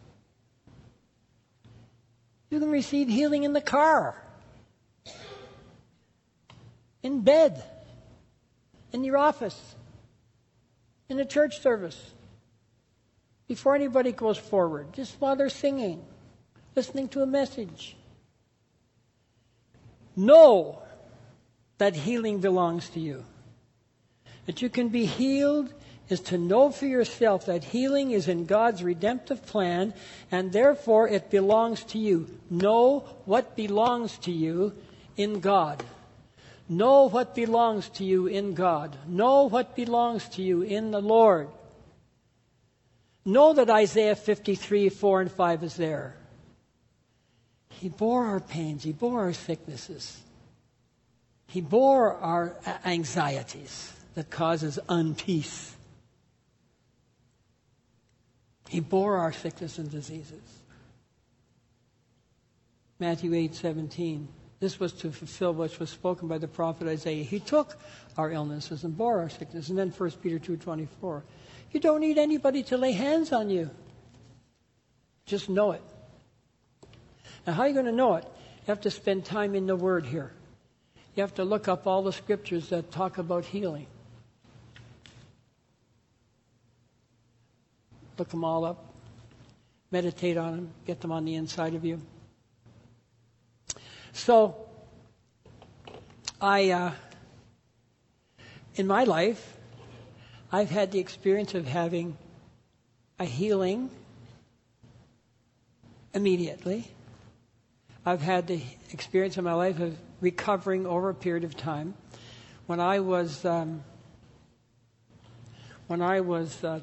You 2.51 2.61
can 2.61 2.71
receive 2.71 3.09
healing 3.09 3.43
in 3.43 3.53
the 3.53 3.61
car, 3.61 4.17
in 7.03 7.21
bed, 7.21 7.63
in 8.93 9.05
your 9.05 9.19
office, 9.19 9.75
in 11.09 11.19
a 11.19 11.25
church 11.25 11.61
service 11.61 12.14
before 13.55 13.77
anybody 13.77 14.11
goes 14.11 14.37
forward, 14.37 14.93
just 14.93 15.15
while 15.21 15.37
they're 15.37 15.49
singing, 15.49 16.03
listening 16.75 17.07
to 17.07 17.23
a 17.23 17.27
message. 17.41 17.95
Know 20.17 20.83
that 21.79 21.95
healing 21.95 22.41
belongs 22.41 22.89
to 22.91 22.99
you. 22.99 23.25
That 24.47 24.61
you 24.61 24.69
can 24.69 24.89
be 24.89 25.07
healed 25.07 25.73
is 26.09 26.19
to 26.31 26.37
know 26.37 26.73
for 26.73 26.87
yourself 26.87 27.47
that 27.47 27.63
healing 27.63 28.11
is 28.11 28.27
in 28.27 28.45
God's 28.45 28.83
redemptive 28.83 29.47
plan 29.47 29.95
and 30.33 30.53
therefore 30.53 31.09
it 31.09 31.31
belongs 31.31 31.85
to 31.85 31.99
you. 31.99 32.27
Know 32.51 33.05
what 33.25 33.55
belongs 33.55 34.19
to 34.27 34.33
you 34.33 34.73
in 35.17 35.39
God. 35.39 35.81
Know 36.69 37.09
what 37.09 37.37
belongs 37.37 37.89
to 37.91 38.05
you 38.05 38.27
in 38.27 38.55
God. 38.55 38.97
Know 39.07 39.45
what 39.45 39.77
belongs 39.77 40.29
to 40.31 40.43
you 40.43 40.63
in 40.63 40.91
the 40.91 41.01
Lord. 41.01 41.51
Know 43.25 43.55
that 43.55 43.71
Isaiah 43.71 44.17
53, 44.17 44.91
4 44.91 45.21
and 45.23 45.33
5 45.33 45.63
is 45.63 45.77
there. 45.77 46.17
He 47.71 47.89
bore 47.89 48.27
our 48.27 48.41
pains, 48.41 48.83
He 48.85 48.93
bore 48.93 49.21
our 49.21 49.33
sicknesses, 49.33 50.21
He 51.47 51.61
bore 51.61 52.15
our 52.15 52.57
anxieties 52.85 53.93
that 54.15 54.31
causes 54.31 54.79
unpeace. 54.89 55.73
He 58.69 58.81
bore 58.81 59.19
our 59.19 59.33
sickness 59.33 59.79
and 59.79 59.91
diseases. 59.91 60.43
Matthew 62.99 63.35
8, 63.35 63.55
17. 63.55 64.29
This 64.61 64.81
was 64.81 64.93
to 64.95 65.11
fulfill 65.11 65.53
what 65.53 65.79
was 65.79 65.91
spoken 65.91 66.29
by 66.29 66.39
the 66.39 66.49
prophet 66.49 66.89
Isaiah. 66.89 67.23
He 67.23 67.41
took 67.41 67.77
our 68.17 68.31
illnesses 68.31 68.85
and 68.85 68.97
bore 68.97 69.21
our 69.21 69.29
sickness. 69.29 69.69
And 69.69 69.79
then 69.79 69.91
1 69.91 70.11
Peter 70.23 70.39
2, 70.39 70.57
24. 70.57 71.23
You 71.75 71.81
don't 71.81 72.01
need 72.01 72.19
anybody 72.19 72.63
to 72.63 72.79
lay 72.79 72.93
hands 72.93 73.33
on 73.33 73.51
you. 73.51 73.69
Just 75.27 75.49
know 75.49 75.73
it. 75.73 75.83
Now, 77.45 77.55
how 77.55 77.63
are 77.63 77.69
you 77.69 77.75
going 77.75 77.87
to 77.87 77.93
know 77.93 78.15
it? 78.15 78.25
You 78.25 78.67
have 78.67 78.83
to 78.83 78.93
spend 78.93 79.25
time 79.25 79.57
in 79.57 79.67
the 79.67 79.75
Word 79.75 80.07
here. 80.07 80.33
You 81.17 81.23
have 81.23 81.35
to 81.35 81.45
look 81.45 81.67
up 81.67 81.89
all 81.89 82.05
the 82.05 82.13
scriptures 82.13 82.69
that 82.69 82.93
talk 82.93 83.19
about 83.19 83.45
healing. 83.45 83.89
Look 88.19 88.29
them 88.29 88.45
all 88.45 88.65
up. 88.65 88.95
Meditate 89.91 90.37
on 90.37 90.53
them. 90.53 90.71
Get 90.87 91.01
them 91.01 91.11
on 91.11 91.25
the 91.25 91.35
inside 91.35 91.75
of 91.75 91.85
you. 91.85 92.01
So, 94.13 94.55
I, 96.41 96.71
uh, 96.71 96.93
in 98.77 98.87
my 98.87 99.03
life, 99.03 99.57
I've 100.55 100.71
had 100.71 100.93
the 100.93 101.01
experience 101.01 101.55
of 101.55 101.67
having 101.67 102.17
a 103.19 103.25
healing 103.25 103.91
immediately. 106.15 106.87
I've 108.07 108.23
had 108.23 108.47
the 108.47 108.63
experience 108.93 109.37
in 109.37 109.43
my 109.43 109.55
life 109.55 109.81
of 109.81 109.99
recovering 110.21 110.87
over 110.87 111.09
a 111.09 111.15
period 111.15 111.43
of 111.43 111.57
time. 111.57 111.95
When 112.67 112.79
I 112.79 113.01
was 113.01 113.45
um, 113.45 113.83
when 115.89 116.01
I 116.01 116.21
was 116.21 116.63
uh, 116.63 116.79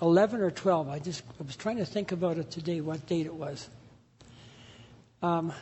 11 0.00 0.40
or 0.40 0.52
12, 0.52 0.88
I 0.88 1.00
just 1.00 1.24
I 1.40 1.42
was 1.42 1.56
trying 1.56 1.78
to 1.78 1.84
think 1.84 2.12
about 2.12 2.38
it 2.38 2.52
today, 2.52 2.80
what 2.80 3.08
date 3.08 3.26
it 3.26 3.34
was. 3.34 3.68
Um, 5.20 5.52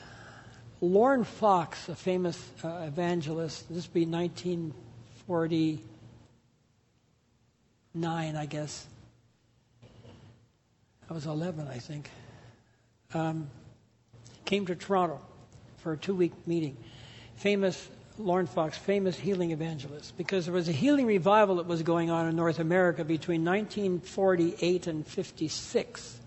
Lorne 0.82 1.24
Fox, 1.24 1.88
a 1.88 1.94
famous 1.94 2.38
uh, 2.62 2.82
evangelist, 2.86 3.72
this 3.72 3.86
would 3.86 3.94
be 3.94 4.04
1949, 8.00 8.36
I 8.36 8.46
guess. 8.46 8.86
I 11.10 11.14
was 11.14 11.26
11, 11.26 11.68
I 11.68 11.78
think. 11.78 12.10
Um, 13.14 13.48
came 14.44 14.66
to 14.66 14.74
Toronto 14.74 15.20
for 15.78 15.92
a 15.92 15.96
two 15.96 16.14
week 16.14 16.32
meeting. 16.46 16.76
Famous, 17.36 17.88
Lorne 18.18 18.46
Fox, 18.46 18.76
famous 18.76 19.16
healing 19.16 19.52
evangelist, 19.52 20.16
because 20.16 20.44
there 20.44 20.54
was 20.54 20.68
a 20.68 20.72
healing 20.72 21.06
revival 21.06 21.56
that 21.56 21.66
was 21.66 21.82
going 21.82 22.10
on 22.10 22.26
in 22.26 22.36
North 22.36 22.58
America 22.58 23.04
between 23.04 23.44
1948 23.44 24.86
and 24.86 25.06
56. 25.06 26.20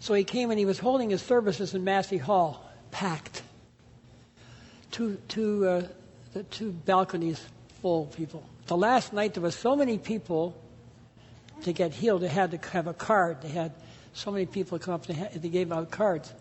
So 0.00 0.14
he 0.14 0.24
came 0.24 0.50
and 0.50 0.58
he 0.58 0.64
was 0.66 0.78
holding 0.78 1.10
his 1.10 1.22
services 1.22 1.74
in 1.74 1.84
Massey 1.84 2.18
Hall, 2.18 2.64
packed. 2.90 3.42
Two, 4.90 5.18
two, 5.28 5.66
uh, 5.66 5.82
the 6.32 6.42
two 6.44 6.72
balconies 6.72 7.44
full 7.80 8.04
of 8.04 8.16
people. 8.16 8.42
The 8.68 8.76
last 8.76 9.14
night 9.14 9.32
there 9.32 9.42
was 9.42 9.54
so 9.54 9.74
many 9.74 9.96
people 9.96 10.54
to 11.62 11.72
get 11.72 11.92
healed. 11.94 12.20
They 12.20 12.28
had 12.28 12.50
to 12.50 12.70
have 12.70 12.86
a 12.86 12.92
card. 12.92 13.40
They 13.40 13.48
had 13.48 13.72
so 14.12 14.30
many 14.30 14.44
people 14.44 14.78
come 14.78 14.92
up. 14.92 15.06
They, 15.06 15.14
they 15.38 15.48
gave 15.48 15.72
out 15.72 15.90
cards. 15.90 16.32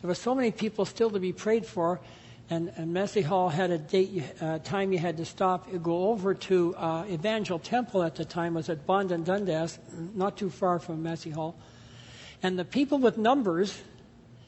There 0.00 0.08
were 0.08 0.16
so 0.16 0.34
many 0.34 0.50
people 0.50 0.84
still 0.84 1.10
to 1.10 1.20
be 1.20 1.32
prayed 1.32 1.64
for, 1.64 2.00
and, 2.50 2.72
and 2.76 2.92
Massey 2.92 3.22
Hall 3.22 3.48
had 3.48 3.70
a 3.70 3.78
date, 3.78 4.24
uh, 4.40 4.58
time 4.58 4.92
you 4.92 4.98
had 4.98 5.16
to 5.18 5.24
stop. 5.24 5.72
You 5.72 5.78
go 5.78 6.08
over 6.08 6.34
to 6.34 6.74
uh, 6.76 7.04
Evangel 7.08 7.60
Temple 7.60 8.02
at 8.02 8.16
the 8.16 8.24
time 8.24 8.54
was 8.54 8.68
at 8.68 8.84
Bond 8.84 9.12
and 9.12 9.24
Dundas, 9.24 9.78
not 10.14 10.36
too 10.36 10.50
far 10.50 10.80
from 10.80 11.02
Massey 11.02 11.30
Hall, 11.30 11.56
and 12.42 12.58
the 12.58 12.64
people 12.64 12.98
with 12.98 13.18
numbers 13.18 13.80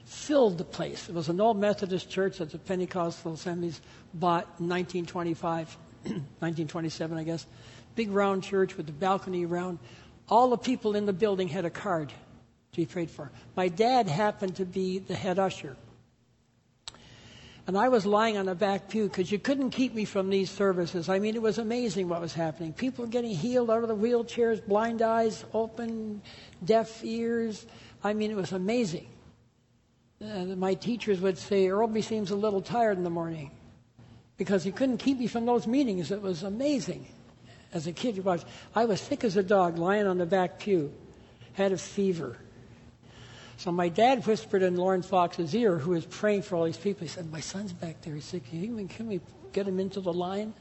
filled 0.05 0.59
the 0.59 0.64
place. 0.64 1.09
It 1.09 1.14
was 1.14 1.28
an 1.28 1.41
old 1.41 1.59
Methodist 1.59 2.11
church 2.11 2.39
that 2.39 2.51
the 2.51 2.59
Pentecostal 2.59 3.35
Assemblies 3.35 3.81
bought 4.14 4.47
in 4.59 4.68
1925, 4.68 5.76
1927, 6.05 7.18
I 7.18 7.24
guess. 7.24 7.46
Big 7.94 8.11
round 8.11 8.42
church 8.42 8.76
with 8.76 8.86
the 8.86 8.92
balcony 8.92 9.44
around. 9.44 9.78
All 10.28 10.51
the 10.51 10.57
people 10.57 10.96
in 10.96 11.07
the 11.07 11.12
building 11.12 11.48
had 11.48 11.64
a 11.64 11.70
card 11.70 12.09
to 12.09 12.76
be 12.76 12.86
prayed 12.86 13.11
for. 13.11 13.30
My 13.57 13.68
dad 13.68 14.09
happened 14.09 14.57
to 14.57 14.64
be 14.64 14.98
the 14.98 15.14
head 15.14 15.38
usher. 15.38 15.76
And 17.66 17.76
I 17.76 17.88
was 17.88 18.07
lying 18.07 18.36
on 18.36 18.46
the 18.46 18.55
back 18.55 18.88
pew 18.88 19.05
because 19.05 19.30
you 19.30 19.38
couldn't 19.38 19.70
keep 19.70 19.94
me 19.94 20.05
from 20.05 20.30
these 20.30 20.51
services. 20.51 21.09
I 21.09 21.18
mean, 21.18 21.34
it 21.34 21.42
was 21.42 21.59
amazing 21.59 22.09
what 22.09 22.20
was 22.20 22.32
happening. 22.32 22.72
People 22.72 23.07
getting 23.07 23.34
healed 23.34 23.70
out 23.70 23.82
of 23.82 23.88
the 23.88 23.96
wheelchairs, 23.96 24.64
blind 24.66 25.03
eyes 25.03 25.44
open, 25.53 26.22
deaf 26.64 27.05
ears. 27.05 27.66
I 28.03 28.14
mean, 28.14 28.30
it 28.30 28.36
was 28.36 28.53
amazing. 28.53 29.07
My 30.20 30.74
teachers 30.74 31.20
would 31.20 31.38
say, 31.38 31.66
Earlby 31.66 32.03
seems 32.03 32.30
a 32.30 32.36
little 32.36 32.62
tired 32.62 32.96
in 32.96 33.05
the 33.05 33.11
morning 33.11 33.51
because 34.41 34.64
he 34.64 34.72
couldn't 34.72 34.97
keep 34.97 35.18
me 35.18 35.26
from 35.26 35.45
those 35.45 35.66
meetings. 35.66 36.11
It 36.11 36.22
was 36.22 36.45
amazing. 36.45 37.07
As 37.74 37.86
a 37.86 37.93
kid, 37.93 38.24
was, 38.24 38.43
I 38.74 38.86
was 38.86 38.99
sick 38.99 39.22
as 39.22 39.36
a 39.36 39.43
dog 39.43 39.76
lying 39.76 40.07
on 40.07 40.16
the 40.16 40.24
back 40.24 40.59
pew, 40.59 40.91
had 41.53 41.72
a 41.72 41.76
fever. 41.76 42.38
So 43.59 43.70
my 43.70 43.91
dad 43.91 44.26
whispered 44.26 44.62
in 44.62 44.76
Lorne 44.76 45.03
Fox's 45.03 45.55
ear, 45.55 45.76
who 45.76 45.91
was 45.91 46.07
praying 46.07 46.41
for 46.41 46.57
all 46.57 46.64
these 46.64 46.78
people. 46.78 47.03
He 47.03 47.09
said, 47.09 47.30
"My 47.30 47.41
son's 47.41 47.74
back 47.74 48.01
there. 48.01 48.14
He's 48.14 48.24
sick. 48.24 48.49
Can 48.49 48.76
we, 48.76 48.86
can 48.86 49.09
we 49.09 49.20
get 49.53 49.68
him 49.68 49.78
into 49.78 50.01
the 50.01 50.12
line?" 50.12 50.55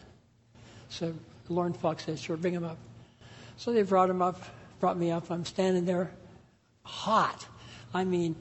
So 0.89 1.13
Lauren 1.47 1.71
Fox 1.71 2.03
said, 2.03 2.19
"Sure, 2.19 2.35
bring 2.35 2.53
him 2.53 2.65
up." 2.65 2.79
So 3.55 3.71
they 3.71 3.83
brought 3.83 4.09
him 4.09 4.21
up, 4.21 4.43
brought 4.81 4.97
me 4.97 5.09
up. 5.09 5.31
I'm 5.31 5.45
standing 5.45 5.85
there, 5.85 6.11
hot. 6.83 7.45
I 7.93 8.03
mean, 8.03 8.35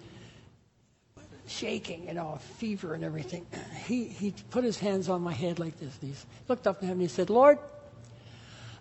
shaking, 1.49 2.07
you 2.07 2.15
know, 2.15 2.39
fever 2.59 2.95
and 2.95 3.05
everything. 3.05 3.47
He 3.87 4.05
he 4.05 4.35
put 4.51 4.65
his 4.65 4.79
hands 4.79 5.09
on 5.09 5.23
my 5.23 5.33
head 5.33 5.59
like 5.59 5.79
this. 5.79 5.97
He 6.01 6.13
looked 6.49 6.67
up 6.67 6.81
to 6.81 6.87
him 6.87 6.93
and 6.93 7.03
he 7.03 7.09
said, 7.09 7.31
"Lord, 7.31 7.59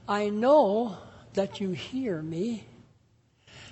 I 0.07 0.29
know 0.29 0.97
that 1.33 1.59
you 1.59 1.71
hear 1.71 2.21
me." 2.21 2.65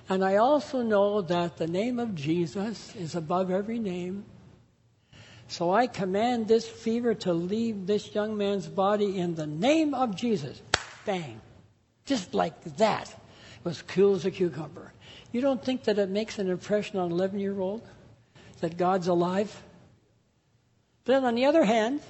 And 0.08 0.24
I 0.24 0.36
also 0.36 0.84
know 0.84 1.22
that 1.22 1.58
the 1.58 1.68
name 1.68 1.98
of 2.00 2.14
Jesus 2.14 2.96
is 2.96 3.16
above 3.16 3.50
every 3.50 3.80
name. 3.80 4.26
So 5.48 5.74
I 5.74 5.88
command 5.88 6.48
this 6.48 6.68
fever 6.68 7.14
to 7.16 7.34
leave 7.34 7.88
this 7.88 8.14
young 8.14 8.38
man's 8.38 8.68
body 8.68 9.18
in 9.18 9.36
the 9.36 9.48
name 9.48 9.94
of 9.94 10.16
Jesus. 10.16 10.62
Bang. 11.06 11.42
Just 12.06 12.34
like 12.34 12.64
that. 12.78 13.10
It 13.10 13.66
was 13.66 13.82
cool 13.82 14.16
as 14.16 14.26
a 14.26 14.32
cucumber. 14.32 14.94
You 15.32 15.42
don't 15.42 15.64
think 15.64 15.84
that 15.84 15.98
it 15.98 16.10
makes 16.10 16.40
an 16.40 16.50
impression 16.50 17.00
on 17.00 17.08
an 17.08 17.12
11 17.12 17.40
year 17.40 17.60
old? 17.60 17.82
That 18.62 18.78
God's 18.78 19.08
alive? 19.08 19.62
Then 21.06 21.24
on 21.24 21.36
the 21.36 21.46
other 21.46 21.64
hand, 21.64 22.02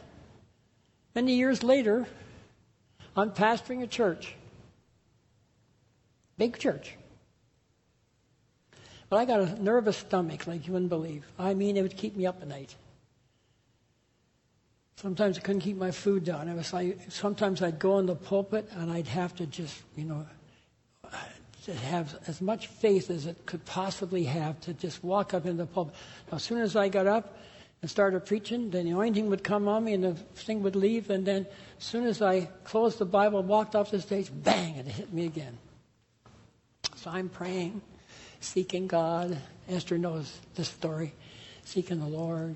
many 1.13 1.35
years 1.35 1.63
later, 1.63 2.07
I'm 3.15 3.31
pastoring 3.31 3.83
a 3.83 3.87
church. 3.87 4.35
Big 6.37 6.57
church. 6.57 6.95
But 9.09 9.17
I 9.17 9.25
got 9.25 9.39
a 9.41 9.63
nervous 9.63 9.97
stomach 9.97 10.47
like 10.47 10.67
you 10.67 10.73
wouldn't 10.73 10.89
believe. 10.89 11.25
I 11.37 11.53
mean, 11.53 11.77
it 11.77 11.81
would 11.81 11.95
keep 11.95 12.15
me 12.15 12.25
up 12.25 12.41
at 12.41 12.47
night. 12.47 12.75
Sometimes 14.97 15.37
I 15.37 15.41
couldn't 15.41 15.61
keep 15.61 15.77
my 15.77 15.91
food 15.91 16.23
down. 16.23 16.47
It 16.47 16.55
was 16.55 16.73
like 16.73 16.99
sometimes 17.09 17.61
I'd 17.61 17.79
go 17.79 17.99
in 17.99 18.05
the 18.05 18.15
pulpit 18.15 18.69
and 18.71 18.91
I'd 18.91 19.07
have 19.07 19.35
to 19.35 19.45
just, 19.45 19.77
you 19.95 20.05
know, 20.05 20.25
to 21.66 21.74
have 21.74 22.16
as 22.28 22.41
much 22.41 22.68
faith 22.68 23.09
as 23.09 23.26
it 23.26 23.45
could 23.45 23.66
possibly 23.66 24.24
have 24.24 24.59
to 24.61 24.74
just 24.74 25.03
walk 25.03 25.34
up 25.34 25.45
in 25.45 25.57
the 25.57 25.66
pulpit. 25.66 25.95
Now, 26.32 26.38
as 26.38 26.43
soon 26.43 26.61
as 26.61 26.76
I 26.76 26.89
got 26.89 27.07
up 27.07 27.38
and 27.82 27.89
started 27.89 28.26
preaching, 28.26 28.70
then 28.70 28.86
the 28.86 28.91
anointing 28.91 29.30
would 29.30 29.43
come 29.43 29.68
on 29.68 29.84
me 29.84 29.93
and 29.93 30.03
the 30.03 30.13
thing 30.13 30.61
would 30.61 30.76
leave. 30.76 31.09
And 31.09 31.26
then 31.26 31.47
as 31.80 31.84
soon 31.84 32.05
as 32.05 32.22
I 32.22 32.41
closed 32.63 32.99
the 32.99 33.05
Bible, 33.05 33.39
and 33.39 33.47
walked 33.47 33.76
off 33.76 33.89
the 33.89 33.99
stage, 33.99 34.30
bang, 34.32 34.76
it 34.76 34.86
hit 34.86 35.11
me 35.11 35.26
again. 35.26 35.57
So 36.95 37.09
I'm 37.09 37.30
praying 37.30 37.82
seeking 38.39 38.86
God. 38.86 39.38
Esther 39.68 39.97
knows 39.97 40.39
this 40.53 40.68
story. 40.68 41.13
Seeking 41.63 41.99
the 41.99 42.05
Lord, 42.05 42.55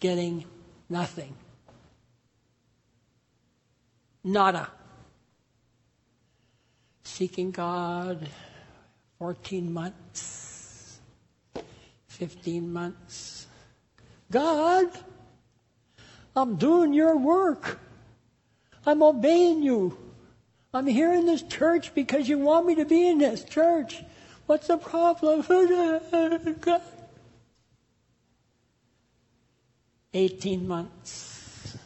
getting 0.00 0.46
nothing. 0.88 1.34
Nada. 4.24 4.70
Seeking 7.04 7.50
God 7.50 8.28
14 9.18 9.72
months, 9.72 10.98
15 12.08 12.72
months. 12.72 13.46
God, 14.30 14.90
I'm 16.34 16.56
doing 16.56 16.92
your 16.92 17.16
work. 17.16 17.78
I'm 18.86 19.02
obeying 19.02 19.62
you. 19.62 19.96
I'm 20.72 20.86
here 20.86 21.12
in 21.12 21.26
this 21.26 21.42
church 21.42 21.94
because 21.94 22.28
you 22.28 22.38
want 22.38 22.66
me 22.66 22.74
to 22.74 22.84
be 22.84 23.08
in 23.08 23.18
this 23.18 23.44
church. 23.44 24.02
What's 24.46 24.66
the 24.66 24.76
problem? 24.76 25.44
18 30.14 30.68
months, 30.68 31.76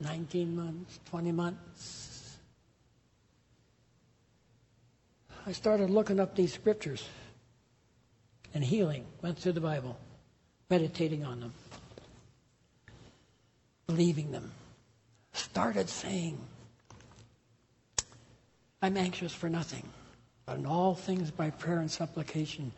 19 0.00 0.56
months, 0.56 1.00
20 1.10 1.32
months. 1.32 2.01
I 5.44 5.52
started 5.52 5.90
looking 5.90 6.20
up 6.20 6.36
these 6.36 6.54
scriptures 6.54 7.04
and 8.54 8.62
healing, 8.62 9.04
went 9.22 9.38
through 9.38 9.52
the 9.52 9.60
Bible, 9.60 9.98
meditating 10.70 11.24
on 11.24 11.40
them, 11.40 11.52
believing 13.88 14.30
them, 14.30 14.52
started 15.32 15.88
saying, 15.88 16.38
I'm 18.80 18.96
anxious 18.96 19.34
for 19.34 19.48
nothing, 19.48 19.88
but 20.46 20.58
in 20.58 20.66
all 20.66 20.94
things 20.94 21.30
by 21.30 21.50
prayer 21.50 21.78
and 21.78 21.90
supplication. 21.90 22.72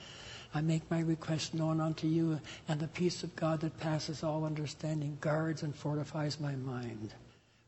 I 0.55 0.61
make 0.61 0.89
my 0.91 1.01
request 1.01 1.53
known 1.53 1.81
unto 1.81 2.07
you, 2.07 2.41
and 2.69 2.81
the 2.81 2.89
peace 2.89 3.25
of 3.25 3.35
God 3.37 3.61
that 3.61 3.79
passes 3.79 4.23
all 4.23 4.45
understanding 4.45 5.19
guards 5.21 5.63
and 5.65 5.75
fortifies 5.75 6.41
my 6.41 6.55
mind. 6.55 7.13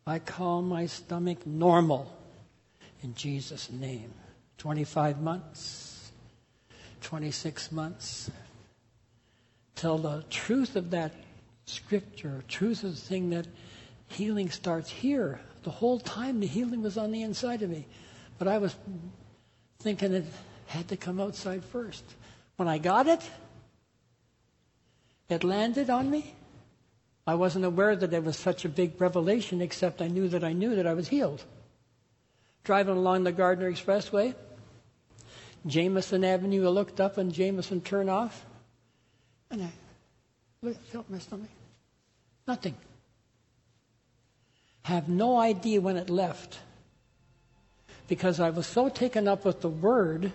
I 0.06 0.20
call 0.20 0.62
my 0.62 0.86
stomach 0.86 1.44
normal 1.46 2.16
in 3.02 3.14
Jesus' 3.14 3.70
name. 3.70 4.12
25 4.58 5.20
months, 5.20 6.12
26 7.02 7.72
months, 7.72 8.30
till 9.74 9.98
the 9.98 10.24
truth 10.30 10.76
of 10.76 10.90
that 10.90 11.12
scripture, 11.66 12.42
truth 12.48 12.82
of 12.84 12.94
the 12.94 13.00
thing 13.00 13.30
that 13.30 13.46
healing 14.08 14.50
starts 14.50 14.90
here. 14.90 15.40
The 15.64 15.70
whole 15.70 15.98
time 15.98 16.40
the 16.40 16.46
healing 16.46 16.82
was 16.82 16.96
on 16.96 17.12
the 17.12 17.22
inside 17.22 17.62
of 17.62 17.70
me. 17.70 17.86
But 18.38 18.48
I 18.48 18.58
was 18.58 18.74
thinking 19.80 20.12
it 20.12 20.24
had 20.66 20.88
to 20.88 20.96
come 20.96 21.20
outside 21.20 21.64
first. 21.64 22.04
When 22.56 22.68
I 22.68 22.78
got 22.78 23.06
it, 23.06 23.20
it 25.28 25.44
landed 25.44 25.90
on 25.90 26.10
me. 26.10 26.34
I 27.26 27.34
wasn't 27.34 27.64
aware 27.64 27.96
that 27.96 28.12
it 28.12 28.22
was 28.22 28.36
such 28.36 28.64
a 28.64 28.68
big 28.68 29.00
revelation, 29.00 29.60
except 29.60 30.00
I 30.00 30.06
knew 30.06 30.28
that 30.28 30.44
I 30.44 30.52
knew 30.52 30.76
that 30.76 30.86
I 30.86 30.94
was 30.94 31.08
healed. 31.08 31.44
Driving 32.62 32.96
along 32.96 33.24
the 33.24 33.32
Gardiner 33.32 33.70
Expressway, 33.70 34.34
Jameson 35.66 36.24
Avenue, 36.24 36.66
I 36.66 36.68
looked 36.68 37.00
up 37.00 37.18
and 37.18 37.32
Jameson 37.32 37.80
turned 37.80 38.10
off, 38.10 38.44
and 39.50 39.62
I 39.62 40.72
felt 40.90 41.08
my 41.10 41.18
stomach. 41.18 41.50
Nothing. 42.46 42.76
Have 44.82 45.08
no 45.08 45.38
idea 45.38 45.80
when 45.80 45.96
it 45.96 46.08
left 46.08 46.60
because 48.06 48.38
I 48.38 48.50
was 48.50 48.66
so 48.66 48.88
taken 48.88 49.26
up 49.26 49.44
with 49.44 49.60
the 49.60 49.68
word 49.68 50.32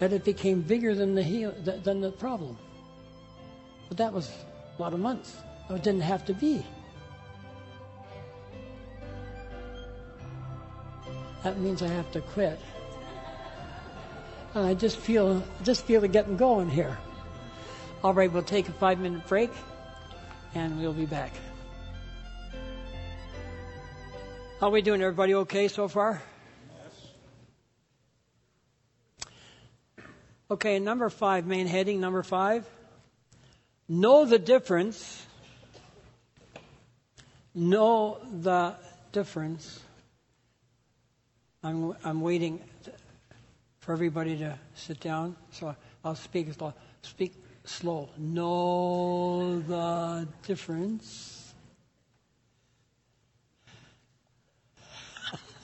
that 0.00 0.12
it 0.12 0.24
became 0.24 0.62
bigger 0.62 0.94
than 0.94 1.14
the 1.14 1.22
heal, 1.22 1.54
than 1.84 2.00
the 2.00 2.10
problem. 2.10 2.58
But 3.88 3.98
that 3.98 4.12
was 4.12 4.30
a 4.76 4.82
lot 4.82 4.92
of 4.92 4.98
months. 4.98 5.36
It 5.70 5.82
didn't 5.84 6.00
have 6.00 6.24
to 6.26 6.34
be. 6.34 6.66
That 11.44 11.58
means 11.58 11.82
I 11.82 11.88
have 11.88 12.10
to 12.12 12.20
quit. 12.20 12.58
And 14.54 14.64
I 14.64 14.74
just 14.74 14.98
feel 14.98 15.42
just 15.64 15.84
feel 15.84 16.04
it 16.04 16.12
getting 16.12 16.36
going 16.36 16.70
here. 16.70 16.96
All 18.04 18.14
right, 18.14 18.32
we'll 18.32 18.42
take 18.42 18.68
a 18.68 18.72
five 18.72 19.00
minute 19.00 19.26
break 19.26 19.50
and 20.54 20.78
we'll 20.80 20.92
be 20.92 21.06
back. 21.06 21.32
How 24.60 24.68
are 24.68 24.70
we 24.70 24.82
doing? 24.82 25.02
Everybody 25.02 25.34
okay 25.34 25.66
so 25.68 25.88
far? 25.88 26.22
Yes. 29.96 30.06
Okay, 30.50 30.78
number 30.78 31.10
five, 31.10 31.46
main 31.46 31.66
heading, 31.66 32.00
number 32.00 32.22
five. 32.22 32.64
Know 33.88 34.24
the 34.24 34.38
difference. 34.38 35.26
Know 37.54 38.18
the 38.40 38.76
difference. 39.12 39.80
I'm, 41.62 41.96
I'm 42.04 42.20
waiting 42.20 42.60
for 43.84 43.92
everybody 43.92 44.34
to 44.38 44.58
sit 44.74 44.98
down, 44.98 45.36
so 45.50 45.76
I'll 46.02 46.14
speak 46.14 46.50
slow. 46.54 46.72
Speak 47.02 47.34
slow. 47.64 48.08
Know 48.16 49.60
the 49.60 50.26
difference. 50.46 51.52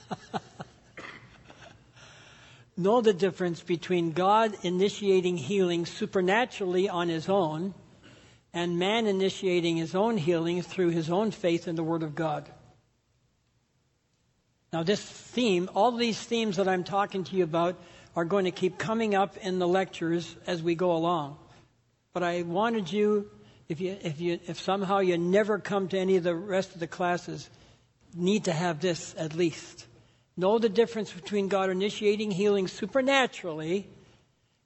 know 2.77 3.01
the 3.01 3.13
difference 3.13 3.61
between 3.61 4.11
God 4.11 4.55
initiating 4.61 5.37
healing 5.37 5.87
supernaturally 5.87 6.87
on 6.87 7.09
his 7.09 7.27
own 7.27 7.73
and 8.53 8.77
man 8.77 9.07
initiating 9.07 9.77
his 9.77 9.95
own 9.95 10.17
healing 10.17 10.61
through 10.61 10.89
his 10.89 11.09
own 11.09 11.31
faith 11.31 11.67
in 11.67 11.75
the 11.75 11.81
Word 11.83 12.03
of 12.03 12.13
God. 12.13 12.47
Now, 14.71 14.83
this 14.83 15.01
theme, 15.01 15.71
all 15.73 15.91
these 15.91 16.21
themes 16.21 16.57
that 16.57 16.67
I'm 16.67 16.83
talking 16.83 17.23
to 17.25 17.35
you 17.35 17.43
about, 17.43 17.81
are 18.15 18.25
going 18.25 18.45
to 18.45 18.51
keep 18.51 18.77
coming 18.77 19.15
up 19.15 19.37
in 19.37 19.59
the 19.59 19.67
lectures 19.67 20.35
as 20.45 20.61
we 20.61 20.75
go 20.75 20.93
along. 20.93 21.37
But 22.13 22.23
I 22.23 22.41
wanted 22.41 22.91
you, 22.91 23.29
if 23.69 23.79
you, 23.79 23.97
if 24.01 24.19
you, 24.19 24.39
if 24.47 24.59
somehow 24.59 24.99
you 24.99 25.17
never 25.17 25.59
come 25.59 25.87
to 25.89 25.97
any 25.97 26.17
of 26.17 26.23
the 26.23 26.35
rest 26.35 26.73
of 26.73 26.79
the 26.79 26.87
classes, 26.87 27.49
need 28.13 28.45
to 28.45 28.53
have 28.53 28.81
this 28.81 29.15
at 29.17 29.35
least. 29.35 29.85
Know 30.35 30.59
the 30.59 30.69
difference 30.69 31.11
between 31.11 31.47
God 31.47 31.69
initiating 31.69 32.31
healing 32.31 32.67
supernaturally 32.67 33.87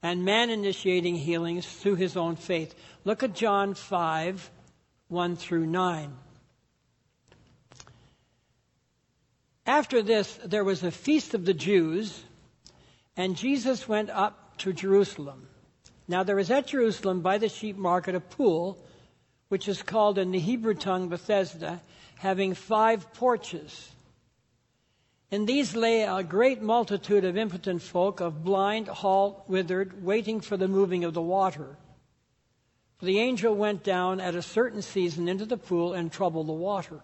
and 0.01 0.23
man 0.23 0.49
initiating 0.49 1.15
healings 1.15 1.65
through 1.65 1.95
his 1.95 2.15
own 2.15 2.35
faith. 2.35 2.75
Look 3.03 3.23
at 3.23 3.33
John 3.33 3.73
5 3.73 4.51
1 5.07 5.35
through 5.35 5.67
9. 5.67 6.13
After 9.67 10.03
this, 10.03 10.39
there 10.45 10.63
was 10.63 10.83
a 10.83 10.91
feast 10.91 11.33
of 11.33 11.45
the 11.45 11.53
Jews, 11.53 12.23
and 13.17 13.35
Jesus 13.35 13.87
went 13.87 14.09
up 14.09 14.57
to 14.57 14.73
Jerusalem. 14.73 15.47
Now, 16.07 16.23
there 16.23 16.39
is 16.39 16.51
at 16.51 16.67
Jerusalem 16.67 17.21
by 17.21 17.37
the 17.37 17.49
sheep 17.49 17.77
market 17.77 18.15
a 18.15 18.19
pool, 18.19 18.77
which 19.49 19.67
is 19.67 19.81
called 19.81 20.17
in 20.17 20.31
the 20.31 20.39
Hebrew 20.39 20.73
tongue 20.73 21.09
Bethesda, 21.09 21.81
having 22.17 22.53
five 22.53 23.13
porches. 23.13 23.91
In 25.31 25.45
these 25.45 25.75
lay 25.75 26.03
a 26.03 26.23
great 26.23 26.61
multitude 26.61 27.25
of 27.25 27.37
impotent 27.37 27.81
folk, 27.81 28.19
of 28.19 28.43
blind, 28.43 28.87
halt, 28.87 29.43
withered, 29.47 30.03
waiting 30.03 30.41
for 30.41 30.57
the 30.57 30.67
moving 30.67 31.03
of 31.03 31.13
the 31.13 31.21
water. 31.21 31.77
For 32.97 33.05
the 33.05 33.19
angel 33.19 33.55
went 33.55 33.83
down 33.83 34.21
at 34.21 34.35
a 34.35 34.41
certain 34.41 34.81
season 34.81 35.27
into 35.27 35.45
the 35.45 35.57
pool 35.57 35.93
and 35.93 36.11
troubled 36.11 36.47
the 36.47 36.53
water. 36.53 37.01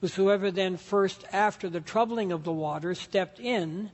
Whosoever 0.00 0.50
then 0.50 0.76
first 0.76 1.24
after 1.32 1.68
the 1.68 1.80
troubling 1.80 2.32
of 2.32 2.44
the 2.44 2.52
water 2.52 2.94
stepped 2.94 3.38
in 3.38 3.90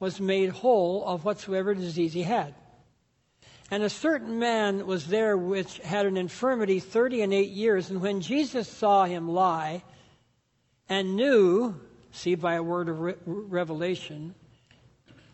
was 0.00 0.20
made 0.20 0.50
whole 0.50 1.04
of 1.04 1.24
whatsoever 1.24 1.74
disease 1.74 2.12
he 2.12 2.22
had. 2.22 2.54
And 3.70 3.82
a 3.82 3.90
certain 3.90 4.38
man 4.38 4.86
was 4.86 5.06
there 5.06 5.36
which 5.36 5.78
had 5.78 6.06
an 6.06 6.16
infirmity 6.16 6.80
thirty 6.80 7.20
and 7.22 7.34
eight 7.34 7.50
years, 7.50 7.90
and 7.90 8.00
when 8.00 8.20
Jesus 8.20 8.68
saw 8.68 9.04
him 9.04 9.28
lie, 9.28 9.82
and 10.88 11.16
knew 11.16 11.74
see 12.12 12.34
by 12.34 12.54
a 12.54 12.62
word 12.62 12.88
of 12.88 13.00
re- 13.00 13.14
revelation, 13.26 14.34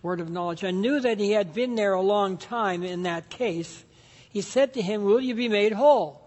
word 0.03 0.21
of 0.21 0.31
knowledge, 0.31 0.63
and 0.63 0.81
knew 0.81 1.01
that 1.01 1.19
he 1.19 1.33
had 1.33 1.55
been 1.55 1.75
there 1.75 1.95
a 1.95 2.01
long 2.01 2.37
time 2.37 2.83
in 2.83 3.05
that 3.05 3.31
case, 3.31 3.85
he 4.29 4.41
said 4.41 4.75
to 4.75 4.83
him, 4.83 5.05
Will 5.05 5.21
you 5.21 5.35
be 5.35 5.49
made 5.49 5.73
whole? 5.73 6.21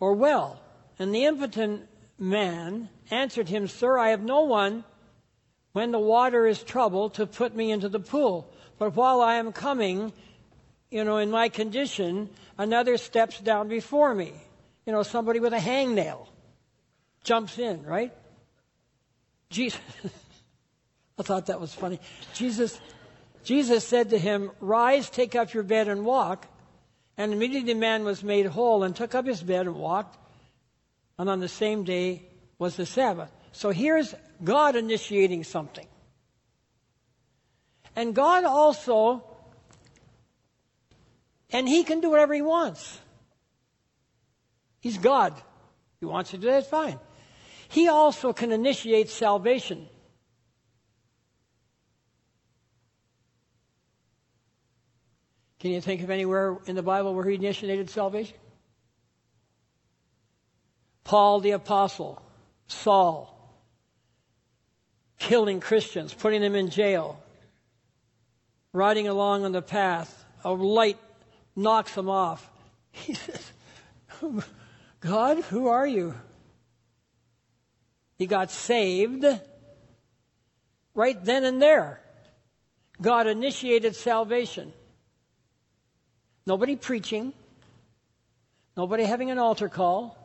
Or 0.00 0.14
well? 0.14 0.60
And 0.98 1.14
the 1.14 1.24
impotent 1.24 1.88
man 2.18 2.88
answered 3.10 3.48
him, 3.48 3.68
Sir, 3.68 3.98
I 3.98 4.10
have 4.10 4.22
no 4.22 4.42
one 4.42 4.84
when 5.76 5.90
the 5.92 5.98
water 5.98 6.46
is 6.46 6.62
troubled 6.62 7.12
to 7.12 7.26
put 7.26 7.54
me 7.54 7.70
into 7.70 7.86
the 7.86 8.00
pool. 8.00 8.50
But 8.78 8.96
while 8.96 9.20
I 9.20 9.34
am 9.34 9.52
coming, 9.52 10.10
you 10.90 11.04
know, 11.04 11.18
in 11.18 11.30
my 11.30 11.50
condition, 11.50 12.30
another 12.56 12.96
steps 12.96 13.38
down 13.40 13.68
before 13.68 14.14
me. 14.14 14.32
You 14.86 14.94
know, 14.94 15.02
somebody 15.02 15.38
with 15.38 15.52
a 15.52 15.58
hangnail 15.58 16.28
jumps 17.24 17.58
in, 17.58 17.82
right? 17.82 18.10
Jesus, 19.50 19.78
I 21.18 21.22
thought 21.22 21.44
that 21.44 21.60
was 21.60 21.74
funny. 21.74 22.00
Jesus, 22.32 22.80
Jesus 23.44 23.86
said 23.86 24.08
to 24.10 24.18
him, 24.18 24.52
Rise, 24.60 25.10
take 25.10 25.34
up 25.34 25.52
your 25.52 25.62
bed 25.62 25.88
and 25.88 26.06
walk. 26.06 26.46
And 27.18 27.34
immediately 27.34 27.74
the 27.74 27.78
man 27.78 28.02
was 28.04 28.24
made 28.24 28.46
whole 28.46 28.82
and 28.82 28.96
took 28.96 29.14
up 29.14 29.26
his 29.26 29.42
bed 29.42 29.66
and 29.66 29.76
walked. 29.76 30.16
And 31.18 31.28
on 31.28 31.40
the 31.40 31.48
same 31.48 31.84
day 31.84 32.22
was 32.58 32.76
the 32.76 32.86
Sabbath. 32.86 33.30
So 33.52 33.72
here's 33.72 34.14
God 34.42 34.76
initiating 34.76 35.44
something. 35.44 35.86
And 37.94 38.14
God 38.14 38.44
also, 38.44 39.24
and 41.50 41.68
He 41.68 41.84
can 41.84 42.00
do 42.00 42.10
whatever 42.10 42.34
He 42.34 42.42
wants. 42.42 43.00
He's 44.80 44.98
God. 44.98 45.34
He 46.00 46.06
wants 46.06 46.30
to 46.30 46.38
do 46.38 46.46
that, 46.48 46.68
fine. 46.70 46.98
He 47.68 47.88
also 47.88 48.32
can 48.32 48.52
initiate 48.52 49.08
salvation. 49.08 49.88
Can 55.58 55.72
you 55.72 55.80
think 55.80 56.02
of 56.02 56.10
anywhere 56.10 56.58
in 56.66 56.76
the 56.76 56.82
Bible 56.82 57.14
where 57.14 57.24
he 57.24 57.34
initiated 57.34 57.90
salvation? 57.90 58.36
Paul 61.02 61.40
the 61.40 61.52
Apostle, 61.52 62.22
Saul, 62.68 63.35
killing 65.18 65.60
Christians, 65.60 66.14
putting 66.14 66.40
them 66.40 66.54
in 66.54 66.70
jail, 66.70 67.20
riding 68.72 69.08
along 69.08 69.44
on 69.44 69.52
the 69.52 69.62
path, 69.62 70.24
a 70.44 70.52
light 70.52 70.98
knocks 71.54 71.94
them 71.94 72.08
off. 72.08 72.48
He 72.92 73.12
says, 73.12 73.52
God, 75.00 75.38
who 75.44 75.68
are 75.68 75.86
you? 75.86 76.14
He 78.16 78.26
got 78.26 78.50
saved 78.50 79.26
right 80.94 81.24
then 81.24 81.44
and 81.44 81.60
there. 81.60 82.00
God 83.00 83.26
initiated 83.26 83.94
salvation. 83.94 84.72
Nobody 86.46 86.76
preaching. 86.76 87.34
Nobody 88.76 89.04
having 89.04 89.30
an 89.30 89.38
altar 89.38 89.68
call. 89.68 90.16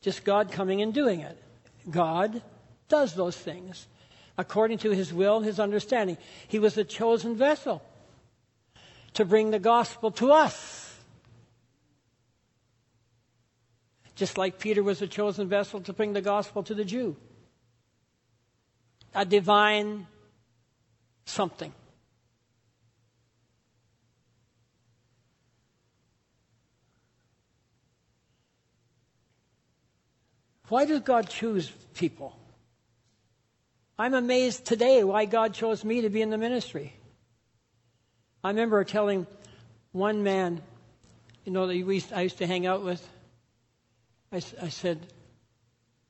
Just 0.00 0.24
God 0.24 0.50
coming 0.50 0.80
and 0.80 0.94
doing 0.94 1.20
it. 1.20 1.36
God 1.90 2.40
does 2.88 3.14
those 3.14 3.36
things 3.36 3.86
according 4.40 4.78
to 4.78 4.90
his 4.90 5.12
will 5.12 5.40
his 5.40 5.60
understanding. 5.60 6.16
He 6.48 6.58
was 6.58 6.76
a 6.78 6.84
chosen 6.84 7.36
vessel 7.36 7.82
to 9.14 9.24
bring 9.24 9.50
the 9.50 9.58
gospel 9.58 10.10
to 10.12 10.32
us. 10.32 10.96
Just 14.16 14.38
like 14.38 14.58
Peter 14.58 14.82
was 14.82 15.02
a 15.02 15.06
chosen 15.06 15.48
vessel 15.48 15.80
to 15.82 15.92
bring 15.92 16.14
the 16.14 16.22
gospel 16.22 16.62
to 16.62 16.74
the 16.74 16.84
Jew. 16.84 17.16
A 19.14 19.24
divine 19.24 20.06
something. 21.26 21.72
Why 30.68 30.84
does 30.84 31.00
God 31.00 31.28
choose 31.28 31.68
people? 31.94 32.39
I'm 34.00 34.14
amazed 34.14 34.64
today 34.64 35.04
why 35.04 35.26
God 35.26 35.52
chose 35.52 35.84
me 35.84 36.00
to 36.00 36.08
be 36.08 36.22
in 36.22 36.30
the 36.30 36.38
ministry. 36.38 36.94
I 38.42 38.48
remember 38.48 38.82
telling 38.82 39.26
one 39.92 40.22
man, 40.22 40.62
you 41.44 41.52
know, 41.52 41.66
that 41.66 42.08
I 42.14 42.22
used 42.22 42.38
to 42.38 42.46
hang 42.46 42.64
out 42.64 42.82
with, 42.82 43.06
I, 44.32 44.36
I 44.36 44.70
said, 44.70 45.06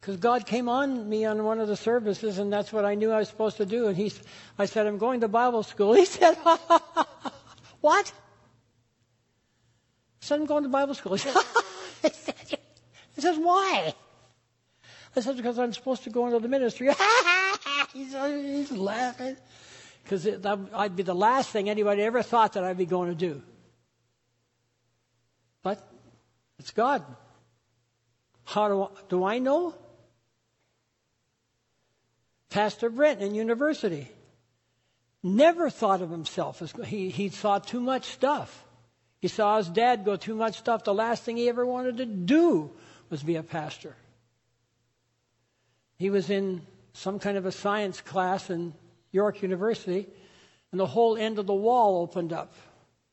because 0.01 0.19
God 0.19 0.47
came 0.47 0.69
on 0.69 1.09
me 1.09 1.25
on 1.25 1.43
one 1.43 1.59
of 1.59 1.67
the 1.67 1.75
services, 1.75 2.39
and 2.39 2.53
that's 2.53 2.73
what 2.73 2.85
I 2.85 2.95
knew 2.95 3.11
I 3.11 3.19
was 3.19 3.29
supposed 3.29 3.57
to 3.57 3.67
do. 3.67 3.89
And 3.89 3.97
he, 3.97 4.13
I 4.57 4.67
said, 4.67 4.87
I'm 4.87 4.99
going 4.99 5.23
to 5.23 5.29
Bible 5.29 5.65
school. 5.65 5.93
He 5.95 6.05
said, 6.05 6.37
What? 7.81 8.07
I 8.07 8.13
said, 10.21 10.39
I'm 10.39 10.47
going 10.47 10.63
to 10.63 10.69
Bible 10.69 10.95
school. 10.95 11.17
He 12.03 12.09
said, 12.13 12.59
he 13.17 13.21
says, 13.21 13.37
Why? 13.37 13.95
I 15.17 15.21
said, 15.21 15.37
Because 15.37 15.59
I'm 15.59 15.73
supposed 15.73 16.05
to 16.05 16.11
go 16.11 16.27
into 16.27 16.39
the 16.39 16.47
ministry. 16.47 16.89
He's, 17.93 18.15
he's 18.15 18.73
laughing. 18.73 19.37
Because 20.03 20.27
I'd 20.75 20.97
be 20.97 21.03
the 21.03 21.15
last 21.15 21.51
thing 21.51 21.69
anybody 21.71 22.03
ever 22.03 22.23
thought 22.23 22.55
that 22.55 22.65
I'd 22.65 22.79
be 22.79 22.87
going 22.87 23.11
to 23.11 23.15
do. 23.15 23.43
But 25.63 25.87
it's 26.59 26.71
God. 26.71 27.05
How 28.45 28.69
do 28.69 28.83
I, 28.83 28.89
do 29.09 29.25
I 29.25 29.39
know? 29.39 29.75
Pastor 32.49 32.91
Brent 32.91 33.21
in 33.21 33.35
university 33.35 34.09
never 35.23 35.71
thought 35.71 36.03
of 36.03 36.11
himself 36.11 36.63
as 36.63 36.73
he, 36.87 37.11
he 37.11 37.29
saw 37.29 37.59
too 37.59 37.81
much 37.81 38.07
stuff. 38.07 38.65
He 39.21 39.29
saw 39.29 39.59
his 39.59 39.69
dad 39.69 40.05
go 40.05 40.17
too 40.17 40.35
much 40.35 40.59
stuff. 40.59 40.83
The 40.83 40.95
last 40.95 41.23
thing 41.23 41.37
he 41.37 41.49
ever 41.49 41.65
wanted 41.65 41.99
to 41.99 42.07
do 42.07 42.71
was 43.11 43.23
be 43.23 43.37
a 43.37 43.43
pastor. 43.43 43.95
He 45.99 46.09
was 46.11 46.31
in 46.31 46.63
some 46.93 47.19
kind 47.19 47.37
of 47.37 47.47
a 47.47 47.53
science 47.53 48.01
class 48.01 48.51
in 48.51 48.75
York 49.13 49.43
University, 49.43 50.09
and 50.73 50.81
the 50.81 50.87
whole 50.87 51.17
end 51.17 51.39
of 51.39 51.47
the 51.47 51.55
wall 51.55 52.03
opened 52.03 52.33
up. 52.33 52.55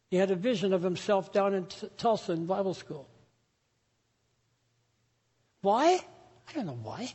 He 0.10 0.18
had 0.18 0.32
a 0.32 0.36
vision 0.36 0.74
of 0.74 0.82
himself 0.82 1.34
down 1.34 1.54
in 1.54 1.66
T- 1.66 1.90
Tulsa 1.98 2.34
in 2.34 2.46
Bible 2.46 2.74
school. 2.74 3.08
Why? 5.62 6.00
I 6.48 6.54
don't 6.54 6.66
know 6.66 6.80
why. 6.82 7.14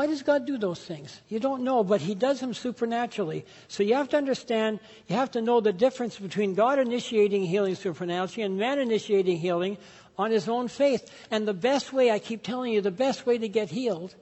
Why 0.00 0.06
does 0.06 0.22
God 0.22 0.46
do 0.46 0.56
those 0.56 0.80
things? 0.80 1.20
You 1.28 1.40
don't 1.40 1.62
know, 1.62 1.84
but 1.84 2.00
He 2.00 2.14
does 2.14 2.40
them 2.40 2.54
supernaturally. 2.54 3.44
So 3.68 3.82
you 3.82 3.96
have 3.96 4.08
to 4.08 4.16
understand, 4.16 4.80
you 5.06 5.16
have 5.16 5.32
to 5.32 5.42
know 5.42 5.60
the 5.60 5.74
difference 5.74 6.18
between 6.18 6.54
God 6.54 6.78
initiating 6.78 7.44
healing 7.44 7.74
supernaturally 7.74 8.44
and 8.44 8.56
man 8.56 8.78
initiating 8.78 9.36
healing 9.36 9.76
on 10.16 10.30
his 10.30 10.48
own 10.48 10.68
faith. 10.68 11.10
And 11.30 11.46
the 11.46 11.52
best 11.52 11.92
way, 11.92 12.10
I 12.10 12.18
keep 12.18 12.42
telling 12.42 12.72
you, 12.72 12.80
the 12.80 12.90
best 12.90 13.26
way 13.26 13.36
to 13.36 13.46
get 13.46 13.68
healed 13.68 14.14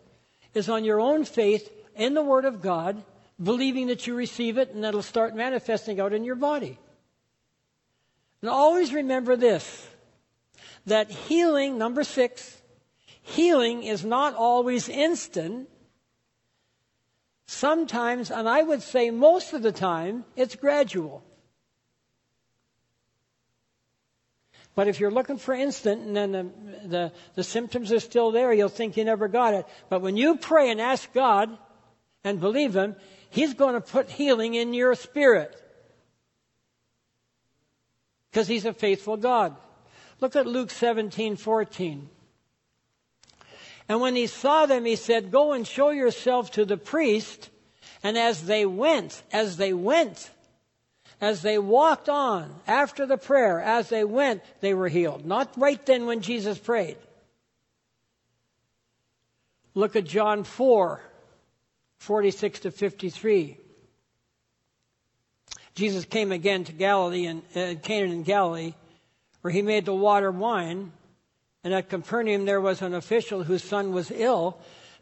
is 0.54 0.68
on 0.68 0.84
your 0.84 1.00
own 1.00 1.24
faith 1.24 1.70
in 1.94 2.14
the 2.14 2.22
Word 2.22 2.44
of 2.44 2.62
God, 2.62 3.02
believing 3.42 3.88
that 3.88 4.06
you 4.06 4.14
receive 4.14 4.58
it 4.58 4.70
and 4.70 4.84
that'll 4.84 5.02
start 5.02 5.34
manifesting 5.34 6.00
out 6.00 6.12
in 6.12 6.24
your 6.24 6.34
body. 6.34 6.78
And 8.40 8.50
always 8.50 8.92
remember 8.92 9.36
this 9.36 9.88
that 10.86 11.10
healing, 11.10 11.76
number 11.76 12.02
six, 12.02 12.62
healing 13.20 13.82
is 13.82 14.04
not 14.04 14.34
always 14.34 14.88
instant. 14.88 15.68
Sometimes, 17.46 18.30
and 18.30 18.48
I 18.48 18.62
would 18.62 18.82
say 18.82 19.10
most 19.10 19.52
of 19.52 19.62
the 19.62 19.72
time, 19.72 20.24
it's 20.36 20.56
gradual. 20.56 21.22
But 24.78 24.86
if 24.86 25.00
you're 25.00 25.10
looking 25.10 25.38
for 25.38 25.54
instant 25.54 26.02
and 26.02 26.14
then 26.14 26.30
the, 26.30 26.88
the, 26.88 27.12
the, 27.34 27.42
symptoms 27.42 27.90
are 27.90 27.98
still 27.98 28.30
there, 28.30 28.52
you'll 28.52 28.68
think 28.68 28.96
you 28.96 29.02
never 29.02 29.26
got 29.26 29.52
it. 29.52 29.66
But 29.88 30.02
when 30.02 30.16
you 30.16 30.36
pray 30.36 30.70
and 30.70 30.80
ask 30.80 31.12
God 31.12 31.50
and 32.22 32.38
believe 32.38 32.76
Him, 32.76 32.94
He's 33.28 33.54
going 33.54 33.74
to 33.74 33.80
put 33.80 34.08
healing 34.08 34.54
in 34.54 34.72
your 34.72 34.94
spirit. 34.94 35.60
Because 38.30 38.46
He's 38.46 38.66
a 38.66 38.72
faithful 38.72 39.16
God. 39.16 39.56
Look 40.20 40.36
at 40.36 40.46
Luke 40.46 40.70
17, 40.70 41.34
14. 41.34 42.08
And 43.88 44.00
when 44.00 44.14
he 44.14 44.28
saw 44.28 44.66
them, 44.66 44.84
he 44.84 44.94
said, 44.94 45.32
Go 45.32 45.54
and 45.54 45.66
show 45.66 45.90
yourself 45.90 46.52
to 46.52 46.64
the 46.64 46.76
priest. 46.76 47.50
And 48.04 48.16
as 48.16 48.44
they 48.44 48.64
went, 48.64 49.24
as 49.32 49.56
they 49.56 49.72
went, 49.72 50.30
as 51.20 51.42
they 51.42 51.58
walked 51.58 52.08
on 52.08 52.54
after 52.66 53.06
the 53.06 53.16
prayer, 53.16 53.60
as 53.60 53.88
they 53.88 54.04
went, 54.04 54.42
they 54.60 54.74
were 54.74 54.88
healed. 54.88 55.24
Not 55.24 55.52
right 55.56 55.84
then 55.84 56.06
when 56.06 56.20
Jesus 56.20 56.58
prayed. 56.58 56.96
Look 59.74 59.96
at 59.96 60.04
John 60.04 60.44
4, 60.44 61.00
46 61.98 62.60
to 62.60 62.70
53. 62.70 63.56
Jesus 65.74 66.04
came 66.04 66.32
again 66.32 66.64
to 66.64 66.72
Galilee 66.72 67.26
and 67.26 67.42
uh, 67.54 67.74
Cana 67.80 68.12
in 68.12 68.24
Galilee, 68.24 68.74
where 69.42 69.52
he 69.52 69.62
made 69.62 69.84
the 69.84 69.94
water 69.94 70.30
wine. 70.30 70.92
And 71.62 71.74
at 71.74 71.88
Capernaum 71.88 72.44
there 72.44 72.60
was 72.60 72.82
an 72.82 72.94
official 72.94 73.44
whose 73.44 73.62
son 73.62 73.92
was 73.92 74.10
ill. 74.10 74.58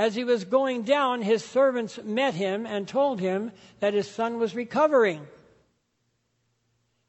As 0.00 0.14
he 0.14 0.24
was 0.24 0.46
going 0.46 0.84
down, 0.84 1.20
his 1.20 1.44
servants 1.44 1.98
met 2.02 2.32
him 2.32 2.64
and 2.64 2.88
told 2.88 3.20
him 3.20 3.52
that 3.80 3.92
his 3.92 4.10
son 4.10 4.38
was 4.38 4.54
recovering. 4.54 5.26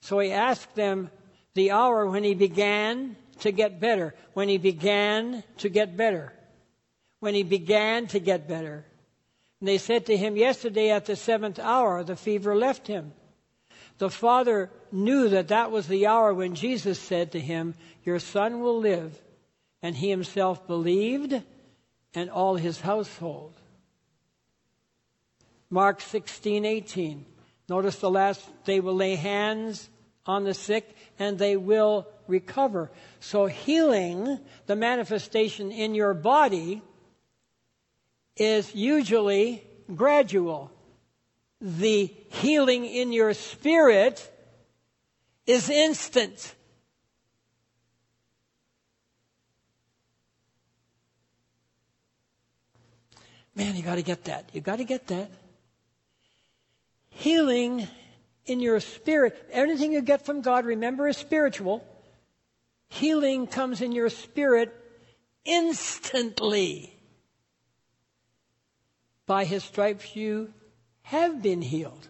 So 0.01 0.19
he 0.19 0.33
asked 0.33 0.75
them 0.75 1.09
the 1.53 1.71
hour 1.71 2.05
when 2.09 2.25
he 2.25 2.33
began 2.33 3.15
to 3.39 3.53
get 3.53 3.79
better. 3.79 4.13
When 4.33 4.49
he 4.49 4.57
began 4.57 5.41
to 5.59 5.69
get 5.69 5.95
better. 5.95 6.33
When 7.21 7.33
he 7.33 7.43
began 7.43 8.07
to 8.07 8.19
get 8.19 8.49
better. 8.49 8.83
And 9.61 9.69
they 9.69 9.77
said 9.77 10.07
to 10.07 10.17
him, 10.17 10.35
Yesterday 10.35 10.89
at 10.89 11.05
the 11.05 11.15
seventh 11.15 11.59
hour, 11.59 12.03
the 12.03 12.17
fever 12.17 12.57
left 12.57 12.87
him. 12.87 13.13
The 13.99 14.09
father 14.09 14.69
knew 14.91 15.29
that 15.29 15.47
that 15.47 15.71
was 15.71 15.87
the 15.87 16.07
hour 16.07 16.33
when 16.33 16.55
Jesus 16.55 16.99
said 16.99 17.31
to 17.31 17.39
him, 17.39 17.73
Your 18.03 18.19
son 18.19 18.59
will 18.59 18.79
live. 18.79 19.17
And 19.81 19.95
he 19.95 20.09
himself 20.09 20.67
believed, 20.67 21.41
and 22.13 22.29
all 22.29 22.55
his 22.55 22.81
household. 22.81 23.53
Mark 25.69 26.01
16, 26.01 26.65
18. 26.65 27.25
Notice 27.69 27.99
the 27.99 28.09
last, 28.09 28.41
they 28.65 28.79
will 28.79 28.95
lay 28.95 29.15
hands 29.15 29.89
on 30.25 30.43
the 30.43 30.53
sick 30.53 30.95
and 31.17 31.39
they 31.39 31.55
will 31.55 32.07
recover. 32.27 32.91
So 33.19 33.45
healing, 33.45 34.39
the 34.65 34.75
manifestation 34.75 35.71
in 35.71 35.95
your 35.95 36.13
body, 36.13 36.81
is 38.35 38.75
usually 38.75 39.63
gradual 39.93 40.71
the 41.61 42.11
healing 42.29 42.85
in 42.85 43.13
your 43.13 43.35
spirit 43.35 44.27
is 45.45 45.69
instant. 45.69 46.55
Man, 53.55 53.75
you 53.75 53.83
got 53.83 53.95
to 53.95 54.03
get 54.03 54.25
that. 54.25 54.49
You 54.53 54.61
got 54.61 54.77
to 54.77 54.83
get 54.83 55.07
that. 55.07 55.29
Healing 57.09 57.87
in 58.45 58.59
your 58.59 58.79
spirit, 58.79 59.49
anything 59.51 59.91
you 59.91 60.01
get 60.01 60.25
from 60.25 60.41
God, 60.41 60.65
remember, 60.65 61.07
is 61.07 61.17
spiritual. 61.17 61.85
healing 62.89 63.47
comes 63.47 63.81
in 63.81 63.91
your 63.91 64.09
spirit 64.09 64.73
instantly. 65.45 66.93
By 69.25 69.45
his 69.45 69.63
stripes 69.63 70.15
you 70.15 70.53
have 71.03 71.41
been 71.41 71.61
healed. 71.61 72.07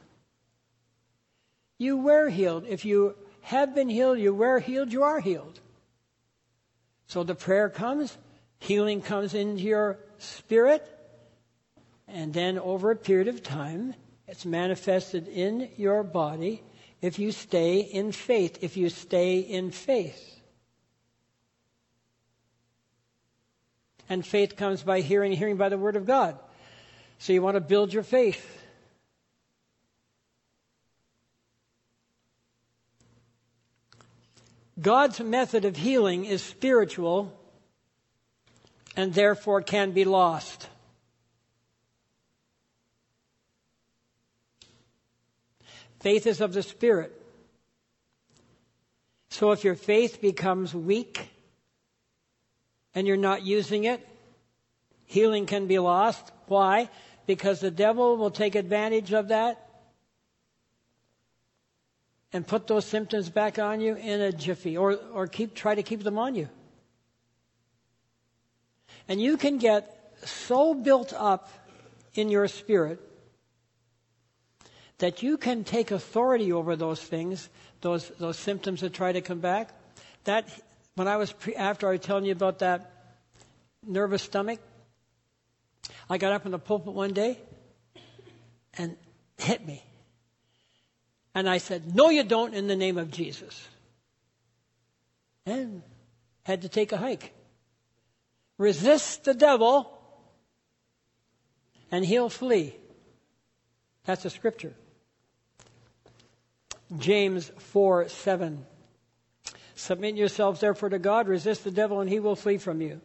You 1.78 1.98
were 1.98 2.30
healed. 2.30 2.66
If 2.68 2.86
you 2.86 3.16
have 3.42 3.76
been 3.76 3.90
healed, 3.90 4.20
you 4.20 4.34
were 4.34 4.60
healed, 4.60 4.94
you 4.94 5.04
are 5.04 5.20
healed. 5.20 5.60
So 7.08 7.24
the 7.24 7.36
prayer 7.36 7.70
comes, 7.70 8.18
healing 8.60 9.02
comes 9.02 9.34
into 9.34 9.64
your 9.64 10.00
spirit, 10.18 10.88
and 12.14 12.34
then 12.34 12.60
over 12.60 12.92
a 12.92 12.96
period 12.96 13.28
of 13.28 13.42
time, 13.42 13.94
it's 14.28 14.46
manifested 14.46 15.28
in 15.28 15.70
your 15.78 16.04
body 16.04 16.64
if 17.02 17.20
you 17.20 17.32
stay 17.32 17.80
in 17.80 18.12
faith. 18.12 18.60
If 18.62 18.78
you 18.78 18.90
stay 18.90 19.40
in 19.40 19.72
faith. 19.72 20.40
And 24.10 24.26
faith 24.26 24.58
comes 24.58 24.84
by 24.84 25.02
hearing, 25.02 25.32
hearing 25.32 25.58
by 25.58 25.70
the 25.70 25.78
Word 25.78 25.96
of 25.96 26.06
God. 26.06 26.38
So 27.18 27.34
you 27.34 27.42
want 27.42 27.56
to 27.56 27.62
build 27.62 27.94
your 27.94 28.04
faith. 28.04 28.62
God's 34.80 35.20
method 35.20 35.64
of 35.64 35.78
healing 35.78 36.26
is 36.26 36.42
spiritual 36.44 37.38
and 38.98 39.14
therefore 39.14 39.62
can 39.62 39.92
be 39.92 40.04
lost. 40.04 40.68
Faith 46.02 46.26
is 46.26 46.42
of 46.42 46.52
the 46.52 46.64
Spirit. 46.64 47.14
So 49.30 49.52
if 49.52 49.64
your 49.64 49.76
faith 49.76 50.20
becomes 50.20 50.74
weak 50.74 51.30
and 52.94 53.08
you're 53.08 53.18
not 53.18 53.44
using 53.44 53.84
it, 53.86 54.06
healing 55.06 55.46
can 55.46 55.68
be 55.68 55.78
lost. 55.78 56.32
Why? 56.48 56.90
Because 57.28 57.60
the 57.60 57.72
devil 57.72 58.18
will 58.18 58.32
take 58.32 58.56
advantage 58.56 59.14
of 59.14 59.28
that 59.28 59.64
and 62.34 62.48
put 62.48 62.66
those 62.66 62.86
symptoms 62.86 63.30
back 63.30 63.60
on 63.60 63.80
you 63.80 63.96
in 63.96 64.22
a 64.22 64.32
jiffy 64.32 64.78
or, 64.78 64.96
or 65.14 65.28
keep, 65.28 65.54
try 65.54 65.76
to 65.76 65.84
keep 65.84 66.04
them 66.04 66.18
on 66.18 66.34
you. 66.34 66.50
And 69.08 69.22
you 69.22 69.38
can 69.38 69.60
get 69.60 70.16
so 70.26 70.74
built 70.74 71.14
up 71.14 71.50
in 72.16 72.30
your 72.30 72.48
spirit 72.48 73.00
that 75.02 75.24
you 75.24 75.36
can 75.36 75.64
take 75.64 75.90
authority 75.90 76.54
over 76.54 76.76
those 76.76 77.02
things, 77.02 77.50
those, 77.82 78.08
those 78.20 78.38
symptoms 78.38 78.82
that 78.82 78.94
try 78.94 79.12
to 79.12 79.20
come 79.20 79.40
back. 79.40 79.74
That, 80.26 80.48
when 80.94 81.08
I 81.08 81.18
was, 81.18 81.32
pre, 81.32 81.56
after 81.56 81.88
I 81.88 81.94
was 81.94 82.02
telling 82.02 82.26
you 82.26 82.32
about 82.32 82.60
that 82.60 83.16
nervous 83.86 84.22
stomach, 84.22 84.60
I 86.08 86.20
got 86.20 86.34
up 86.34 86.46
in 86.46 86.52
the 86.52 86.60
pulpit 86.60 86.94
one 86.94 87.14
day 87.14 87.40
and 88.78 88.96
hit 89.40 89.66
me. 89.66 89.84
And 91.34 91.50
I 91.50 91.58
said, 91.58 91.96
No, 91.96 92.10
you 92.10 92.24
don't, 92.24 92.54
in 92.54 92.68
the 92.68 92.76
name 92.76 93.00
of 93.00 93.10
Jesus. 93.10 93.68
And 95.48 95.82
had 96.44 96.62
to 96.62 96.70
take 96.70 96.92
a 96.92 96.98
hike. 96.98 97.34
Resist 98.60 99.24
the 99.24 99.34
devil, 99.34 99.98
and 101.90 102.06
he'll 102.06 102.30
flee. 102.30 102.76
That's 104.06 104.26
a 104.26 104.30
scripture. 104.30 104.76
James 106.98 107.52
4 107.58 108.10
7. 108.10 108.66
Submit 109.76 110.16
yourselves 110.16 110.60
therefore 110.60 110.90
to 110.90 111.00
God, 111.00 111.28
resist 111.28 111.64
the 111.64 111.72
devil, 111.72 112.02
and 112.02 112.10
he 112.10 112.20
will 112.20 112.36
flee 112.36 112.58
from 112.58 112.82
you. 112.82 113.02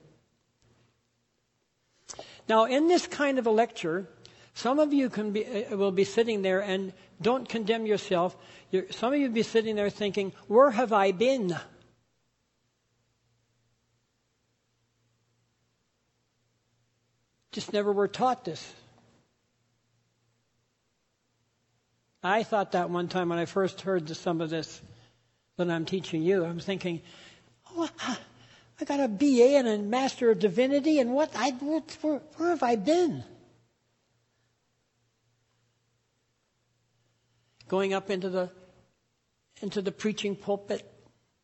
Now, 2.49 2.65
in 2.65 2.87
this 2.89 3.07
kind 3.07 3.39
of 3.39 3.47
a 3.47 3.51
lecture, 3.51 4.09
some 4.55 4.79
of 4.79 4.93
you 4.93 5.09
can 5.09 5.33
be, 5.33 5.45
uh, 5.45 5.77
will 5.77 5.93
be 5.93 6.05
sitting 6.05 6.43
there 6.43 6.61
and 6.61 6.93
don't 7.21 7.49
condemn 7.49 7.87
yourself. 7.87 8.37
You're, 8.71 8.91
some 8.91 9.13
of 9.13 9.19
you 9.19 9.27
will 9.27 9.35
be 9.35 9.43
sitting 9.43 9.77
there 9.77 9.91
thinking, 9.91 10.33
Where 10.49 10.71
have 10.71 10.93
I 10.93 11.13
been? 11.13 11.57
Just 17.53 17.73
never 17.73 17.91
were 17.93 18.09
taught 18.09 18.45
this. 18.45 18.75
I 22.27 22.43
thought 22.43 22.73
that 22.73 22.91
one 22.91 23.09
time 23.09 23.29
when 23.29 23.39
I 23.39 23.45
first 23.45 23.81
heard 23.83 24.09
some 24.17 24.41
of 24.41 24.51
this 24.51 24.83
that 25.57 25.71
I'm 25.71 25.85
teaching 25.85 26.23
you. 26.23 26.45
I'm 26.45 26.59
thinking, 26.59 27.01
oh, 27.77 27.89
I 28.81 28.85
got 28.85 29.01
a 29.01 29.09
BA 29.09 29.57
and 29.57 29.67
a 29.69 29.79
Master 29.79 30.31
of 30.31 30.39
Divinity, 30.39 30.99
and 30.99 31.15
what? 31.15 31.31
I, 31.35 31.53
what 31.53 31.97
where, 32.03 32.21
where 32.37 32.51
have 32.51 32.63
I 32.63 32.77
been? 32.77 33.25
Going 37.69 37.95
up 37.95 38.11
into 38.11 38.29
the 38.29 38.51
into 39.63 39.81
the 39.81 39.93
preaching 39.93 40.37
pulpit 40.37 40.85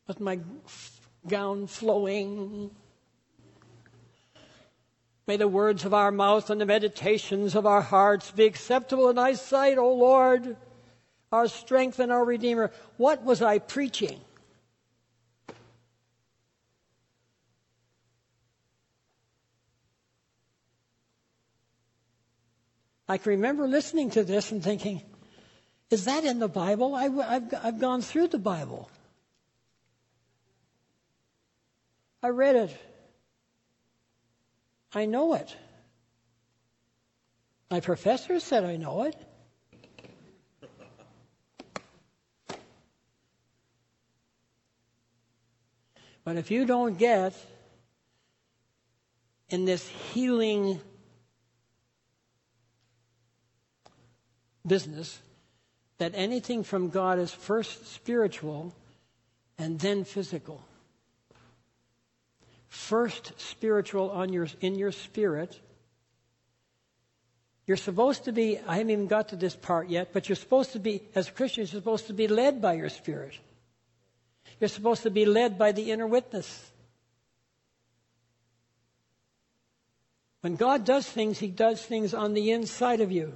with 0.06 0.20
my 0.20 0.40
gown 1.26 1.66
flowing. 1.66 2.70
May 5.26 5.36
the 5.36 5.48
words 5.48 5.84
of 5.84 5.94
our 5.94 6.10
mouth 6.10 6.50
and 6.50 6.60
the 6.60 6.66
meditations 6.66 7.54
of 7.54 7.64
our 7.64 7.80
hearts 7.80 8.30
be 8.32 8.44
acceptable 8.44 9.08
in 9.08 9.16
thy 9.16 9.34
sight, 9.34 9.78
O 9.78 9.94
Lord, 9.94 10.56
our 11.32 11.48
strength 11.48 11.98
and 11.98 12.12
our 12.12 12.24
Redeemer. 12.24 12.70
What 12.98 13.24
was 13.24 13.42
I 13.42 13.58
preaching? 13.58 14.20
I 23.08 23.18
can 23.18 23.30
remember 23.30 23.66
listening 23.66 24.10
to 24.10 24.24
this 24.24 24.52
and 24.52 24.62
thinking, 24.62 25.02
is 25.90 26.06
that 26.06 26.24
in 26.24 26.38
the 26.38 26.48
Bible? 26.48 26.94
I, 26.94 27.04
have 27.04 27.54
I've 27.62 27.78
gone 27.78 28.00
through 28.00 28.28
the 28.28 28.38
Bible. 28.38 28.90
I 32.22 32.28
read 32.28 32.56
it. 32.56 32.76
I 34.94 35.06
know 35.06 35.34
it. 35.34 35.54
My 37.70 37.80
professor 37.80 38.38
said 38.40 38.64
I 38.64 38.76
know 38.76 39.04
it. 39.04 39.16
But 46.24 46.36
if 46.36 46.50
you 46.50 46.64
don't 46.66 46.98
get 46.98 47.34
in 49.48 49.64
this 49.64 49.86
healing 49.88 50.80
business 54.66 55.18
that 55.98 56.12
anything 56.14 56.64
from 56.64 56.88
God 56.90 57.18
is 57.18 57.32
first 57.32 57.92
spiritual 57.92 58.74
and 59.58 59.78
then 59.78 60.04
physical. 60.04 60.64
First 62.68 63.38
spiritual 63.38 64.10
on 64.10 64.32
your, 64.32 64.48
in 64.60 64.76
your 64.76 64.92
spirit. 64.92 65.60
You're 67.66 67.76
supposed 67.76 68.24
to 68.24 68.32
be, 68.32 68.58
I 68.66 68.78
haven't 68.78 68.90
even 68.90 69.06
got 69.06 69.28
to 69.28 69.36
this 69.36 69.54
part 69.54 69.88
yet, 69.88 70.12
but 70.12 70.28
you're 70.28 70.36
supposed 70.36 70.72
to 70.72 70.78
be, 70.78 71.02
as 71.14 71.30
Christians, 71.30 71.72
you're 71.72 71.80
supposed 71.80 72.06
to 72.06 72.12
be 72.12 72.26
led 72.26 72.60
by 72.60 72.72
your 72.74 72.88
spirit. 72.88 73.34
You're 74.62 74.68
supposed 74.68 75.02
to 75.02 75.10
be 75.10 75.24
led 75.24 75.58
by 75.58 75.72
the 75.72 75.90
inner 75.90 76.06
witness. 76.06 76.70
When 80.40 80.54
God 80.54 80.84
does 80.84 81.04
things, 81.04 81.40
He 81.40 81.48
does 81.48 81.84
things 81.84 82.14
on 82.14 82.32
the 82.32 82.52
inside 82.52 83.00
of 83.00 83.10
you. 83.10 83.32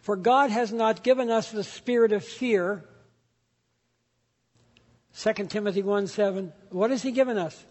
For 0.00 0.16
God 0.16 0.50
has 0.50 0.72
not 0.72 1.04
given 1.04 1.30
us 1.30 1.52
the 1.52 1.62
spirit 1.62 2.10
of 2.10 2.24
fear. 2.24 2.84
2 5.16 5.32
Timothy 5.46 5.84
1 5.84 6.08
7. 6.08 6.52
What 6.70 6.90
has 6.90 7.04
He 7.04 7.12
given 7.12 7.38
us? 7.38 7.64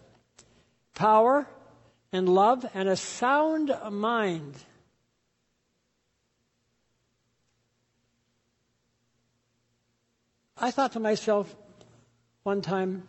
Power 0.94 1.46
and 2.12 2.30
love 2.30 2.64
and 2.72 2.88
a 2.88 2.96
sound 2.96 3.76
mind. 3.90 4.54
I 10.56 10.70
thought 10.70 10.92
to 10.92 11.00
myself 11.00 11.54
one 12.42 12.62
time 12.62 13.02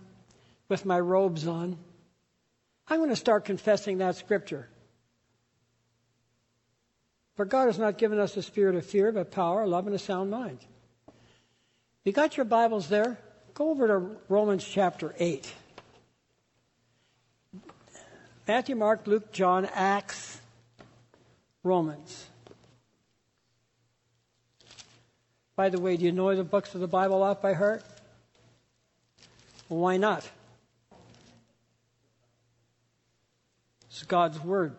with 0.68 0.86
my 0.86 1.00
robes 1.00 1.48
on, 1.48 1.78
I'm 2.88 2.98
going 2.98 3.10
to 3.10 3.16
start 3.16 3.46
confessing 3.46 4.00
that 4.00 4.16
scripture. 4.16 4.68
For 7.36 7.46
God 7.46 7.68
has 7.68 7.80
not 7.80 7.98
given 7.98 8.20
us 8.20 8.36
a 8.38 8.44
spirit 8.44 8.76
of 8.76 8.86
fear, 8.86 9.12
but 9.12 9.32
power, 9.32 9.66
love, 9.66 9.88
and 9.88 9.96
a 9.96 10.00
sound 10.00 10.30
mind. 10.30 10.60
You 12.04 12.12
got 12.12 12.36
your 12.36 12.46
Bibles 12.46 12.90
there? 12.90 13.18
Go 13.54 13.70
over 13.70 13.88
to 13.88 13.98
Romans 14.28 14.66
chapter 14.66 15.14
8. 15.18 15.54
Matthew, 18.48 18.76
Mark, 18.76 19.08
Luke, 19.08 19.32
John, 19.32 19.66
Acts, 19.74 20.40
Romans. 21.64 22.28
By 25.56 25.70
the 25.70 25.80
way, 25.80 25.96
do 25.96 26.06
you 26.06 26.12
know 26.12 26.36
the 26.36 26.44
books 26.44 26.74
of 26.74 26.82
the 26.82 26.88
Bible 26.88 27.24
off 27.24 27.42
by 27.42 27.54
heart? 27.54 27.84
Why 29.72 29.96
not? 29.96 30.30
It's 33.90 34.04
God's 34.04 34.38
Word. 34.42 34.76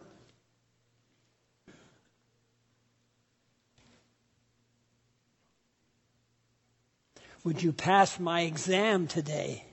Would 7.43 7.62
you 7.62 7.72
pass 7.72 8.20
my 8.20 8.43
exam 8.43 9.07
today? 9.07 9.64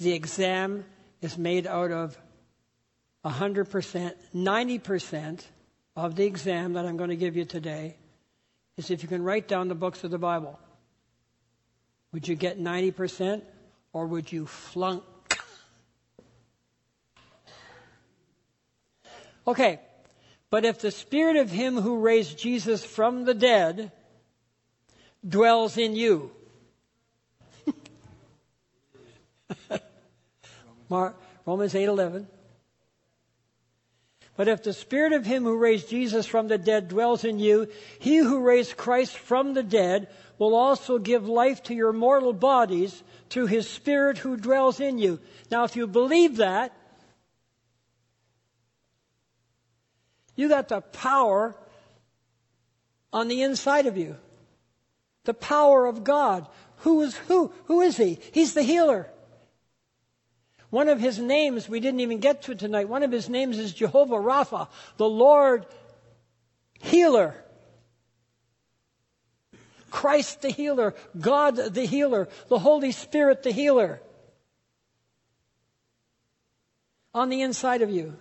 The 0.00 0.12
exam 0.12 0.86
is 1.20 1.36
made 1.36 1.66
out 1.66 1.92
of 1.92 2.16
100%, 3.22 4.14
90%, 4.34 5.44
of 5.96 6.16
the 6.16 6.24
exam 6.24 6.74
that 6.74 6.86
I'm 6.86 6.96
going 6.96 7.10
to 7.10 7.16
give 7.16 7.36
you 7.36 7.44
today 7.44 7.96
is 8.76 8.90
if 8.90 9.02
you 9.02 9.08
can 9.08 9.22
write 9.22 9.46
down 9.46 9.68
the 9.68 9.74
books 9.74 10.04
of 10.04 10.10
the 10.10 10.18
Bible. 10.18 10.58
Would 12.12 12.28
you 12.28 12.34
get 12.34 12.58
90% 12.58 13.42
or 13.92 14.06
would 14.06 14.32
you 14.32 14.46
flunk? 14.46 15.02
Okay, 19.46 19.78
but 20.48 20.64
if 20.64 20.80
the 20.80 20.90
spirit 20.90 21.36
of 21.36 21.50
him 21.50 21.80
who 21.80 22.00
raised 22.00 22.38
Jesus 22.38 22.82
from 22.82 23.24
the 23.24 23.34
dead 23.34 23.92
dwells 25.26 25.76
in 25.76 25.94
you, 25.94 26.30
Mark 30.88 31.20
Romans 31.44 31.74
8:11 31.74 32.26
but 34.36 34.48
if 34.48 34.62
the 34.62 34.72
spirit 34.72 35.12
of 35.12 35.24
him 35.24 35.44
who 35.44 35.56
raised 35.56 35.88
Jesus 35.88 36.26
from 36.26 36.48
the 36.48 36.58
dead 36.58 36.88
dwells 36.88 37.24
in 37.24 37.38
you, 37.38 37.68
he 38.00 38.16
who 38.16 38.40
raised 38.40 38.76
Christ 38.76 39.16
from 39.16 39.54
the 39.54 39.62
dead 39.62 40.08
will 40.38 40.56
also 40.56 40.98
give 40.98 41.28
life 41.28 41.62
to 41.64 41.74
your 41.74 41.92
mortal 41.92 42.32
bodies 42.32 43.02
through 43.30 43.46
his 43.46 43.68
spirit 43.68 44.18
who 44.18 44.36
dwells 44.36 44.80
in 44.80 44.98
you. 44.98 45.20
Now, 45.50 45.64
if 45.64 45.76
you 45.76 45.86
believe 45.86 46.36
that, 46.38 46.76
you 50.34 50.48
got 50.48 50.68
the 50.68 50.80
power 50.80 51.54
on 53.12 53.28
the 53.28 53.42
inside 53.42 53.86
of 53.86 53.96
you. 53.96 54.16
The 55.24 55.34
power 55.34 55.86
of 55.86 56.02
God. 56.02 56.48
Who 56.78 57.02
is 57.02 57.16
who? 57.16 57.52
Who 57.66 57.80
is 57.80 57.96
he? 57.96 58.18
He's 58.32 58.52
the 58.52 58.62
healer. 58.62 59.08
One 60.74 60.88
of 60.88 60.98
his 60.98 61.20
names 61.20 61.68
we 61.68 61.78
didn't 61.78 62.00
even 62.00 62.18
get 62.18 62.42
to 62.42 62.56
tonight. 62.56 62.88
One 62.88 63.04
of 63.04 63.12
his 63.12 63.28
names 63.28 63.60
is 63.60 63.72
Jehovah 63.72 64.16
Rapha, 64.16 64.66
the 64.96 65.08
Lord 65.08 65.66
healer. 66.80 67.36
Christ 69.88 70.42
the 70.42 70.48
healer, 70.48 70.96
God 71.16 71.54
the 71.54 71.86
healer, 71.86 72.28
the 72.48 72.58
Holy 72.58 72.90
Spirit 72.90 73.44
the 73.44 73.52
healer. 73.52 74.00
On 77.14 77.28
the 77.28 77.42
inside 77.42 77.80
of 77.80 77.90
you. 77.90 78.16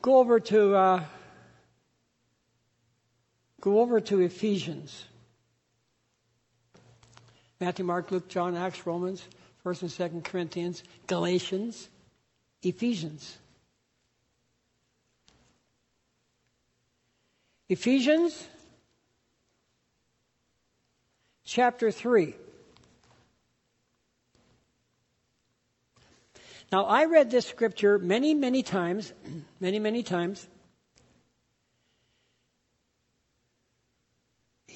Go 0.00 0.18
over 0.18 0.38
to 0.38 0.76
uh, 0.76 1.04
go 3.60 3.80
over 3.80 4.00
to 4.02 4.20
Ephesians. 4.20 5.06
Matthew, 7.60 7.84
Mark, 7.84 8.10
Luke, 8.10 8.28
John, 8.28 8.54
Acts, 8.54 8.86
Romans, 8.86 9.24
1st 9.64 9.82
and 9.82 10.22
2nd 10.22 10.24
Corinthians, 10.24 10.82
Galatians, 11.06 11.88
Ephesians. 12.62 13.38
Ephesians 17.68 18.46
chapter 21.44 21.90
3. 21.90 22.34
Now, 26.70 26.84
I 26.84 27.06
read 27.06 27.30
this 27.30 27.46
scripture 27.46 27.98
many, 27.98 28.34
many 28.34 28.62
times, 28.62 29.12
many, 29.60 29.78
many 29.78 30.02
times. 30.02 30.46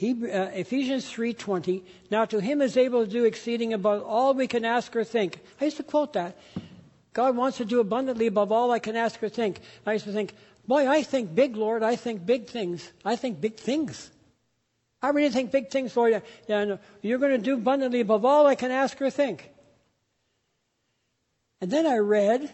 Uh, 0.02 0.48
Ephesians 0.54 1.04
3:20. 1.10 1.82
Now 2.10 2.24
to 2.24 2.40
him 2.40 2.62
is 2.62 2.76
able 2.78 3.04
to 3.04 3.10
do 3.10 3.24
exceeding 3.24 3.74
above 3.74 4.02
all 4.02 4.32
we 4.32 4.46
can 4.46 4.64
ask 4.64 4.96
or 4.96 5.04
think. 5.04 5.40
I 5.60 5.66
used 5.66 5.76
to 5.76 5.82
quote 5.82 6.14
that. 6.14 6.36
God 7.12 7.36
wants 7.36 7.58
to 7.58 7.66
do 7.66 7.80
abundantly 7.80 8.26
above 8.26 8.50
all 8.50 8.70
I 8.70 8.78
can 8.78 8.96
ask 8.96 9.22
or 9.22 9.28
think. 9.28 9.60
I 9.84 9.92
used 9.92 10.06
to 10.06 10.12
think, 10.12 10.32
boy, 10.66 10.88
I 10.88 11.02
think 11.02 11.34
big, 11.34 11.54
Lord. 11.54 11.82
I 11.82 11.96
think 11.96 12.24
big 12.24 12.46
things. 12.46 12.90
I 13.04 13.16
think 13.16 13.42
big 13.42 13.56
things. 13.56 14.10
I 15.02 15.10
really 15.10 15.30
think 15.30 15.50
big 15.50 15.70
things, 15.70 15.94
Lord. 15.96 16.22
No, 16.48 16.78
you're 17.02 17.18
going 17.18 17.32
to 17.32 17.38
do 17.38 17.54
abundantly 17.54 18.00
above 18.00 18.24
all 18.24 18.46
I 18.46 18.54
can 18.54 18.70
ask 18.70 19.00
or 19.02 19.10
think. 19.10 19.50
And 21.60 21.70
then 21.70 21.86
I 21.86 21.98
read, 21.98 22.52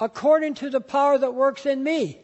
according 0.00 0.54
to 0.54 0.70
the 0.70 0.80
power 0.80 1.18
that 1.18 1.34
works 1.34 1.66
in 1.66 1.84
me. 1.84 2.23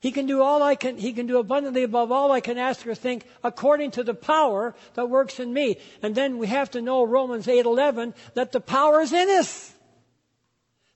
He 0.00 0.12
can 0.12 0.26
do 0.26 0.42
all 0.42 0.62
I 0.62 0.74
can, 0.74 0.98
he 0.98 1.12
can 1.12 1.26
do 1.26 1.38
abundantly 1.38 1.82
above 1.82 2.12
all 2.12 2.30
I 2.30 2.40
can 2.40 2.58
ask 2.58 2.86
or 2.86 2.94
think 2.94 3.24
according 3.42 3.92
to 3.92 4.04
the 4.04 4.14
power 4.14 4.74
that 4.94 5.08
works 5.08 5.40
in 5.40 5.52
me. 5.52 5.78
And 6.02 6.14
then 6.14 6.38
we 6.38 6.48
have 6.48 6.70
to 6.72 6.82
know 6.82 7.02
Romans 7.04 7.46
8:11 7.46 8.14
that 8.34 8.52
the 8.52 8.60
power 8.60 9.00
is 9.00 9.12
in 9.12 9.28
us. 9.30 9.72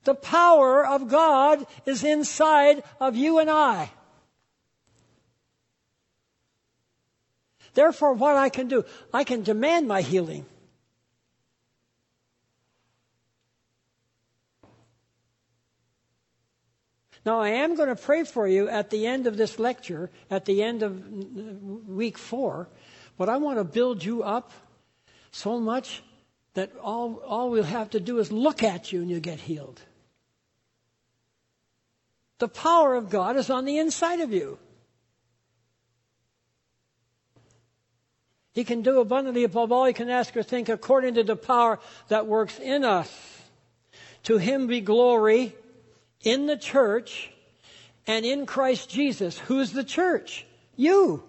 The 0.03 0.15
power 0.15 0.85
of 0.85 1.09
God 1.09 1.65
is 1.85 2.03
inside 2.03 2.83
of 2.99 3.15
you 3.15 3.39
and 3.39 3.49
I. 3.49 3.91
Therefore, 7.73 8.13
what 8.13 8.35
I 8.35 8.49
can 8.49 8.67
do, 8.67 8.83
I 9.13 9.23
can 9.23 9.43
demand 9.43 9.87
my 9.87 10.01
healing. 10.01 10.45
Now, 17.25 17.39
I 17.39 17.49
am 17.49 17.75
going 17.75 17.89
to 17.89 17.95
pray 17.95 18.23
for 18.23 18.47
you 18.47 18.67
at 18.67 18.89
the 18.89 19.05
end 19.05 19.27
of 19.27 19.37
this 19.37 19.59
lecture, 19.59 20.09
at 20.29 20.45
the 20.45 20.63
end 20.63 20.81
of 20.81 21.87
week 21.87 22.17
four, 22.17 22.67
but 23.17 23.29
I 23.29 23.37
want 23.37 23.59
to 23.59 23.63
build 23.63 24.03
you 24.03 24.23
up 24.23 24.51
so 25.31 25.59
much 25.59 26.01
that 26.55 26.71
all, 26.81 27.21
all 27.25 27.51
we'll 27.51 27.63
have 27.63 27.91
to 27.91 27.99
do 27.99 28.17
is 28.17 28.31
look 28.31 28.63
at 28.63 28.91
you 28.91 29.01
and 29.01 29.09
you 29.09 29.19
get 29.19 29.39
healed. 29.39 29.81
The 32.39 32.47
power 32.47 32.95
of 32.95 33.09
God 33.09 33.37
is 33.37 33.51
on 33.51 33.65
the 33.65 33.77
inside 33.77 34.19
of 34.19 34.33
you. 34.33 34.57
He 38.53 38.63
can 38.63 38.81
do 38.81 38.99
abundantly 38.99 39.43
above 39.43 39.71
all 39.71 39.87
you 39.87 39.93
can 39.93 40.09
ask 40.09 40.35
or 40.35 40.43
think 40.43 40.67
according 40.67 41.13
to 41.13 41.23
the 41.23 41.35
power 41.35 41.79
that 42.07 42.25
works 42.25 42.59
in 42.59 42.83
us. 42.83 43.09
To 44.23 44.37
him 44.37 44.67
be 44.67 44.81
glory 44.81 45.55
in 46.23 46.45
the 46.45 46.57
church 46.57 47.31
and 48.07 48.25
in 48.25 48.45
Christ 48.45 48.89
Jesus. 48.89 49.37
Who's 49.39 49.71
the 49.71 49.83
church? 49.83 50.45
You. 50.75 51.23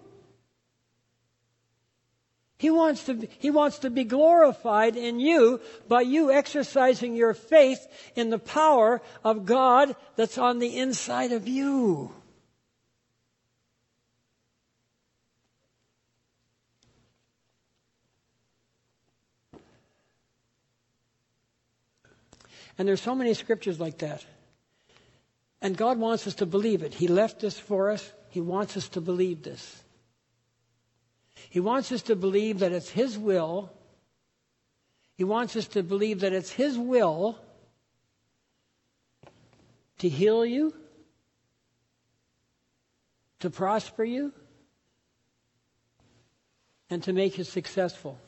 He 2.57 2.69
wants 2.69 3.05
to, 3.07 3.27
he 3.39 3.51
wants 3.51 3.79
to 3.79 3.89
be 3.89 4.05
glorified 4.05 4.95
in 4.95 5.19
you 5.19 5.59
by 5.89 6.01
you 6.01 6.31
exercising 6.31 7.15
your 7.15 7.33
faith 7.33 7.85
in 8.15 8.29
the 8.29 8.39
power 8.39 9.01
of 9.21 9.45
God 9.45 9.95
that's 10.15 10.37
on 10.37 10.59
the 10.59 10.77
inside 10.77 11.33
of 11.33 11.47
you. 11.47 12.13
And 22.77 22.87
there's 22.87 23.01
so 23.01 23.13
many 23.13 23.33
scriptures 23.33 23.79
like 23.79 23.99
that. 23.99 24.25
And 25.63 25.77
God 25.77 25.97
wants 25.97 26.27
us 26.27 26.35
to 26.35 26.45
believe 26.45 26.83
it. 26.83 26.93
He 26.93 27.07
left 27.07 27.39
this 27.39 27.57
for 27.57 27.89
us. 27.89 28.11
He 28.27 28.41
wants 28.41 28.75
us 28.75 28.89
to 28.89 29.01
believe 29.01 29.43
this. 29.43 29.81
He 31.49 31.61
wants 31.61 31.89
us 31.93 32.01
to 32.03 32.17
believe 32.17 32.59
that 32.59 32.73
it's 32.73 32.89
His 32.89 33.17
will. 33.17 33.71
He 35.15 35.23
wants 35.23 35.55
us 35.55 35.67
to 35.69 35.81
believe 35.81 36.19
that 36.19 36.33
it's 36.33 36.51
His 36.51 36.77
will 36.77 37.39
to 39.99 40.09
heal 40.09 40.45
you, 40.45 40.73
to 43.39 43.49
prosper 43.49 44.03
you, 44.03 44.33
and 46.89 47.01
to 47.03 47.13
make 47.13 47.37
you 47.37 47.45
successful. 47.45 48.19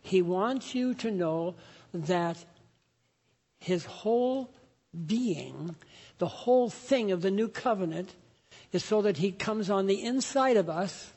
He 0.00 0.22
wants 0.22 0.74
you 0.74 0.94
to 0.94 1.10
know 1.10 1.56
that 1.92 2.42
His 3.58 3.84
whole 3.84 4.50
being, 5.06 5.76
the 6.18 6.28
whole 6.28 6.68
thing 6.68 7.12
of 7.12 7.22
the 7.22 7.30
new 7.30 7.48
covenant, 7.48 8.14
is 8.72 8.84
so 8.84 9.02
that 9.02 9.16
He 9.16 9.32
comes 9.32 9.70
on 9.70 9.86
the 9.86 10.02
inside 10.02 10.56
of 10.56 10.68
us, 10.68 11.12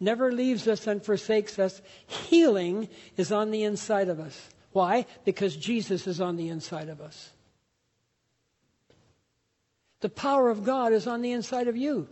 never 0.00 0.32
leaves 0.32 0.68
us 0.68 0.86
and 0.86 1.04
forsakes 1.04 1.58
us. 1.58 1.82
Healing 2.06 2.88
is 3.16 3.32
on 3.32 3.50
the 3.50 3.64
inside 3.64 4.08
of 4.08 4.20
us. 4.20 4.50
Why? 4.72 5.06
Because 5.24 5.56
Jesus 5.56 6.06
is 6.06 6.20
on 6.20 6.36
the 6.36 6.48
inside 6.48 6.88
of 6.88 7.00
us. 7.00 7.30
The 10.00 10.08
power 10.08 10.48
of 10.48 10.64
God 10.64 10.92
is 10.92 11.06
on 11.06 11.22
the 11.22 11.32
inside 11.32 11.68
of 11.68 11.76
you. 11.76 12.08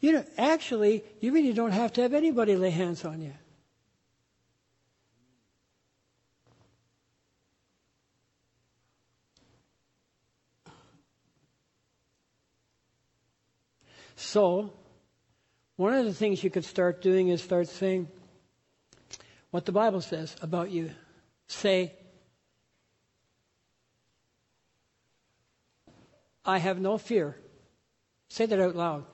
You 0.00 0.12
know, 0.12 0.24
actually, 0.38 1.04
you 1.20 1.32
really 1.32 1.52
don't 1.52 1.72
have 1.72 1.92
to 1.94 2.02
have 2.02 2.14
anybody 2.14 2.56
lay 2.56 2.70
hands 2.70 3.04
on 3.04 3.20
you. 3.20 3.34
So, 14.16 14.72
one 15.76 15.94
of 15.94 16.04
the 16.04 16.14
things 16.14 16.44
you 16.44 16.50
could 16.50 16.64
start 16.64 17.02
doing 17.02 17.28
is 17.28 17.42
start 17.42 17.68
saying 17.68 18.08
what 19.50 19.64
the 19.64 19.72
Bible 19.72 20.00
says 20.00 20.36
about 20.42 20.70
you. 20.70 20.90
Say, 21.46 21.92
I 26.44 26.58
have 26.58 26.80
no 26.80 26.98
fear. 26.98 27.36
Say 28.28 28.46
that 28.46 28.60
out 28.60 28.74
loud. 28.74 29.04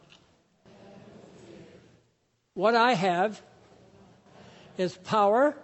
What 2.55 2.75
I 2.75 2.95
have 2.95 3.41
is 4.79 4.97
power, 4.97 5.57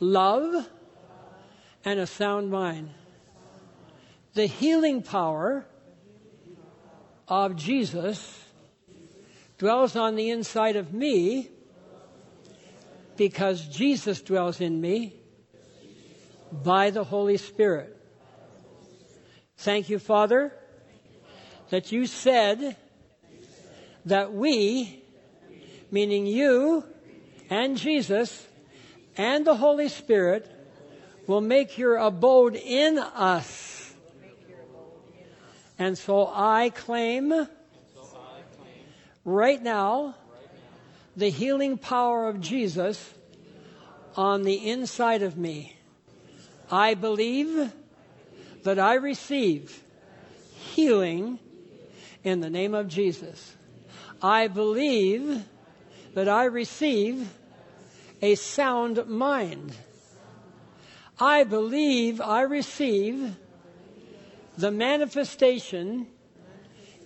love, 0.00 0.68
and 1.84 2.00
a 2.00 2.06
sound 2.06 2.50
mind. 2.50 2.90
The 4.34 4.46
healing 4.46 5.02
power 5.02 5.66
of 7.28 7.56
Jesus 7.56 8.44
dwells 9.58 9.96
on 9.96 10.16
the 10.16 10.30
inside 10.30 10.76
of 10.76 10.92
me 10.92 11.50
because 13.16 13.66
Jesus 13.68 14.20
dwells 14.20 14.60
in 14.60 14.80
me 14.80 15.14
by 16.52 16.90
the 16.90 17.04
Holy 17.04 17.36
Spirit. 17.36 17.96
Thank 19.58 19.88
you, 19.88 19.98
Father, 19.98 20.52
that 21.70 21.90
you 21.90 22.06
said 22.06 22.76
that 24.04 24.32
we, 24.32 25.02
meaning 25.90 26.26
you 26.26 26.84
and 27.50 27.76
Jesus 27.76 28.46
and 29.16 29.46
the 29.46 29.56
Holy 29.56 29.88
Spirit, 29.88 30.52
will 31.26 31.40
make 31.40 31.78
your 31.78 31.96
abode 31.96 32.54
in 32.54 32.98
us 32.98 33.75
and 35.78 35.96
so 35.98 36.30
I 36.32 36.70
claim 36.70 37.48
right 39.24 39.62
now 39.62 40.14
the 41.16 41.30
healing 41.30 41.78
power 41.78 42.28
of 42.28 42.40
Jesus 42.40 43.14
on 44.16 44.42
the 44.42 44.70
inside 44.70 45.22
of 45.22 45.36
me. 45.36 45.76
I 46.70 46.94
believe 46.94 47.72
that 48.62 48.78
I 48.78 48.94
receive 48.94 49.82
healing 50.54 51.38
in 52.24 52.40
the 52.40 52.50
name 52.50 52.74
of 52.74 52.88
Jesus. 52.88 53.54
I 54.22 54.48
believe 54.48 55.44
that 56.14 56.28
I 56.28 56.44
receive 56.44 57.28
a 58.22 58.34
sound 58.34 59.06
mind. 59.06 59.76
I 61.20 61.44
believe 61.44 62.20
I 62.20 62.42
receive 62.42 63.36
the 64.56 64.70
manifestation 64.70 66.06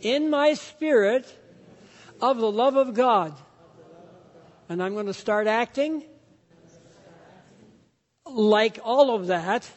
in 0.00 0.30
my 0.30 0.54
spirit 0.54 1.36
of 2.20 2.38
the 2.38 2.50
love 2.50 2.76
of 2.76 2.94
God. 2.94 3.34
And 4.68 4.82
I'm 4.82 4.94
going 4.94 5.06
to 5.06 5.14
start 5.14 5.46
acting 5.46 6.04
like 8.24 8.78
all 8.84 9.14
of 9.14 9.26
that 9.26 9.68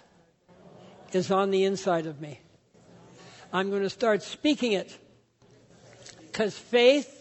is 1.12 1.32
on 1.32 1.52
the 1.52 1.64
inside 1.64 2.06
of 2.06 2.22
me. 2.22 2.40
I'm 3.52 3.70
going 3.70 3.82
to 3.84 3.90
start 3.90 4.24
speaking 4.24 4.74
it 4.74 4.98
because 6.28 6.58
faith 6.58 7.20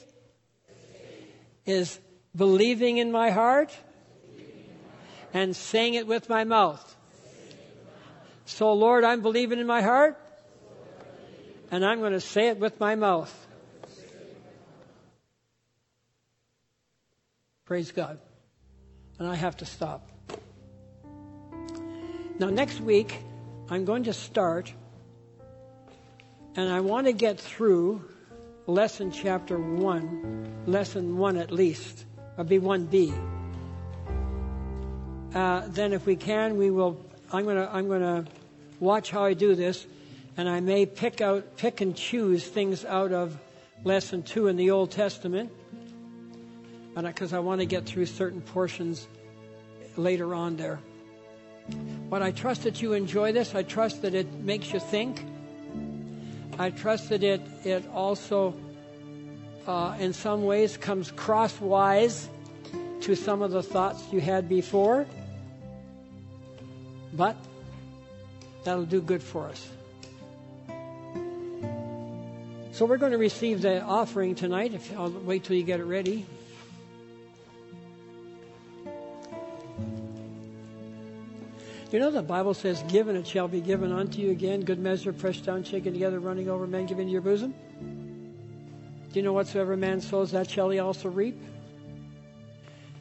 is 1.64 1.98
believing 2.34 2.98
in 2.98 3.12
my 3.12 3.30
heart 3.30 3.74
and 5.32 5.54
saying 5.54 5.94
it 5.94 6.06
with 6.06 6.28
my 6.28 6.44
mouth. 6.44 6.96
So, 8.44 8.72
Lord, 8.72 9.04
I'm 9.04 9.22
believing 9.22 9.58
in 9.58 9.66
my 9.66 9.82
heart 9.82 10.18
and 11.72 11.86
I'm 11.86 12.00
going 12.00 12.12
to 12.12 12.20
say 12.20 12.48
it 12.48 12.58
with 12.58 12.78
my 12.78 12.94
mouth. 12.94 13.34
Praise 17.64 17.90
God. 17.90 18.18
And 19.18 19.26
I 19.26 19.34
have 19.34 19.56
to 19.56 19.64
stop. 19.64 20.06
Now, 22.38 22.50
next 22.50 22.80
week, 22.80 23.16
I'm 23.70 23.86
going 23.86 24.04
to 24.04 24.12
start, 24.12 24.70
and 26.56 26.70
I 26.70 26.80
want 26.80 27.06
to 27.06 27.12
get 27.12 27.40
through 27.40 28.04
lesson 28.66 29.10
chapter 29.10 29.58
1, 29.58 30.64
lesson 30.66 31.16
1 31.16 31.36
at 31.38 31.50
least. 31.50 32.04
It'll 32.34 32.44
be 32.44 32.58
1b. 32.58 33.14
Uh, 35.34 35.62
then, 35.68 35.94
if 35.94 36.04
we 36.04 36.16
can, 36.16 36.58
we 36.58 36.70
will. 36.70 37.02
I'm 37.32 37.44
going 37.44 37.56
to. 37.56 37.74
I'm 37.74 37.88
going 37.88 38.02
to 38.02 38.30
watch 38.80 39.10
how 39.10 39.24
I 39.24 39.32
do 39.32 39.54
this 39.54 39.86
and 40.36 40.48
I 40.48 40.60
may 40.60 40.86
pick 40.86 41.20
out, 41.20 41.56
pick 41.56 41.80
and 41.80 41.94
choose 41.94 42.46
things 42.46 42.84
out 42.84 43.12
of 43.12 43.38
lesson 43.84 44.22
two 44.22 44.48
in 44.48 44.56
the 44.56 44.70
Old 44.70 44.90
Testament, 44.90 45.50
because 46.94 47.32
I, 47.32 47.38
I 47.38 47.40
want 47.40 47.60
to 47.60 47.66
get 47.66 47.84
through 47.84 48.06
certain 48.06 48.40
portions 48.40 49.06
later 49.96 50.34
on 50.34 50.56
there. 50.56 50.80
But 52.10 52.22
I 52.22 52.32
trust 52.32 52.64
that 52.64 52.82
you 52.82 52.92
enjoy 52.92 53.32
this. 53.32 53.54
I 53.54 53.62
trust 53.62 54.02
that 54.02 54.14
it 54.14 54.32
makes 54.40 54.72
you 54.72 54.80
think. 54.80 55.24
I 56.58 56.70
trust 56.70 57.08
that 57.10 57.22
it 57.22 57.40
it 57.64 57.84
also, 57.94 58.54
uh, 59.66 59.96
in 59.98 60.12
some 60.12 60.44
ways, 60.44 60.76
comes 60.76 61.10
crosswise 61.12 62.28
to 63.02 63.14
some 63.14 63.42
of 63.42 63.50
the 63.50 63.62
thoughts 63.62 64.02
you 64.12 64.20
had 64.20 64.48
before. 64.48 65.06
But 67.14 67.36
that'll 68.64 68.84
do 68.84 69.00
good 69.00 69.22
for 69.22 69.48
us. 69.48 69.68
So 72.82 72.86
we're 72.86 72.96
going 72.96 73.12
to 73.12 73.18
receive 73.18 73.62
the 73.62 73.80
offering 73.80 74.34
tonight. 74.34 74.74
If 74.74 74.98
I'll 74.98 75.08
wait 75.08 75.44
till 75.44 75.54
you 75.54 75.62
get 75.62 75.78
it 75.78 75.84
ready. 75.84 76.26
You 81.92 82.00
know 82.00 82.10
the 82.10 82.22
Bible 82.22 82.54
says, 82.54 82.82
"Given 82.88 83.14
it 83.14 83.24
shall 83.24 83.46
be 83.46 83.60
given 83.60 83.92
unto 83.92 84.20
you 84.20 84.32
again, 84.32 84.62
good 84.62 84.80
measure, 84.80 85.12
pressed 85.12 85.44
down, 85.44 85.62
shaken 85.62 85.92
together, 85.92 86.18
running 86.18 86.48
over, 86.48 86.66
men 86.66 86.86
given 86.86 87.06
to 87.06 87.12
your 87.12 87.20
bosom." 87.20 87.54
Do 89.12 89.14
you 89.20 89.22
know 89.22 89.32
whatsoever 89.32 89.76
man 89.76 90.00
sows, 90.00 90.32
that 90.32 90.50
shall 90.50 90.68
he 90.68 90.80
also 90.80 91.08
reap? 91.08 91.40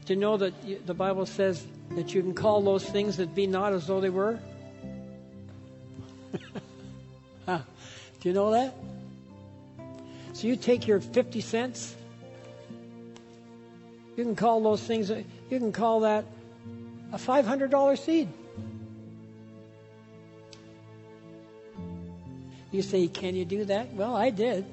Do 0.05 0.13
you 0.13 0.19
know 0.19 0.37
that 0.37 0.85
the 0.85 0.93
Bible 0.93 1.25
says 1.25 1.65
that 1.95 2.13
you 2.13 2.21
can 2.21 2.35
call 2.35 2.61
those 2.61 2.85
things 2.85 3.17
that 3.17 3.33
be 3.33 3.47
not 3.47 3.73
as 3.73 3.87
though 3.87 3.99
they 3.99 4.11
were? 4.11 4.37
Do 7.47 7.63
you 8.21 8.33
know 8.33 8.51
that? 8.51 8.75
So 10.41 10.47
you 10.47 10.55
take 10.55 10.87
your 10.87 10.99
50 10.99 11.39
cents, 11.39 11.95
you 14.17 14.23
can 14.23 14.35
call 14.35 14.59
those 14.63 14.81
things, 14.81 15.11
you 15.11 15.23
can 15.59 15.71
call 15.71 15.99
that 15.99 16.25
a 17.13 17.17
$500 17.17 17.99
seed. 17.99 18.27
You 22.71 22.81
say, 22.81 23.07
can 23.07 23.35
you 23.35 23.45
do 23.45 23.65
that? 23.65 23.93
Well, 23.93 24.15
I 24.15 24.31
did 24.31 24.65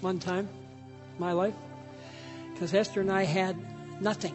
one 0.00 0.18
time 0.18 0.48
in 0.48 1.20
my 1.20 1.30
life 1.30 1.54
because 2.52 2.74
Esther 2.74 3.00
and 3.00 3.12
I 3.12 3.22
had 3.22 3.56
nothing. 4.02 4.34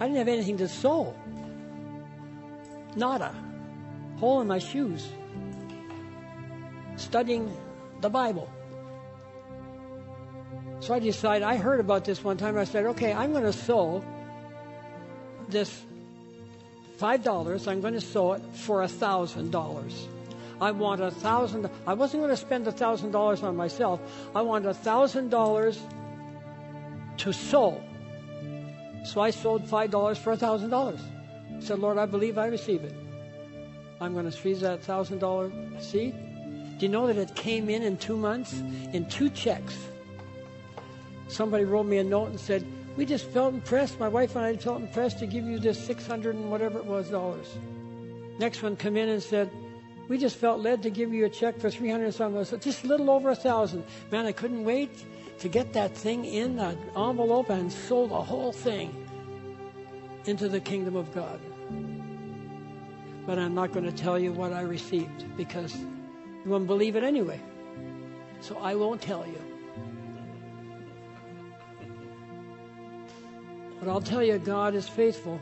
I 0.00 0.06
didn't 0.06 0.16
have 0.16 0.28
anything 0.28 0.56
to 0.56 0.68
sow. 0.68 1.14
Nada. 2.96 3.34
Hole 4.20 4.40
in 4.40 4.46
my 4.46 4.58
shoes. 4.58 5.06
Studying 6.96 7.54
the 8.00 8.08
Bible. 8.08 8.50
So 10.86 10.94
I 10.94 11.00
decided, 11.00 11.42
I 11.42 11.56
heard 11.56 11.80
about 11.80 12.04
this 12.04 12.22
one 12.22 12.36
time. 12.36 12.56
I 12.56 12.62
said, 12.62 12.86
okay, 12.86 13.12
I'm 13.12 13.32
going 13.32 13.42
to 13.42 13.52
sow 13.52 14.04
this 15.48 15.82
$5. 17.00 17.66
I'm 17.66 17.80
going 17.80 17.94
to 17.94 18.00
sow 18.00 18.34
it 18.34 18.42
for 18.54 18.84
$1,000. 18.84 19.92
I 20.60 20.70
want 20.70 21.00
a 21.00 21.10
thousand. 21.10 21.68
I 21.88 21.94
wasn't 21.94 22.22
going 22.22 22.30
to 22.30 22.36
spend 22.36 22.68
a 22.68 22.72
thousand 22.72 23.10
dollars 23.10 23.42
on 23.42 23.56
myself. 23.56 24.00
I 24.32 24.42
want 24.42 24.64
a 24.64 24.72
thousand 24.72 25.30
dollars 25.30 25.82
to 27.16 27.32
sow. 27.32 27.82
So 29.04 29.20
I 29.20 29.30
sold 29.30 29.68
five 29.68 29.90
dollars 29.90 30.18
for 30.18 30.34
a 30.34 30.36
thousand 30.36 30.70
dollars. 30.70 31.00
Said, 31.58 31.80
Lord, 31.80 31.98
I 31.98 32.06
believe 32.06 32.38
I 32.38 32.46
receive 32.46 32.84
it. 32.84 32.94
I'm 34.00 34.12
going 34.12 34.24
to 34.24 34.30
squeeze 34.30 34.60
that 34.60 34.84
thousand 34.84 35.18
dollar 35.18 35.50
seed. 35.80 36.14
Do 36.78 36.86
you 36.86 36.92
know 36.92 37.08
that 37.08 37.18
it 37.18 37.34
came 37.34 37.68
in 37.68 37.82
in 37.82 37.96
two 37.96 38.16
months 38.16 38.62
in 38.92 39.08
two 39.08 39.30
checks? 39.30 39.76
Somebody 41.28 41.64
wrote 41.64 41.86
me 41.86 41.98
a 41.98 42.04
note 42.04 42.28
and 42.28 42.40
said, 42.40 42.66
we 42.96 43.04
just 43.04 43.26
felt 43.26 43.52
impressed. 43.52 44.00
My 44.00 44.08
wife 44.08 44.36
and 44.36 44.44
I 44.44 44.56
felt 44.56 44.80
impressed 44.80 45.18
to 45.18 45.26
give 45.26 45.44
you 45.44 45.58
this 45.58 45.78
600 45.84 46.34
and 46.34 46.50
whatever 46.50 46.78
it 46.78 46.86
was 46.86 47.10
dollars. 47.10 47.58
Next 48.38 48.62
one 48.62 48.74
come 48.76 48.96
in 48.96 49.10
and 49.10 49.22
said, 49.22 49.50
We 50.08 50.16
just 50.16 50.36
felt 50.36 50.60
led 50.60 50.82
to 50.82 50.90
give 50.90 51.12
you 51.12 51.26
a 51.26 51.28
check 51.28 51.60
for 51.60 51.70
300 51.70 52.12
something, 52.14 52.44
so 52.44 52.56
just 52.56 52.84
a 52.84 52.86
little 52.86 53.10
over 53.10 53.30
a 53.30 53.36
thousand. 53.36 53.84
Man, 54.10 54.24
I 54.24 54.32
couldn't 54.32 54.64
wait 54.64 55.04
to 55.40 55.48
get 55.48 55.74
that 55.74 55.94
thing 55.94 56.24
in 56.24 56.56
that 56.56 56.78
envelope 56.96 57.50
and 57.50 57.70
sold 57.70 58.10
the 58.10 58.22
whole 58.22 58.52
thing 58.52 58.94
into 60.24 60.48
the 60.48 60.60
kingdom 60.60 60.96
of 60.96 61.14
God. 61.14 61.38
But 63.26 63.38
I'm 63.38 63.54
not 63.54 63.72
going 63.72 63.84
to 63.84 63.92
tell 63.92 64.18
you 64.18 64.32
what 64.32 64.52
I 64.52 64.62
received 64.62 65.36
because 65.36 65.76
you 65.76 66.50
won't 66.50 66.66
believe 66.66 66.96
it 66.96 67.02
anyway. 67.02 67.40
So 68.40 68.56
I 68.58 68.74
won't 68.74 69.02
tell 69.02 69.26
you. 69.26 69.45
But 73.78 73.88
I'll 73.88 74.00
tell 74.00 74.22
you, 74.22 74.38
God 74.38 74.74
is 74.74 74.88
faithful. 74.88 75.40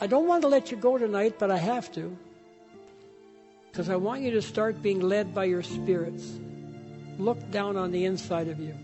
I 0.00 0.06
don't 0.06 0.26
want 0.26 0.42
to 0.42 0.48
let 0.48 0.70
you 0.70 0.76
go 0.76 0.98
tonight, 0.98 1.38
but 1.38 1.50
I 1.50 1.56
have 1.56 1.90
to. 1.92 2.16
Because 3.70 3.88
I 3.88 3.96
want 3.96 4.22
you 4.22 4.30
to 4.32 4.42
start 4.42 4.82
being 4.82 5.00
led 5.00 5.34
by 5.34 5.44
your 5.44 5.62
spirits. 5.62 6.38
Look 7.18 7.50
down 7.50 7.76
on 7.76 7.90
the 7.90 8.04
inside 8.04 8.48
of 8.48 8.60
you. 8.60 8.74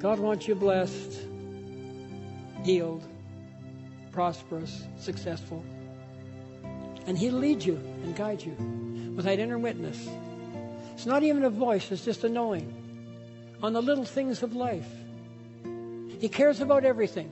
God 0.00 0.18
wants 0.18 0.48
you 0.48 0.56
blessed, 0.56 1.22
healed, 2.64 3.06
prosperous, 4.10 4.84
successful. 4.98 5.64
And 7.06 7.16
He'll 7.16 7.34
lead 7.34 7.62
you 7.62 7.76
and 8.02 8.16
guide 8.16 8.42
you 8.42 8.52
with 9.14 9.24
that 9.26 9.38
inner 9.38 9.58
witness. 9.58 10.08
It's 10.94 11.06
not 11.06 11.22
even 11.22 11.44
a 11.44 11.50
voice, 11.50 11.90
it's 11.92 12.04
just 12.04 12.24
a 12.24 12.28
knowing 12.28 12.81
on 13.62 13.72
the 13.72 13.82
little 13.82 14.04
things 14.04 14.42
of 14.42 14.54
life. 14.54 14.88
He 16.18 16.28
cares 16.28 16.60
about 16.60 16.84
everything. 16.84 17.30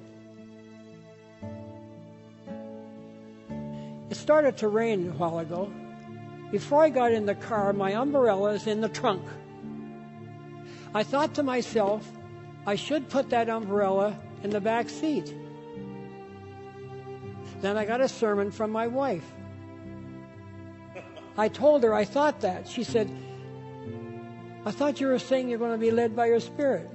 It 4.10 4.16
started 4.16 4.56
to 4.58 4.68
rain 4.68 5.08
a 5.08 5.12
while 5.12 5.38
ago. 5.38 5.72
Before 6.50 6.82
I 6.82 6.90
got 6.90 7.12
in 7.12 7.26
the 7.26 7.34
car, 7.34 7.72
my 7.72 7.94
umbrella 7.94 8.52
is 8.52 8.66
in 8.66 8.80
the 8.80 8.88
trunk. 8.88 9.22
I 10.94 11.04
thought 11.04 11.34
to 11.34 11.42
myself, 11.42 12.08
I 12.66 12.74
should 12.74 13.08
put 13.08 13.30
that 13.30 13.48
umbrella 13.48 14.18
in 14.42 14.50
the 14.50 14.60
back 14.60 14.88
seat. 14.88 15.34
Then 17.60 17.76
I 17.76 17.84
got 17.84 18.00
a 18.00 18.08
sermon 18.08 18.50
from 18.50 18.70
my 18.70 18.86
wife. 18.86 19.24
I 21.36 21.48
told 21.48 21.84
her 21.84 21.94
I 21.94 22.04
thought 22.04 22.40
that. 22.40 22.66
She 22.68 22.82
said, 22.82 23.10
I 24.64 24.70
thought 24.70 25.00
you 25.00 25.06
were 25.06 25.18
saying 25.18 25.48
you're 25.48 25.58
going 25.58 25.72
to 25.72 25.78
be 25.78 25.90
led 25.90 26.14
by 26.14 26.26
your 26.26 26.40
spirit. 26.40 26.90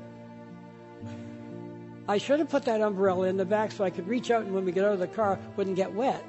I 2.07 2.19
should 2.19 2.39
have 2.39 2.49
put 2.49 2.63
that 2.65 2.81
umbrella 2.81 3.27
in 3.27 3.37
the 3.37 3.45
back 3.45 3.71
so 3.71 3.83
I 3.83 3.89
could 3.89 4.07
reach 4.07 4.29
out 4.29 4.43
and 4.43 4.53
when 4.53 4.65
we 4.65 4.71
get 4.71 4.85
out 4.85 4.93
of 4.93 4.99
the 4.99 5.07
car, 5.07 5.39
wouldn't 5.55 5.75
get 5.75 5.91
wet. 5.93 6.23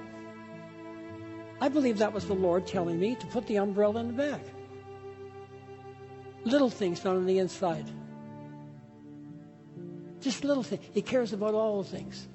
I 1.60 1.68
believe 1.68 1.98
that 1.98 2.12
was 2.12 2.26
the 2.26 2.34
Lord 2.34 2.66
telling 2.66 2.98
me 2.98 3.14
to 3.16 3.26
put 3.26 3.46
the 3.46 3.56
umbrella 3.56 4.00
in 4.00 4.08
the 4.08 4.12
back. 4.14 4.40
Little 6.44 6.70
things 6.70 7.04
not 7.04 7.16
on 7.16 7.26
the 7.26 7.38
inside. 7.38 7.90
Just 10.20 10.44
little 10.44 10.62
things. 10.62 10.84
He 10.92 11.02
cares 11.02 11.32
about 11.32 11.54
all 11.54 11.82
things. 11.82 12.28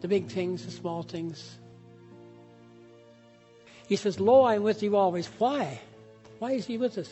The 0.00 0.08
big 0.08 0.28
things, 0.28 0.64
the 0.64 0.70
small 0.70 1.02
things. 1.02 1.58
He 3.86 3.96
says, 3.96 4.18
Lo, 4.18 4.42
I 4.42 4.56
am 4.56 4.62
with 4.62 4.82
you 4.82 4.96
always. 4.96 5.26
Why? 5.38 5.80
Why 6.38 6.52
is 6.52 6.66
he 6.66 6.76
with 6.78 6.98
us? 6.98 7.08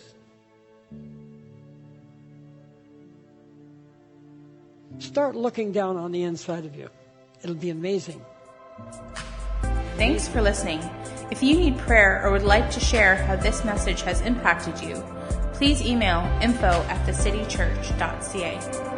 Start 4.99 5.35
looking 5.37 5.73
down 5.73 5.97
on 5.97 6.13
the 6.13 6.23
inside 6.23 6.65
of 6.65 6.77
you. 6.77 6.89
It'll 7.43 7.55
be 7.57 7.71
amazing. 7.71 8.25
Thanks 9.97 10.29
for 10.29 10.43
listening. 10.43 10.81
If 11.31 11.43
you 11.43 11.57
need 11.57 11.79
prayer 11.79 12.23
or 12.25 12.33
would 12.33 12.43
like 12.43 12.71
to 12.73 12.81
share 12.81 13.17
how 13.17 13.37
this 13.37 13.65
message 13.65 14.03
has 14.03 14.21
impacted 14.21 14.81
you, 14.81 15.03
please 15.53 15.81
email 15.83 16.21
info 16.43 16.67
at 16.67 17.07
thecitychurch.ca. 17.07 18.94